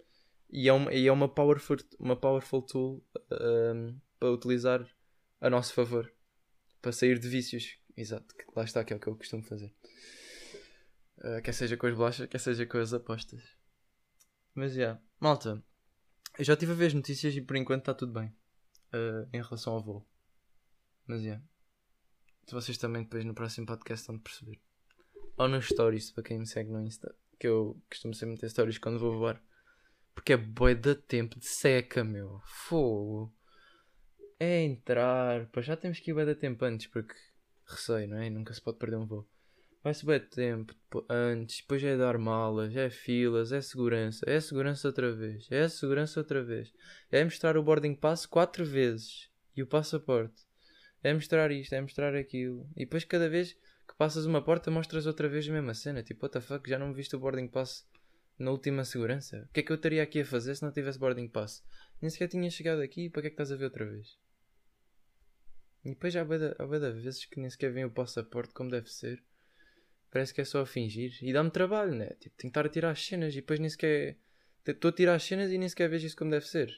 E 0.51 0.67
é 0.71 0.73
uma, 0.73 0.95
e 0.95 1.07
é 1.07 1.13
uma, 1.13 1.29
powerful, 1.29 1.77
uma 2.01 2.17
powerful 2.17 2.63
tool 2.63 3.05
um, 3.31 4.01
para 4.19 4.31
utilizar 4.31 4.89
a 5.39 5.51
nosso 5.51 5.75
favor 5.75 6.11
para 6.81 6.91
sair 6.91 7.19
de 7.19 7.29
vícios. 7.29 7.79
Exato, 7.95 8.35
lá 8.57 8.65
está, 8.65 8.83
que 8.83 8.95
é 8.95 8.97
o 8.97 9.01
que 9.01 9.09
eu 9.09 9.17
costumo 9.17 9.43
fazer. 9.43 9.71
Uh, 11.19 11.43
quer 11.45 11.53
seja 11.53 11.77
com 11.77 11.87
as 11.87 11.95
bolachas, 11.95 12.27
quer 12.27 12.39
seja 12.41 12.65
com 12.65 12.79
as 12.79 12.95
apostas. 12.95 13.43
Mas 14.55 14.73
já, 14.73 14.81
yeah. 14.81 15.03
malta, 15.21 15.63
eu 16.39 16.45
já 16.45 16.55
estive 16.55 16.73
a 16.73 16.75
ver 16.75 16.87
as 16.87 16.95
notícias 16.95 17.37
e 17.37 17.43
por 17.43 17.55
enquanto 17.55 17.81
está 17.81 17.93
tudo 17.93 18.15
bem 18.15 18.29
uh, 18.95 19.29
em 19.31 19.43
relação 19.43 19.75
ao 19.75 19.85
voo. 19.85 20.09
Mas 21.07 21.21
já, 21.21 21.27
yeah. 21.27 21.45
Vocês 22.55 22.79
também 22.79 23.03
depois 23.03 23.25
no 23.25 23.35
próximo 23.35 23.67
podcast 23.67 24.07
vão 24.07 24.19
perceber. 24.19 24.61
Ou 25.37 25.49
nos 25.49 25.67
stories, 25.67 26.11
para 26.11 26.25
quem 26.25 26.39
me 26.39 26.47
segue 26.47 26.71
no 26.71 26.81
Insta, 26.81 27.15
que 27.39 27.47
eu 27.47 27.81
costumo 27.89 28.15
sempre 28.15 28.35
meter 28.35 28.51
stories 28.51 28.79
quando 28.79 28.99
vou 28.99 29.19
voar. 29.19 29.43
Porque 30.15 30.33
é 30.33 30.37
boi 30.37 30.75
de 30.75 30.95
tempo 30.95 31.39
de 31.39 31.47
seca, 31.47 32.03
meu. 32.03 32.41
Fogo 32.45 33.33
é 34.39 34.63
entrar. 34.63 35.49
Pois 35.53 35.67
já 35.67 35.77
temos 35.77 36.01
que 36.01 36.11
ir 36.11 36.15
bem 36.15 36.27
da 36.27 36.35
tempo 36.35 36.65
antes, 36.65 36.87
porque 36.89 37.15
receio, 37.65 38.09
não 38.09 38.19
é? 38.19 38.31
Nunca 38.31 38.53
se 38.53 38.61
pode 38.61 38.79
perder 38.79 38.97
um 38.97 39.07
voo. 39.07 39.29
Vai-se 39.83 40.05
de 40.05 40.21
tempo 40.21 40.75
antes, 41.09 41.61
depois 41.61 41.83
é 41.85 41.97
dar 41.97 42.19
malas, 42.19 42.75
é 42.75 42.91
filas, 42.91 43.53
é 43.53 43.61
segurança, 43.61 44.29
é 44.29 44.41
segurança 44.41 44.89
outra 44.89 45.13
vez, 45.13 45.47
é 45.51 45.69
segurança 45.69 46.19
outra 46.19 46.43
vez. 46.43 46.73
É 47.11 47.23
mostrar 47.23 47.57
o 47.57 47.63
boarding 47.63 47.95
pass 47.95 48.27
quatro 48.27 48.65
vezes 48.65 49.31
e 49.57 49.63
o 49.63 49.67
passaporte. 49.67 50.48
É 51.03 51.13
mostrar 51.13 51.51
isto, 51.51 51.75
é 51.75 51.81
mostrar 51.81 52.15
aquilo. 52.15 52.69
E 52.77 52.81
depois 52.81 53.05
cada 53.05 53.29
vez 53.29 53.53
que 53.53 53.97
passas 53.97 54.27
uma 54.27 54.43
porta 54.43 54.71
mostras 54.71 55.07
outra 55.07 55.29
vez 55.29 55.49
a 55.49 55.53
mesma 55.53 55.75
cena. 55.75 56.03
Tipo, 56.03 56.27
what 56.27 56.33
the 56.33 56.41
fuck, 56.41 56.69
já 56.69 56.79
não 56.79 56.93
viste 56.93 57.15
o 57.15 57.19
boarding 57.19 57.49
pass 57.49 57.87
na 58.39 58.51
última 58.51 58.85
segurança? 58.85 59.47
O 59.49 59.53
que 59.53 59.61
é 59.61 59.63
que 59.63 59.73
eu 59.73 59.77
estaria 59.77 60.03
aqui 60.03 60.21
a 60.21 60.25
fazer 60.25 60.55
se 60.55 60.63
não 60.63 60.73
tivesse 60.73 60.99
boarding 60.99 61.29
pass? 61.29 61.65
Nem 62.01 62.11
sequer 62.11 62.29
tinha 62.29 62.51
chegado 62.51 62.83
aqui, 62.83 63.09
para 63.09 63.23
que 63.23 63.29
é 63.29 63.31
que 63.31 63.35
estás 63.35 63.53
a 63.53 63.57
ver 63.57 63.65
outra 63.65 63.87
vez? 63.87 64.19
E 65.85 65.91
depois 65.91 66.15
há 66.17 66.25
bada 66.25 66.93
vezes 66.93 67.25
que 67.25 67.41
nem 67.41 67.49
sequer 67.49 67.73
vem 67.73 67.85
o 67.85 67.91
passaporte 67.91 68.53
como 68.53 68.71
deve 68.71 68.91
ser. 68.91 69.23
Parece 70.11 70.35
que 70.35 70.41
é 70.41 70.45
só 70.45 70.61
a 70.61 70.67
fingir. 70.67 71.13
E 71.23 71.33
dá-me 71.33 71.51
trabalho, 71.51 71.95
né? 71.95 72.09
Tipo, 72.19 72.37
tenho 72.37 72.37
que 72.37 72.47
estar 72.49 72.67
a 72.67 72.69
tirar 72.69 72.91
as 72.91 73.05
cenas 73.05 73.33
e 73.33 73.37
depois 73.37 73.61
nem 73.61 73.69
sequer. 73.69 74.19
Estou 74.67 74.91
a 74.91 74.93
tirar 74.93 75.15
as 75.15 75.23
cenas 75.23 75.51
e 75.51 75.59
nem 75.59 75.69
sequer 75.69 75.89
vejo 75.89 76.07
isso 76.07 76.17
como 76.17 76.31
deve 76.31 76.47
ser. 76.47 76.71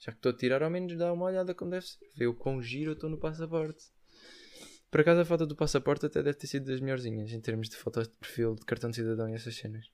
Já 0.00 0.12
que 0.12 0.18
estou 0.18 0.32
a 0.32 0.36
tirar, 0.36 0.62
ao 0.62 0.70
menos 0.70 0.96
dá 0.96 1.12
uma 1.12 1.26
olhada 1.26 1.54
como 1.54 1.70
deve 1.70 1.86
ser. 1.86 1.98
Vê 2.16 2.26
o 2.26 2.34
quão 2.34 2.60
giro 2.60 2.90
eu 2.90 2.94
estou 2.94 3.10
no 3.10 3.18
passaporte. 3.18 3.84
Por 4.90 5.02
acaso 5.02 5.20
a 5.20 5.24
foto 5.24 5.46
do 5.46 5.54
passaporte 5.54 6.06
até 6.06 6.22
deve 6.22 6.38
ter 6.38 6.46
sido 6.46 6.66
das 6.66 6.80
melhorzinhas 6.80 7.30
em 7.32 7.40
termos 7.40 7.68
de 7.68 7.76
fotos 7.76 8.08
de 8.08 8.14
perfil, 8.16 8.54
de 8.54 8.64
cartão 8.64 8.90
de 8.90 8.96
cidadão 8.96 9.28
e 9.28 9.34
essas 9.34 9.54
cenas. 9.54 9.86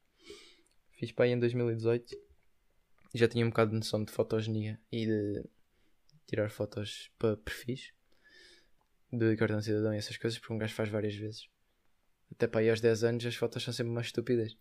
Fiz 0.92 1.12
para 1.12 1.26
aí 1.26 1.32
em 1.32 1.38
2018 1.38 2.16
e 3.12 3.18
já 3.18 3.28
tinha 3.28 3.44
um 3.44 3.50
bocado 3.50 3.72
de 3.72 3.76
noção 3.76 4.02
de 4.02 4.12
fotogenia 4.12 4.80
e 4.90 5.04
de 5.04 5.44
tirar 6.26 6.50
fotos 6.50 7.10
para 7.18 7.36
perfis 7.36 7.92
de 9.12 9.36
cartão 9.36 9.58
de 9.58 9.64
cidadão 9.64 9.94
e 9.94 9.98
essas 9.98 10.16
coisas, 10.16 10.38
porque 10.38 10.52
um 10.52 10.58
gajo 10.58 10.74
faz 10.74 10.88
várias 10.88 11.14
vezes. 11.14 11.48
Até 12.30 12.46
para 12.46 12.60
aí 12.60 12.70
aos 12.70 12.80
10 12.80 13.04
anos 13.04 13.26
as 13.26 13.36
fotos 13.36 13.62
são 13.62 13.72
sempre 13.72 13.92
mais 13.92 14.06
estúpidas. 14.06 14.56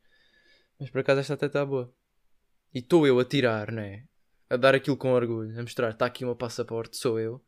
Mas 0.80 0.90
por 0.90 1.00
acaso 1.00 1.22
esta 1.22 1.34
até 1.34 1.48
está 1.48 1.66
boa. 1.66 1.94
E 2.74 2.80
estou 2.80 3.08
eu 3.08 3.20
a 3.20 3.26
tirar, 3.26 3.72
né? 3.72 4.06
A 4.50 4.58
dar 4.58 4.76
aquilo 4.76 4.98
com 4.98 5.12
orgulho, 5.12 5.58
a 5.58 5.62
mostrar, 5.62 5.90
está 5.90 6.06
aqui 6.06 6.24
o 6.24 6.28
meu 6.28 6.36
passaporte, 6.36 6.98
sou 6.98 7.20
eu. 7.20 7.42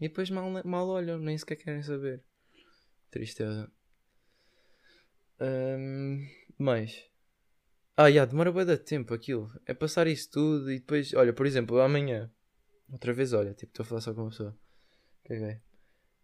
E 0.00 0.08
depois 0.08 0.30
mal, 0.30 0.50
mal 0.64 0.88
olham, 0.88 1.18
nem 1.18 1.36
sequer 1.36 1.56
querem 1.56 1.82
saber. 1.82 2.22
Tristeza. 3.10 3.70
Um, 5.40 6.26
mas. 6.58 7.04
Ah, 7.96 8.10
já, 8.10 8.24
demora 8.24 8.52
bem 8.52 8.64
de 8.64 8.76
tempo 8.78 9.14
aquilo. 9.14 9.50
É 9.66 9.74
passar 9.74 10.06
isso 10.06 10.30
tudo 10.30 10.70
e 10.70 10.78
depois, 10.78 11.12
olha, 11.14 11.32
por 11.32 11.46
exemplo, 11.46 11.80
amanhã. 11.80 12.30
Outra 12.90 13.12
vez, 13.12 13.32
olha, 13.32 13.52
tipo, 13.54 13.72
estou 13.72 13.84
a 13.84 13.86
falar 13.86 14.00
só 14.00 14.14
com 14.14 14.22
uma 14.22 14.30
pessoa. 14.30 14.56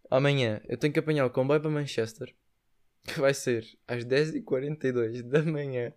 Amanhã 0.09 0.61
eu 0.67 0.77
tenho 0.77 0.93
que 0.93 0.99
apanhar 0.99 1.25
o 1.25 1.29
comboio 1.29 1.59
para 1.59 1.69
Manchester, 1.69 2.33
que 3.03 3.19
vai 3.19 3.33
ser 3.33 3.67
às 3.87 4.05
10h42 4.05 5.23
da 5.23 5.43
manhã, 5.43 5.93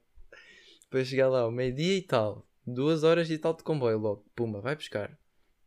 para 0.90 1.04
chegar 1.04 1.28
lá 1.28 1.40
ao 1.40 1.52
meio-dia 1.52 1.96
e 1.96 2.02
tal, 2.02 2.46
duas 2.66 3.04
horas 3.04 3.30
e 3.30 3.38
tal 3.38 3.54
de 3.54 3.62
comboio 3.62 3.98
logo, 3.98 4.26
pumba, 4.34 4.60
vai 4.60 4.74
buscar. 4.74 5.16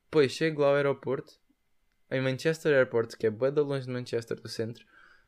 Depois 0.06 0.32
chego 0.32 0.62
lá 0.62 0.70
ao 0.70 0.76
aeroporto, 0.76 1.40
em 2.12 2.22
Manchester 2.22 2.76
Airport, 2.76 3.16
que 3.16 3.28
é 3.28 3.30
bem 3.30 3.54
da 3.54 3.62
longe 3.62 3.86
de 3.86 3.92
Manchester, 3.92 4.40
do 4.40 4.50
centro, 4.50 4.86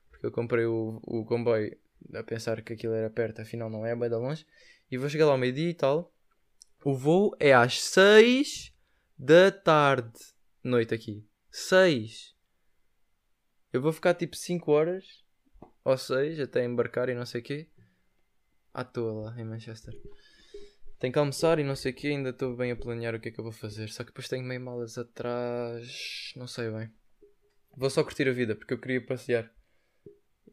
porque 0.10 0.25
eu 0.25 0.31
comprei 0.31 0.65
o, 0.65 0.99
o 1.03 1.23
comboio 1.25 1.77
a 2.13 2.23
pensar 2.23 2.62
que 2.62 2.73
aquilo 2.73 2.93
era 2.93 3.10
perto, 3.10 3.41
afinal 3.41 3.69
não 3.69 3.86
é 3.86 3.95
bem 3.95 4.10
da 4.10 4.17
longe, 4.17 4.45
e 4.89 4.97
vou 4.97 5.07
chegar 5.07 5.25
lá 5.27 5.34
ao 5.34 5.38
meio-dia 5.38 5.69
e 5.69 5.73
tal. 5.73 6.13
O 6.84 6.95
voo 6.95 7.36
é 7.39 7.53
às 7.53 7.79
6 7.79 8.73
da 9.17 9.51
tarde, 9.51 10.19
noite 10.63 10.93
aqui. 10.93 11.23
6. 11.51 12.36
Eu 13.71 13.81
vou 13.81 13.93
ficar 13.93 14.15
tipo 14.15 14.36
5 14.36 14.71
horas 14.71 15.23
ou 15.84 15.97
6 15.97 16.39
até 16.39 16.65
embarcar 16.65 17.07
e 17.10 17.13
não 17.13 17.25
sei 17.25 17.41
o 17.41 17.43
quê. 17.43 17.69
À 18.73 18.84
toa 18.84 19.29
lá 19.29 19.39
em 19.39 19.45
Manchester. 19.45 19.93
Tenho 21.02 21.12
que 21.12 21.20
almoçar 21.20 21.58
e 21.58 21.64
não 21.64 21.76
sei 21.76 21.92
o 21.92 21.96
quê. 21.96 22.10
Ainda 22.10 22.30
estou 22.30 22.56
bem 22.56 22.72
a 22.72 22.76
planear 22.76 23.16
o 23.16 23.20
que 23.20 23.30
é 23.30 23.32
que 23.32 23.40
eu 23.40 23.44
vou 23.44 23.52
fazer. 23.52 23.90
Só 23.90 24.04
que 24.04 24.12
depois 24.12 24.30
tenho 24.30 24.46
meio 24.46 24.62
malas 24.62 25.00
atrás. 25.00 26.32
Não 26.38 26.46
sei 26.46 26.70
bem. 26.70 26.90
Vou 27.76 27.90
só 27.90 28.04
curtir 28.04 28.30
a 28.30 28.32
vida 28.32 28.56
porque 28.56 28.74
eu 28.74 28.80
queria 28.80 29.04
passear. 29.04 29.52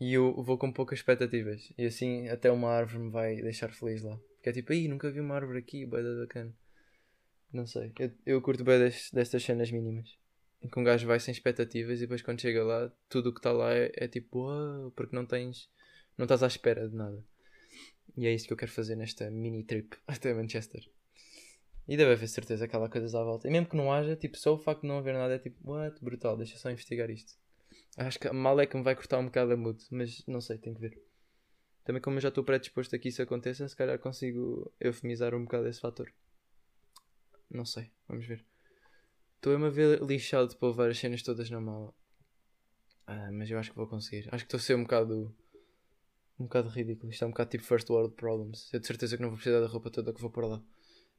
E 0.01 0.15
eu 0.15 0.43
vou 0.43 0.57
com 0.57 0.73
poucas 0.73 1.01
expectativas. 1.01 1.71
E 1.77 1.85
assim 1.85 2.29
até 2.29 2.51
uma 2.51 2.71
árvore 2.71 3.05
me 3.05 3.11
vai 3.11 3.37
deixar 3.37 3.71
feliz 3.75 4.03
lá. 4.03 4.17
Porque 4.37 4.49
é 4.49 4.53
tipo, 4.53 4.73
aí 4.73 4.89
nunca 4.89 5.11
vi 5.11 5.21
uma 5.21 5.35
árvore 5.35 5.59
aqui, 5.59 5.85
bem 5.85 6.03
bacana. 6.19 6.55
Não 7.53 7.67
sei. 7.67 7.93
Eu, 7.99 8.11
eu 8.25 8.41
curto 8.41 8.65
bem 8.65 8.79
destas 8.79 9.43
cenas 9.43 9.71
mínimas 9.71 10.17
em 10.63 10.69
que 10.69 10.79
um 10.79 10.85
gajo 10.85 11.07
vai 11.07 11.21
sem 11.21 11.33
expectativas 11.33 11.99
e 11.99 12.03
depois 12.03 12.23
quando 12.23 12.41
chega 12.41 12.65
lá, 12.65 12.91
tudo 13.09 13.31
o 13.31 13.33
que 13.33 13.39
está 13.39 13.53
lá 13.53 13.73
é, 13.73 13.93
é 13.95 14.09
tipo, 14.09 14.41
uau, 14.41 14.91
porque 14.93 15.15
não 15.15 15.25
tens, 15.25 15.71
não 16.17 16.25
estás 16.25 16.43
à 16.43 16.47
espera 16.47 16.89
de 16.89 16.97
nada. 16.97 17.25
E 18.17 18.27
é 18.27 18.35
isso 18.35 18.46
que 18.46 18.52
eu 18.52 18.56
quero 18.56 18.73
fazer 18.73 18.96
nesta 18.96 19.31
mini 19.31 19.65
trip 19.65 19.96
até 20.06 20.33
Manchester. 20.35 20.88
E 21.87 21.96
deve 21.96 22.13
haver 22.13 22.29
certeza 22.29 22.69
que 22.69 22.77
há 22.77 22.88
coisas 22.88 23.15
à 23.15 23.23
volta. 23.23 23.48
E 23.48 23.50
mesmo 23.50 23.69
que 23.69 23.77
não 23.77 23.92
haja, 23.92 24.15
tipo, 24.15 24.37
só 24.37 24.54
o 24.54 24.59
facto 24.59 24.83
de 24.83 24.88
não 24.88 24.98
haver 24.98 25.15
nada 25.15 25.35
é 25.35 25.38
tipo, 25.38 25.71
what, 25.71 25.98
brutal, 26.04 26.37
deixa 26.37 26.59
só 26.59 26.71
investigar 26.71 27.09
isto. 27.11 27.38
Acho 27.96 28.19
que 28.19 28.31
mal 28.31 28.61
é 28.61 28.67
que 28.67 28.77
me 28.77 28.83
vai 28.83 28.94
cortar 28.94 29.19
um 29.19 29.25
bocado 29.25 29.52
a 29.52 29.56
mood, 29.56 29.83
mas 29.90 30.23
não 30.27 30.40
sei, 30.40 30.59
tenho 30.59 30.77
que 30.77 30.83
ver. 30.83 31.02
Também 31.85 32.02
como 32.02 32.19
eu 32.19 32.21
já 32.21 32.29
estou 32.29 32.44
predisposto 32.44 32.94
a 32.94 32.98
que 32.98 33.09
isso 33.09 33.23
aconteça, 33.23 33.67
se 33.67 33.75
calhar 33.75 33.98
consigo 33.98 34.71
eufemizar 34.79 35.35
um 35.35 35.44
bocado 35.44 35.67
esse 35.67 35.81
fator. 35.81 36.13
Não 37.50 37.65
sei, 37.65 37.90
vamos 38.06 38.27
ver. 38.27 38.44
Estou-me 39.37 39.67
a 39.67 39.71
ver 39.71 40.02
lixado 40.02 40.54
para 40.56 40.69
levar 40.69 40.90
as 40.90 40.98
cenas 40.98 41.23
todas 41.23 41.48
na 41.48 41.61
mala. 41.61 41.94
Ah, 43.06 43.31
mas 43.33 43.50
eu 43.50 43.59
acho 43.59 43.71
que 43.71 43.77
vou 43.77 43.87
conseguir. 43.87 44.29
Acho 44.31 44.44
que 44.44 44.48
estou 44.48 44.59
a 44.59 44.61
ser 44.61 44.75
um 44.75 44.83
bocado. 44.83 45.35
Um 46.39 46.45
bocado 46.45 46.69
ridículo. 46.69 47.11
Isto 47.11 47.25
é 47.25 47.27
um 47.27 47.31
bocado 47.31 47.51
tipo 47.51 47.65
first 47.65 47.89
world 47.91 48.15
problems. 48.15 48.73
Eu 48.73 48.81
de 48.81 48.87
certeza 48.87 49.17
que 49.17 49.23
não 49.23 49.31
vou 49.31 49.37
precisar 49.37 49.61
da 49.61 49.67
roupa 49.67 49.91
toda 49.91 50.13
que 50.13 50.21
vou 50.21 50.31
pôr 50.31 50.45
lá. 50.45 50.63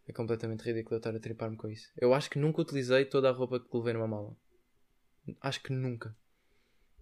É 0.07 0.13
completamente 0.13 0.63
ridículo 0.63 0.95
eu 0.95 0.97
estar 0.97 1.15
a 1.15 1.19
tripar-me 1.19 1.55
com 1.55 1.69
isso. 1.69 1.91
Eu 1.97 2.13
acho 2.13 2.29
que 2.29 2.39
nunca 2.39 2.61
utilizei 2.61 3.05
toda 3.05 3.29
a 3.29 3.31
roupa 3.31 3.59
que 3.59 3.77
levei 3.77 3.93
numa 3.93 4.07
mala. 4.07 4.35
Acho 5.41 5.61
que 5.61 5.71
nunca. 5.71 6.15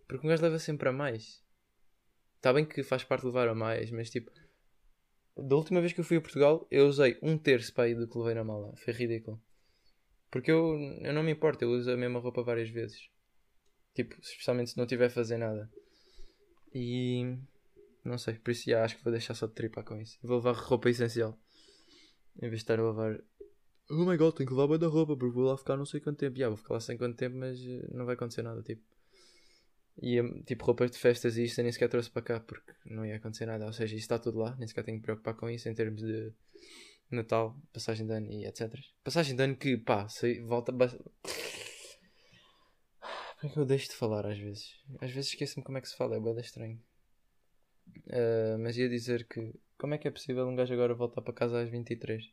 Porque 0.07 0.25
um 0.25 0.29
gajo 0.29 0.43
leva 0.43 0.59
sempre 0.59 0.89
a 0.89 0.91
mais. 0.91 1.43
Está 2.35 2.51
bem 2.51 2.65
que 2.65 2.83
faz 2.83 3.03
parte 3.03 3.21
de 3.21 3.27
levar 3.27 3.47
a 3.47 3.55
mais, 3.55 3.91
mas 3.91 4.09
tipo. 4.09 4.31
Da 5.35 5.55
última 5.55 5.79
vez 5.79 5.93
que 5.93 5.99
eu 5.99 6.03
fui 6.03 6.17
a 6.17 6.21
Portugal, 6.21 6.67
eu 6.71 6.87
usei 6.87 7.17
um 7.21 7.37
terço 7.37 7.73
para 7.73 7.87
ir 7.87 7.95
do 7.95 8.07
que 8.07 8.17
levei 8.17 8.33
na 8.33 8.43
mala. 8.43 8.75
Foi 8.77 8.93
ridículo. 8.93 9.39
Porque 10.31 10.51
eu, 10.51 10.77
eu 11.01 11.13
não 11.13 11.23
me 11.23 11.31
importo, 11.31 11.63
eu 11.63 11.71
uso 11.71 11.91
a 11.91 11.95
mesma 11.95 12.19
roupa 12.19 12.43
várias 12.43 12.69
vezes. 12.69 13.09
Tipo, 13.93 14.19
especialmente 14.19 14.71
se 14.71 14.77
não 14.77 14.83
estiver 14.83 15.05
a 15.05 15.09
fazer 15.09 15.37
nada. 15.37 15.71
E 16.73 17.37
não 18.07 18.17
sei, 18.17 18.35
por 18.35 18.51
isso 18.51 18.69
já 18.69 18.83
acho 18.83 18.97
que 18.97 19.03
vou 19.03 19.11
deixar 19.11 19.33
só 19.33 19.47
de 19.47 19.53
tripar 19.53 19.83
com 19.83 19.99
isso. 19.99 20.17
Vou 20.23 20.37
levar 20.37 20.53
roupa 20.53 20.89
essencial. 20.89 21.37
Em 22.37 22.49
vez 22.49 22.51
de 22.51 22.57
estar 22.57 22.79
a 22.79 22.87
levar. 22.87 23.19
Oh 23.89 24.05
my 24.05 24.17
god, 24.17 24.35
tenho 24.35 24.47
que 24.47 24.53
levar 24.53 24.67
bem 24.67 24.79
da 24.79 24.87
roupa 24.87 25.15
porque 25.15 25.33
vou 25.33 25.45
lá 25.45 25.57
ficar 25.57 25.75
não 25.75 25.85
sei 25.85 25.99
quanto 25.99 26.17
tempo. 26.17 26.37
Já, 26.37 26.47
vou 26.47 26.57
ficar 26.57 26.75
lá 26.75 26.79
sem 26.79 26.97
quanto 26.97 27.17
tempo, 27.17 27.37
mas 27.37 27.59
eh, 27.59 27.87
não 27.91 28.05
vai 28.05 28.15
acontecer 28.15 28.43
nada, 28.43 28.61
tipo. 28.63 28.81
E 30.01 30.21
hum, 30.21 30.43
tipo, 30.43 30.65
roupas 30.65 30.91
de 30.91 30.97
festas 30.97 31.37
e 31.37 31.45
isto 31.45 31.61
nem 31.61 31.71
sequer 31.71 31.89
trouxe 31.89 32.09
para 32.09 32.21
cá 32.21 32.39
porque 32.39 32.71
não 32.85 33.05
ia 33.05 33.17
acontecer 33.17 33.45
nada. 33.45 33.65
Ou 33.65 33.73
seja, 33.73 33.95
isto 33.95 34.03
está 34.03 34.19
tudo 34.19 34.39
lá, 34.39 34.55
nem 34.57 34.67
sequer 34.67 34.83
tenho 34.83 34.99
que 34.99 35.03
preocupar 35.03 35.35
com 35.35 35.49
isso 35.49 35.67
em 35.67 35.73
termos 35.73 36.01
de 36.01 36.31
Natal, 37.09 37.57
passagem 37.73 38.05
de 38.05 38.13
ano 38.13 38.31
e 38.31 38.45
etc. 38.45 38.73
Passagem 39.03 39.35
de 39.35 39.43
ano 39.43 39.55
que, 39.55 39.77
pá, 39.77 40.07
sei, 40.07 40.41
volta. 40.41 40.71
Como 40.71 40.83
é 43.43 43.49
que 43.49 43.57
eu 43.57 43.65
deixo 43.65 43.89
de 43.89 43.95
falar 43.95 44.25
às 44.25 44.37
vezes? 44.37 44.75
Às 45.01 45.11
vezes 45.11 45.31
esqueço-me 45.31 45.63
como 45.63 45.77
é 45.77 45.81
que 45.81 45.89
se 45.89 45.95
fala, 45.95 46.15
é 46.15 46.19
bem 46.19 46.37
estranho. 46.39 46.81
Uh, 48.07 48.57
mas 48.59 48.77
ia 48.77 48.87
dizer 48.87 49.27
que 49.27 49.53
como 49.77 49.93
é 49.93 49.97
que 49.97 50.07
é 50.07 50.11
possível 50.11 50.47
um 50.47 50.55
gajo 50.55 50.73
agora 50.73 50.93
voltar 50.93 51.21
para 51.21 51.33
casa 51.33 51.61
às 51.61 51.69
23? 51.69 52.31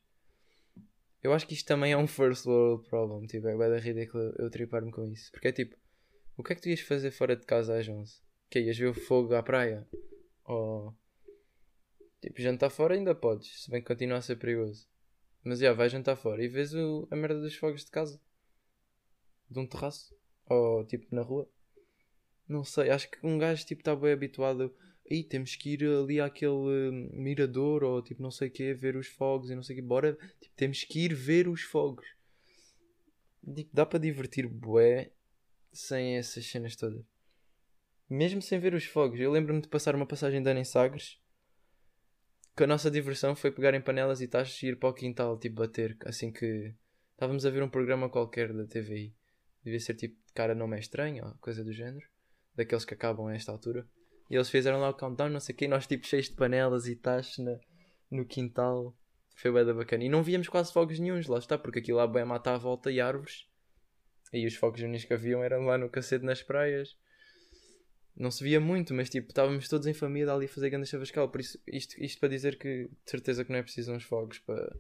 Eu 1.23 1.33
acho 1.33 1.47
que 1.47 1.55
isto 1.55 1.67
também 1.67 1.93
é 1.93 1.97
um 1.97 2.07
first 2.07 2.47
world 2.47 2.89
problem, 2.89 3.27
tipo, 3.27 3.49
é 3.49 3.57
bem 3.57 3.79
ridículo 3.79 4.35
eu 4.39 4.51
tripar-me 4.51 4.91
com 4.91 5.07
isso. 5.07 5.33
Porque 5.33 5.49
é 5.49 5.53
tipo, 5.53 5.77
o 6.37 6.43
que 6.43 6.53
é 6.53 6.57
que 6.57 6.63
tu 6.63 6.69
ias 6.69 6.81
fazer 6.81 7.11
fora 7.11 7.37
de 7.37 7.47
casa 7.47 7.79
às 7.79 7.89
11? 7.89 8.21
Que 8.51 8.61
ias 8.61 8.77
ver 8.77 8.89
o 8.89 8.95
fogo 8.95 9.35
à 9.35 9.43
praia? 9.43 9.87
Ou. 10.45 10.95
Tipo, 12.21 12.41
jantar 12.41 12.71
fora 12.71 12.95
ainda 12.95 13.15
podes, 13.15 13.65
se 13.65 13.71
bem 13.71 13.81
que 13.81 13.87
continua 13.87 14.19
a 14.19 14.23
ser 14.23 14.37
perigoso. 14.37 14.87
Mas 15.43 15.59
já, 15.59 15.73
vai 15.73 15.89
jantar 15.89 16.17
fora 16.17 16.43
e 16.43 16.49
vês 16.49 16.75
o, 16.75 17.07
a 17.11 17.17
merda 17.17 17.41
dos 17.41 17.55
fogos 17.55 17.85
de 17.85 17.91
casa. 17.91 18.21
De 19.51 19.59
um 19.59 19.67
terraço. 19.67 20.15
Ou 20.47 20.85
tipo 20.87 21.15
na 21.15 21.23
rua. 21.23 21.49
Não 22.49 22.65
sei, 22.65 22.91
acho 22.91 23.11
que 23.11 23.19
um 23.27 23.39
gajo 23.39 23.65
tipo 23.65 23.81
está 23.81 23.95
bem 23.95 24.13
habituado. 24.13 24.75
Aí 25.11 25.23
temos 25.23 25.55
que 25.55 25.75
ir 25.75 25.85
ali 25.85 26.21
àquele 26.21 26.51
hum, 26.51 27.11
mirador 27.13 27.85
ou 27.85 28.03
tipo 28.03 28.23
não 28.23 28.31
sei 28.31 28.49
o 28.49 28.51
que, 28.51 28.73
ver 28.73 28.97
os 28.97 29.07
fogos 29.07 29.51
e 29.51 29.55
não 29.55 29.63
sei 29.63 29.77
o 29.77 29.79
que. 29.81 29.87
Bora, 29.87 30.15
tipo, 30.41 30.55
temos 30.57 30.83
que 30.85 31.01
ir 31.01 31.15
ver 31.15 31.47
os 31.47 31.63
fogos. 31.63 32.07
Tipo, 33.55 33.71
dá 33.73 33.85
para 33.85 33.99
divertir 33.99 34.49
bué 34.49 35.11
sem 35.73 36.17
essas 36.17 36.47
cenas 36.47 36.75
todas. 36.75 37.05
Mesmo 38.09 38.41
sem 38.41 38.59
ver 38.59 38.75
os 38.75 38.85
fogos. 38.85 39.21
Eu 39.21 39.31
lembro-me 39.31 39.61
de 39.61 39.69
passar 39.69 39.95
uma 39.95 40.07
passagem 40.07 40.43
de 40.43 40.49
ano 40.49 40.61
em 40.61 40.65
Sagres. 40.65 41.19
Que 42.57 42.65
a 42.65 42.67
nossa 42.67 42.91
diversão 42.91 43.35
foi 43.35 43.51
pegar 43.51 43.75
em 43.75 43.81
panelas 43.81 44.21
e 44.21 44.29
tachos 44.29 44.63
e 44.63 44.69
ir 44.69 44.79
para 44.79 44.89
o 44.89 44.95
quintal, 44.95 45.39
tipo, 45.39 45.57
bater. 45.57 45.97
Assim 46.05 46.31
que 46.31 46.73
estávamos 47.13 47.45
a 47.45 47.51
ver 47.51 47.63
um 47.63 47.69
programa 47.69 48.09
qualquer 48.09 48.53
da 48.53 48.65
TVI. 48.65 49.15
Devia 49.63 49.81
ser 49.81 49.95
tipo 49.95 50.17
cara 50.35 50.55
não 50.55 50.73
é 50.75 50.79
estranho, 50.79 51.25
ou 51.25 51.35
coisa 51.41 51.65
do 51.65 51.73
género. 51.73 52.07
Daqueles 52.55 52.85
que 52.85 52.95
acabam 52.95 53.27
a 53.27 53.35
esta 53.35 53.53
altura. 53.53 53.87
E 54.31 54.35
eles 54.35 54.51
fizeram 54.51 54.81
lá 54.81 54.89
o 54.91 54.95
countdown, 54.95 55.29
não 55.29 55.41
sei 55.41 55.55
o 55.55 55.59
quê. 55.59 55.69
nós 55.69 55.87
tipo 55.87 56.07
cheios 56.07 56.29
de 56.29 56.37
panelas 56.37 56.87
e 56.87 56.97
tachos 56.97 57.39
na, 57.39 57.59
no 58.11 58.25
quintal. 58.25 58.97
Foi 59.37 59.53
da 59.65 59.75
bacana. 59.75 60.05
E 60.05 60.09
não 60.09 60.23
víamos 60.23 60.49
quase 60.49 60.73
fogos 60.73 60.99
nenhums, 60.99 61.27
lá 61.27 61.39
está, 61.39 61.59
porque 61.59 61.81
aquilo 61.81 61.99
lá 61.99 62.07
bem 62.07 62.25
mata 62.25 62.55
à 62.55 62.59
volta 62.59 62.91
e 62.91 63.01
árvores. 63.01 63.47
E 64.33 64.47
os 64.47 64.55
fogos 64.55 64.81
únicos 64.81 65.05
que 65.05 65.15
haviam 65.15 65.43
eram 65.43 65.65
lá 65.65 65.77
no 65.77 65.89
cacete 65.89 66.25
nas 66.25 66.43
praias. 66.43 66.97
Não 68.17 68.31
se 68.31 68.45
via 68.45 68.61
muito, 68.61 68.95
mas 68.95 69.11
tipo, 69.11 69.29
estávamos 69.29 69.69
todos 69.69 69.89
em 69.89 69.95
família 69.95 70.33
ali 70.33 70.47
a 70.47 70.49
fazer 70.49 70.71
grande 70.71 70.87
chavascal. 70.87 71.29
Por 71.29 71.41
isso, 71.41 71.61
isto, 71.67 72.01
isto 72.03 72.21
para 72.21 72.29
dizer 72.29 72.59
que 72.59 72.85
de 72.85 73.11
certeza 73.11 73.45
que 73.45 73.51
não 73.51 73.59
é 73.59 73.63
preciso 73.63 73.93
uns 73.93 74.05
fogos 74.05 74.39
para, 74.39 74.77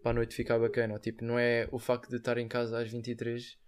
para 0.00 0.12
a 0.12 0.14
noite 0.14 0.34
ficar 0.34 0.60
bacana. 0.60 0.98
Tipo, 1.00 1.24
não 1.24 1.38
é 1.38 1.68
o 1.72 1.78
facto 1.78 2.08
de 2.08 2.16
estar 2.16 2.38
em 2.38 2.46
casa 2.46 2.80
às 2.80 2.90
23 2.90 3.60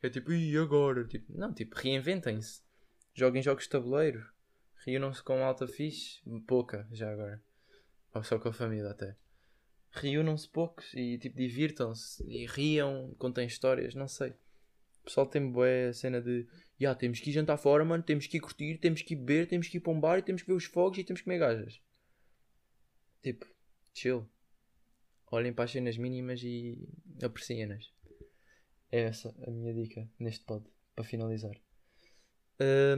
é 0.00 0.08
tipo, 0.08 0.32
e 0.32 0.56
agora? 0.56 1.04
Tipo, 1.04 1.36
não, 1.36 1.52
tipo, 1.52 1.76
reinventem-se. 1.76 2.62
Joguem 3.14 3.42
jogos 3.42 3.64
de 3.64 3.70
tabuleiro. 3.70 4.24
Reúnam-se 4.90 5.22
com 5.22 5.44
alta 5.44 5.66
fixe. 5.66 6.20
Pouca, 6.46 6.86
já 6.92 7.12
agora. 7.12 7.42
Ou 8.14 8.22
só 8.22 8.38
com 8.38 8.48
a 8.48 8.52
família 8.52 8.90
até. 8.90 9.16
Reúnam-se 9.90 10.48
poucos 10.48 10.92
e 10.94 11.18
tipo, 11.18 11.36
divirtam-se. 11.36 12.24
E 12.24 12.46
riam, 12.46 13.14
contem 13.18 13.46
histórias, 13.46 13.94
não 13.94 14.08
sei 14.08 14.34
pessoal 15.08 15.26
tem 15.26 15.50
boa 15.50 15.92
cena 15.92 16.20
de 16.20 16.46
yeah, 16.78 16.98
temos 16.98 17.18
que 17.18 17.30
ir 17.30 17.32
jantar 17.32 17.56
fora, 17.56 17.84
mano, 17.84 18.02
temos 18.02 18.26
que 18.26 18.36
ir 18.36 18.40
curtir, 18.40 18.78
temos 18.78 19.02
que 19.02 19.14
ir 19.14 19.16
beber, 19.16 19.46
temos 19.46 19.66
que 19.66 19.78
ir 19.78 19.80
para 19.80 19.92
um 19.92 20.00
bar 20.00 20.18
e 20.18 20.22
temos 20.22 20.42
que 20.42 20.48
ver 20.48 20.54
os 20.54 20.64
fogos 20.64 20.98
e 20.98 21.04
temos 21.04 21.20
que 21.20 21.24
comer 21.24 21.38
gajas. 21.38 21.80
Tipo, 23.22 23.46
chill. 23.94 24.28
Olhem 25.30 25.52
para 25.52 25.64
as 25.64 25.72
cenas 25.72 25.98
mínimas 25.98 26.42
e 26.42 26.88
apreciem-nas. 27.22 27.92
É 28.90 29.00
essa 29.00 29.34
a 29.46 29.50
minha 29.50 29.74
dica 29.74 30.08
neste 30.18 30.44
pod, 30.44 30.64
para 30.94 31.04
finalizar. 31.04 31.56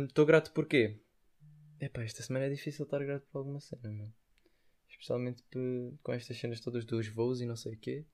Estou 0.07 0.25
uh, 0.25 0.27
grato 0.27 0.53
porquê? 0.53 1.01
Epá, 1.81 2.03
esta 2.03 2.23
semana 2.23 2.45
é 2.45 2.51
difícil 2.51 2.85
estar 2.85 3.03
grato 3.03 3.27
por 3.33 3.39
alguma 3.39 3.59
cena, 3.59 3.91
mano. 3.91 4.15
Especialmente 4.87 5.43
com 6.03 6.13
estas 6.13 6.37
cenas 6.37 6.61
todas 6.61 6.85
dos 6.85 7.09
voos 7.09 7.41
e 7.41 7.47
não 7.47 7.57
sei 7.57 7.73
o 7.73 7.79
quê. 7.79 8.05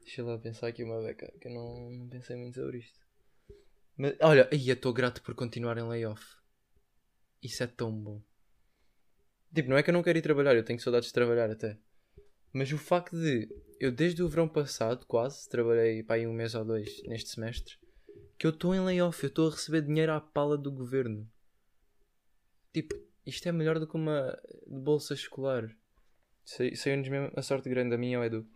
Deixa 0.00 0.24
lá 0.24 0.38
pensar 0.38 0.68
aqui 0.68 0.82
uma 0.82 1.02
beca, 1.02 1.30
que 1.38 1.48
eu 1.48 1.52
não, 1.52 1.90
não 1.90 2.08
pensei 2.08 2.36
muito 2.36 2.54
sobre 2.54 2.78
isto. 2.78 2.98
Mas 3.98 4.16
olha, 4.22 4.48
aí 4.50 4.66
eu 4.66 4.74
estou 4.74 4.94
grato 4.94 5.20
por 5.22 5.34
continuar 5.34 5.76
em 5.76 5.86
layoff. 5.86 6.24
Isso 7.42 7.62
é 7.62 7.66
tão 7.66 7.92
bom. 7.92 8.22
Tipo, 9.54 9.68
não 9.68 9.76
é 9.76 9.82
que 9.82 9.90
eu 9.90 9.94
não 9.94 10.02
quero 10.02 10.16
ir 10.16 10.22
trabalhar, 10.22 10.56
eu 10.56 10.64
tenho 10.64 10.80
saudades 10.80 11.08
de 11.08 11.14
trabalhar 11.14 11.50
até. 11.50 11.78
Mas 12.50 12.72
o 12.72 12.78
facto 12.78 13.14
de 13.14 13.46
eu 13.78 13.92
desde 13.92 14.22
o 14.22 14.28
verão 14.28 14.48
passado, 14.48 15.04
quase, 15.04 15.46
trabalhei 15.50 16.02
para 16.02 16.16
aí 16.16 16.26
um 16.26 16.32
mês 16.32 16.54
ou 16.54 16.64
dois 16.64 17.02
neste 17.02 17.28
semestre, 17.28 17.76
que 18.38 18.46
eu 18.46 18.50
estou 18.50 18.74
em 18.74 18.80
layoff, 18.80 19.22
eu 19.22 19.28
estou 19.28 19.48
a 19.48 19.50
receber 19.50 19.82
dinheiro 19.82 20.12
à 20.12 20.20
pala 20.20 20.56
do 20.56 20.72
governo. 20.72 21.30
Tipo, 22.72 22.94
isto 23.26 23.48
é 23.48 23.52
melhor 23.52 23.78
do 23.78 23.86
que 23.86 23.96
uma 23.96 24.38
bolsa 24.66 25.14
escolar. 25.14 25.68
Saiu-nos 26.44 27.08
mesmo 27.08 27.30
a 27.36 27.42
sorte 27.42 27.68
grande 27.68 27.94
a 27.94 27.98
minha 27.98 28.18
ou 28.18 28.24
Edu. 28.24 28.46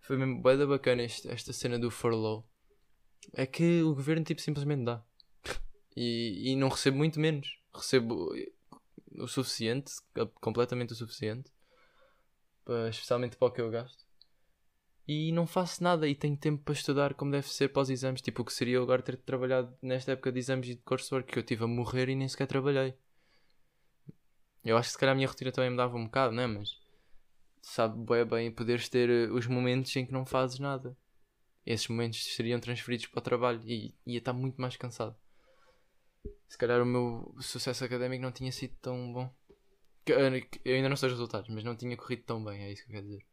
Foi 0.00 0.16
mesmo 0.16 0.42
bem 0.42 0.66
bacana 0.66 1.02
este, 1.02 1.28
esta 1.28 1.52
cena 1.52 1.78
do 1.78 1.90
furlough. 1.90 2.44
É 3.32 3.46
que 3.46 3.82
o 3.82 3.94
governo 3.94 4.24
tipo 4.24 4.40
simplesmente 4.40 4.84
dá. 4.84 5.04
E, 5.96 6.52
e 6.52 6.56
não 6.56 6.68
recebo 6.68 6.96
muito 6.96 7.18
menos. 7.18 7.60
Recebo 7.72 8.32
o 9.18 9.26
suficiente, 9.26 9.92
completamente 10.40 10.92
o 10.92 10.96
suficiente. 10.96 11.50
Especialmente 12.88 13.36
para 13.36 13.48
o 13.48 13.50
que 13.52 13.60
eu 13.60 13.70
gasto. 13.70 14.04
E 15.06 15.30
não 15.30 15.46
faço 15.46 15.84
nada 15.84 16.08
e 16.08 16.14
tenho 16.16 16.36
tempo 16.36 16.64
para 16.64 16.74
estudar 16.74 17.14
como 17.14 17.30
deve 17.30 17.48
ser 17.48 17.68
para 17.68 17.82
os 17.82 17.90
exames. 17.90 18.20
Tipo, 18.20 18.42
o 18.42 18.44
que 18.44 18.52
seria 18.52 18.76
eu 18.76 18.82
agora 18.82 19.02
ter 19.02 19.16
trabalhado 19.16 19.72
nesta 19.80 20.12
época 20.12 20.32
de 20.32 20.40
exames 20.40 20.68
e 20.68 20.74
de 20.74 20.82
coursework 20.82 21.32
que 21.32 21.38
eu 21.38 21.44
tive 21.44 21.62
a 21.62 21.68
morrer 21.68 22.08
e 22.08 22.16
nem 22.16 22.26
sequer 22.28 22.46
trabalhei. 22.48 22.94
Eu 24.66 24.76
acho 24.76 24.88
que 24.88 24.92
se 24.94 24.98
calhar 24.98 25.12
a 25.12 25.16
minha 25.16 25.28
rotina 25.28 25.52
também 25.52 25.70
me 25.70 25.76
dava 25.76 25.96
um 25.96 26.06
bocado, 26.06 26.34
né? 26.34 26.44
Mas 26.46 26.76
sabe 27.62 28.04
bem, 28.04 28.24
bem 28.24 28.52
poderes 28.52 28.88
ter 28.88 29.08
eh, 29.08 29.30
os 29.30 29.46
momentos 29.46 29.94
em 29.94 30.04
que 30.04 30.12
não 30.12 30.26
fazes 30.26 30.58
nada. 30.58 30.96
Esses 31.64 31.86
momentos 31.86 32.34
seriam 32.34 32.58
transferidos 32.58 33.06
para 33.06 33.20
o 33.20 33.22
trabalho 33.22 33.62
e 33.64 33.94
ia 34.04 34.18
estar 34.18 34.32
muito 34.32 34.60
mais 34.60 34.76
cansado. 34.76 35.16
Se 36.48 36.58
calhar 36.58 36.82
o 36.82 36.86
meu 36.86 37.32
sucesso 37.40 37.84
académico 37.84 38.22
não 38.22 38.32
tinha 38.32 38.50
sido 38.50 38.74
tão 38.82 39.12
bom. 39.12 39.32
Eh, 40.08 40.48
eu 40.64 40.74
ainda 40.74 40.88
não 40.88 40.96
sei 40.96 41.08
os 41.08 41.12
resultados, 41.12 41.48
mas 41.48 41.62
não 41.62 41.76
tinha 41.76 41.96
corrido 41.96 42.24
tão 42.24 42.42
bem, 42.42 42.64
é 42.64 42.72
isso 42.72 42.84
que 42.84 42.90
eu 42.90 42.94
quero 42.94 43.06
dizer. 43.06 43.26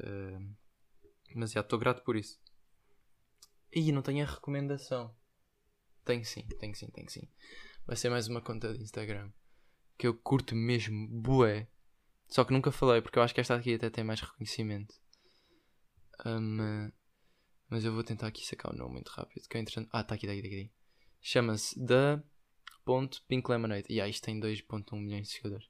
Uh, 0.00 0.56
mas 1.36 1.52
já 1.52 1.60
estou 1.60 1.78
grato 1.78 2.02
por 2.02 2.16
isso. 2.16 2.40
E 3.72 3.92
não 3.92 4.02
tenho 4.02 4.24
a 4.24 4.28
recomendação. 4.28 5.14
Tenho 6.04 6.24
sim, 6.24 6.46
tenho 6.58 6.74
sim, 6.74 6.88
tenho 6.88 7.10
sim. 7.10 7.28
Vai 7.86 7.96
ser 7.96 8.10
mais 8.10 8.26
uma 8.26 8.40
conta 8.40 8.72
de 8.74 8.82
Instagram. 8.82 9.30
Que 9.96 10.06
eu 10.06 10.14
curto 10.14 10.54
mesmo, 10.54 11.08
bué. 11.08 11.68
Só 12.28 12.44
que 12.44 12.52
nunca 12.52 12.72
falei, 12.72 13.00
porque 13.00 13.18
eu 13.18 13.22
acho 13.22 13.34
que 13.34 13.40
esta 13.40 13.54
aqui 13.54 13.74
até 13.74 13.88
tem 13.88 14.04
mais 14.04 14.20
reconhecimento. 14.20 14.94
Um, 16.24 16.90
mas 17.68 17.84
eu 17.84 17.92
vou 17.92 18.02
tentar 18.02 18.26
aqui 18.26 18.44
sacar 18.44 18.72
o 18.72 18.76
nome 18.76 18.94
muito 18.94 19.08
rápido. 19.08 19.46
Que 19.48 19.58
é 19.58 19.60
interessante. 19.60 19.88
Ah, 19.92 20.00
está 20.00 20.14
aqui, 20.14 20.26
está 20.26 20.32
aqui, 20.32 20.46
está 20.46 20.56
aqui. 20.56 20.72
Chama-se 21.20 21.84
The 21.84 22.22
Pink 23.28 23.50
Lemonade. 23.50 23.86
E 23.88 23.94
yeah, 23.94 24.08
isto 24.08 24.24
tem 24.24 24.40
2.1 24.40 24.84
milhões 25.00 25.28
de 25.28 25.34
seguidores. 25.34 25.68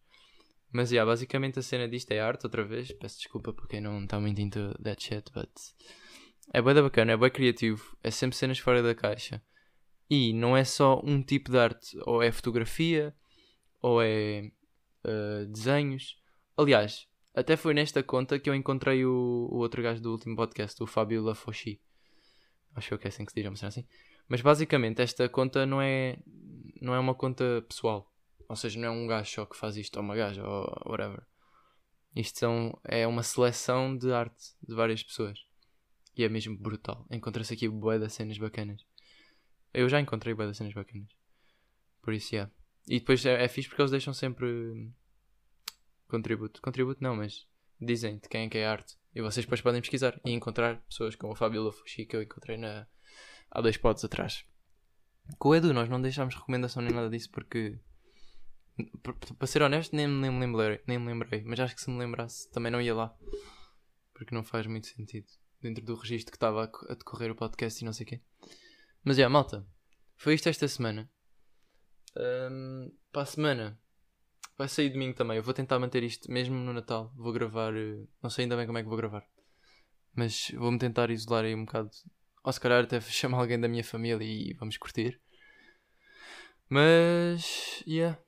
Mas 0.72 0.90
yeah, 0.90 1.10
basicamente 1.10 1.58
a 1.58 1.62
cena 1.62 1.88
disto 1.88 2.10
é 2.12 2.20
arte 2.20 2.44
outra 2.44 2.64
vez. 2.64 2.92
Peço 2.92 3.18
desculpa 3.18 3.52
por 3.52 3.68
quem 3.68 3.80
não 3.80 4.02
está 4.02 4.20
muito 4.20 4.40
into 4.40 4.74
that 4.82 5.02
shit, 5.02 5.30
but 5.32 5.50
é 6.52 6.62
bem 6.62 6.74
bacana, 6.74 7.12
é 7.12 7.16
bem 7.16 7.30
criativo, 7.30 7.96
é 8.02 8.10
sempre 8.10 8.36
cenas 8.36 8.58
fora 8.58 8.82
da 8.82 8.94
caixa. 8.94 9.42
E 10.08 10.32
não 10.32 10.56
é 10.56 10.64
só 10.64 11.00
um 11.04 11.22
tipo 11.22 11.50
de 11.50 11.58
arte, 11.58 11.98
ou 12.06 12.22
é 12.22 12.30
fotografia, 12.30 13.14
ou 13.80 14.02
é 14.02 14.50
uh, 15.04 15.46
desenhos, 15.46 16.16
Aliás, 16.58 17.06
até 17.34 17.54
foi 17.54 17.74
nesta 17.74 18.02
conta 18.02 18.38
que 18.38 18.48
eu 18.48 18.54
encontrei 18.54 19.04
o, 19.04 19.48
o 19.50 19.56
outro 19.56 19.82
gajo 19.82 20.00
do 20.00 20.10
último 20.10 20.34
podcast, 20.34 20.82
o 20.82 20.86
Fábio 20.86 21.22
Lafoshi. 21.22 21.82
Acho 22.74 22.96
que 22.96 23.06
é 23.06 23.08
assim 23.08 23.26
que 23.26 23.32
se 23.32 23.42
diz, 23.42 23.60
não 23.60 23.68
assim. 23.68 23.86
Mas 24.26 24.40
basicamente 24.40 25.02
esta 25.02 25.28
conta 25.28 25.66
não 25.66 25.82
é, 25.82 26.18
não 26.80 26.94
é 26.94 26.98
uma 26.98 27.14
conta 27.14 27.62
pessoal. 27.68 28.10
Ou 28.48 28.56
seja, 28.56 28.80
não 28.80 28.88
é 28.88 28.90
um 28.90 29.06
gajo 29.06 29.30
só 29.30 29.44
que 29.44 29.56
faz 29.56 29.76
isto, 29.76 29.96
ou 29.98 30.02
uma 30.02 30.16
gaja, 30.16 30.42
ou 30.42 30.64
whatever. 30.86 31.26
Isto 32.14 32.38
são, 32.38 32.80
é 32.84 33.06
uma 33.06 33.22
seleção 33.22 33.94
de 33.94 34.10
arte 34.10 34.54
de 34.66 34.74
várias 34.74 35.02
pessoas. 35.02 35.38
E 36.16 36.24
é 36.24 36.28
mesmo 36.30 36.56
brutal. 36.56 37.06
Encontra-se 37.10 37.52
aqui 37.52 37.68
bué 37.68 37.98
de 37.98 38.08
cenas 38.08 38.38
bacanas. 38.38 38.82
Eu 39.74 39.90
já 39.90 40.00
encontrei 40.00 40.32
bué 40.32 40.46
de 40.46 40.56
cenas 40.56 40.72
bacanas. 40.72 41.10
Por 42.00 42.14
isso, 42.14 42.34
yeah. 42.34 42.50
E 42.88 43.00
depois 43.00 43.24
é, 43.26 43.44
é 43.44 43.48
fixe 43.48 43.68
porque 43.68 43.82
eles 43.82 43.90
deixam 43.90 44.14
sempre 44.14 44.90
contributo. 46.08 46.60
Contributo 46.62 47.02
não, 47.02 47.16
mas 47.16 47.46
dizem 47.80 48.18
de 48.18 48.28
quem 48.28 48.46
é 48.46 48.48
que 48.48 48.58
é 48.58 48.66
a 48.66 48.72
arte. 48.72 48.96
E 49.14 49.20
vocês 49.20 49.44
depois 49.44 49.60
podem 49.60 49.80
pesquisar 49.80 50.20
e 50.24 50.30
encontrar 50.30 50.80
pessoas 50.82 51.16
como 51.16 51.32
a 51.32 51.36
Fábio 51.36 51.70
Fuxi 51.72 52.06
que 52.06 52.14
eu 52.14 52.22
encontrei 52.22 52.56
na... 52.56 52.86
há 53.50 53.60
dois 53.60 53.76
pods 53.76 54.04
atrás. 54.04 54.44
Com 55.38 55.48
o 55.48 55.54
Edu 55.54 55.72
nós 55.72 55.88
não 55.88 56.00
deixámos 56.00 56.34
recomendação 56.34 56.82
nem 56.82 56.92
nada 56.92 57.10
disso 57.10 57.30
porque 57.30 57.78
para 59.38 59.46
ser 59.46 59.62
honesto 59.62 59.96
nem, 59.96 60.06
nem, 60.06 60.30
me 60.30 60.40
lembrei, 60.40 60.80
nem 60.86 60.98
me 60.98 61.06
lembrei. 61.06 61.42
Mas 61.44 61.58
acho 61.60 61.74
que 61.74 61.80
se 61.80 61.90
me 61.90 61.98
lembrasse 61.98 62.50
também 62.50 62.70
não 62.70 62.80
ia 62.80 62.94
lá. 62.94 63.16
Porque 64.12 64.34
não 64.34 64.44
faz 64.44 64.66
muito 64.66 64.86
sentido. 64.86 65.26
Dentro 65.60 65.84
do 65.84 65.94
registro 65.94 66.30
que 66.30 66.36
estava 66.36 66.64
a, 66.64 66.94
decorrer 66.94 67.30
o 67.30 67.34
podcast 67.34 67.82
e 67.82 67.84
não 67.84 67.92
sei 67.92 68.04
o 68.04 68.08
quê. 68.08 68.20
Mas 69.02 69.16
já, 69.16 69.28
malta. 69.28 69.66
Foi 70.16 70.34
isto 70.34 70.48
esta 70.48 70.68
semana. 70.68 71.10
Um, 72.16 72.90
para 73.12 73.22
a 73.22 73.26
semana 73.26 73.78
vai 74.56 74.68
sair 74.68 74.90
domingo 74.90 75.14
também. 75.14 75.36
Eu 75.36 75.42
vou 75.42 75.54
tentar 75.54 75.78
manter 75.78 76.02
isto 76.02 76.30
mesmo 76.30 76.56
no 76.56 76.72
Natal. 76.72 77.12
Vou 77.14 77.32
gravar. 77.32 77.74
Eh, 77.76 78.04
não 78.22 78.30
sei 78.30 78.44
ainda 78.44 78.56
bem 78.56 78.66
como 78.66 78.78
é 78.78 78.82
que 78.82 78.88
vou 78.88 78.96
gravar. 78.96 79.26
Mas 80.14 80.50
vou-me 80.56 80.78
tentar 80.78 81.10
isolar 81.10 81.44
aí 81.44 81.54
um 81.54 81.64
bocado. 81.64 81.90
Ou 82.42 82.52
se 82.52 82.60
calhar 82.60 82.82
até 82.82 83.00
chamar 83.02 83.38
alguém 83.38 83.60
da 83.60 83.68
minha 83.68 83.84
família 83.84 84.24
e 84.24 84.54
vamos 84.54 84.76
curtir. 84.76 85.20
Mas. 86.68 87.82
Yeah. 87.86 88.18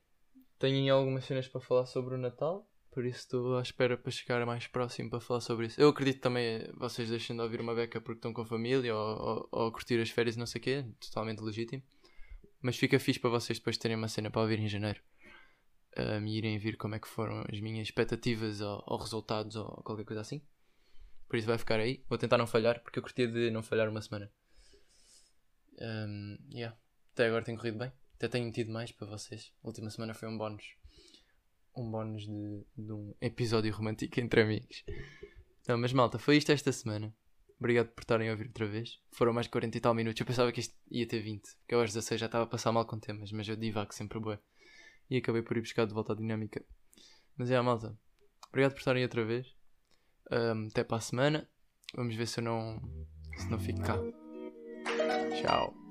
Tenho 0.58 0.92
algumas 0.92 1.24
cenas 1.24 1.48
para 1.48 1.60
falar 1.60 1.86
sobre 1.86 2.14
o 2.14 2.18
Natal. 2.18 2.68
Por 2.90 3.04
isso 3.04 3.20
estou 3.20 3.56
à 3.56 3.62
espera 3.62 3.96
para 3.96 4.10
chegar 4.10 4.44
mais 4.44 4.66
próximo 4.66 5.08
para 5.08 5.20
falar 5.20 5.40
sobre 5.40 5.66
isso. 5.66 5.80
Eu 5.80 5.88
acredito 5.90 6.20
também 6.20 6.56
eh, 6.56 6.72
vocês 6.74 7.08
deixem 7.08 7.36
de 7.36 7.42
ouvir 7.42 7.60
uma 7.60 7.74
beca 7.74 8.00
porque 8.00 8.18
estão 8.18 8.32
com 8.32 8.42
a 8.42 8.46
família 8.46 8.94
ou, 8.94 9.20
ou, 9.20 9.48
ou 9.52 9.72
curtir 9.72 10.00
as 10.00 10.10
férias, 10.10 10.36
não 10.36 10.46
sei 10.46 10.60
o 10.60 10.64
quê. 10.64 10.84
Totalmente 11.00 11.40
legítimo. 11.40 11.82
Mas 12.60 12.76
fica 12.76 12.98
fixe 12.98 13.20
para 13.20 13.30
vocês 13.30 13.58
depois 13.58 13.78
terem 13.78 13.96
uma 13.96 14.08
cena 14.08 14.30
para 14.30 14.42
ouvir 14.42 14.58
em 14.58 14.68
janeiro. 14.68 15.00
Um, 15.96 16.26
e 16.26 16.38
irem 16.38 16.58
ver 16.58 16.76
como 16.76 16.94
é 16.94 16.98
que 16.98 17.08
foram 17.08 17.44
as 17.50 17.60
minhas 17.60 17.88
expectativas 17.88 18.60
ou, 18.60 18.82
ou, 18.86 18.98
resultados 18.98 19.56
ou 19.56 19.66
qualquer 19.82 20.04
coisa 20.04 20.20
assim. 20.20 20.42
Por 21.28 21.36
isso 21.36 21.46
vai 21.46 21.58
ficar 21.58 21.80
aí. 21.80 22.04
Vou 22.08 22.18
tentar 22.18 22.38
não 22.38 22.46
falhar 22.46 22.80
porque 22.82 22.98
eu 22.98 23.02
curtia 23.02 23.26
de 23.26 23.50
não 23.50 23.62
falhar 23.62 23.88
uma 23.88 24.00
semana. 24.00 24.30
Um, 25.80 26.38
yeah. 26.52 26.76
Até 27.12 27.26
agora 27.26 27.44
tem 27.44 27.56
corrido 27.56 27.78
bem. 27.78 27.92
Até 28.16 28.28
tenho 28.28 28.50
tido 28.52 28.72
mais 28.72 28.90
para 28.92 29.06
vocês. 29.06 29.52
A 29.62 29.66
última 29.66 29.90
semana 29.90 30.14
foi 30.14 30.28
um 30.28 30.36
bónus. 30.36 30.76
Um 31.76 31.90
bónus 31.90 32.26
de, 32.26 32.64
de 32.76 32.92
um 32.92 33.14
episódio 33.20 33.72
romântico 33.72 34.20
entre 34.20 34.42
amigos. 34.42 34.84
Não, 35.68 35.78
mas 35.78 35.92
malta, 35.92 36.18
foi 36.18 36.36
isto 36.36 36.50
esta 36.50 36.72
semana. 36.72 37.14
Obrigado 37.58 37.88
por 37.88 38.02
estarem 38.02 38.28
a 38.28 38.32
ouvir 38.32 38.46
outra 38.46 38.66
vez. 38.66 39.00
Foram 39.10 39.32
mais 39.32 39.48
40 39.48 39.76
e 39.76 39.80
tal 39.80 39.92
minutos. 39.92 40.20
Eu 40.20 40.26
pensava 40.26 40.52
que 40.52 40.60
isto 40.60 40.74
ia 40.90 41.06
ter 41.06 41.20
20. 41.20 41.42
Que 41.66 41.74
eu 41.74 41.80
às 41.80 41.92
16 41.92 42.20
já 42.20 42.26
estava 42.26 42.44
a 42.44 42.46
passar 42.46 42.70
mal 42.70 42.86
com 42.86 42.98
temas, 42.98 43.32
mas 43.32 43.48
eu 43.48 43.56
divago 43.56 43.92
sempre 43.92 44.20
bué. 44.20 44.38
E 45.10 45.16
acabei 45.16 45.42
por 45.42 45.56
ir 45.56 45.60
buscar 45.60 45.86
de 45.86 45.92
volta 45.92 46.12
a 46.12 46.16
dinâmica. 46.16 46.64
Mas 47.36 47.50
é, 47.50 47.56
a 47.56 47.62
malta. 47.62 47.98
Obrigado 48.48 48.72
por 48.72 48.78
estarem 48.78 49.02
outra 49.02 49.24
vez. 49.24 49.54
Um, 50.30 50.68
até 50.68 50.84
para 50.84 50.98
a 50.98 51.00
semana. 51.00 51.48
Vamos 51.94 52.14
ver 52.14 52.26
se 52.26 52.40
eu 52.40 52.44
não. 52.44 52.80
se 53.36 53.50
não 53.50 53.58
fico 53.58 53.80
cá. 53.80 53.96
Tchau. 55.40 55.87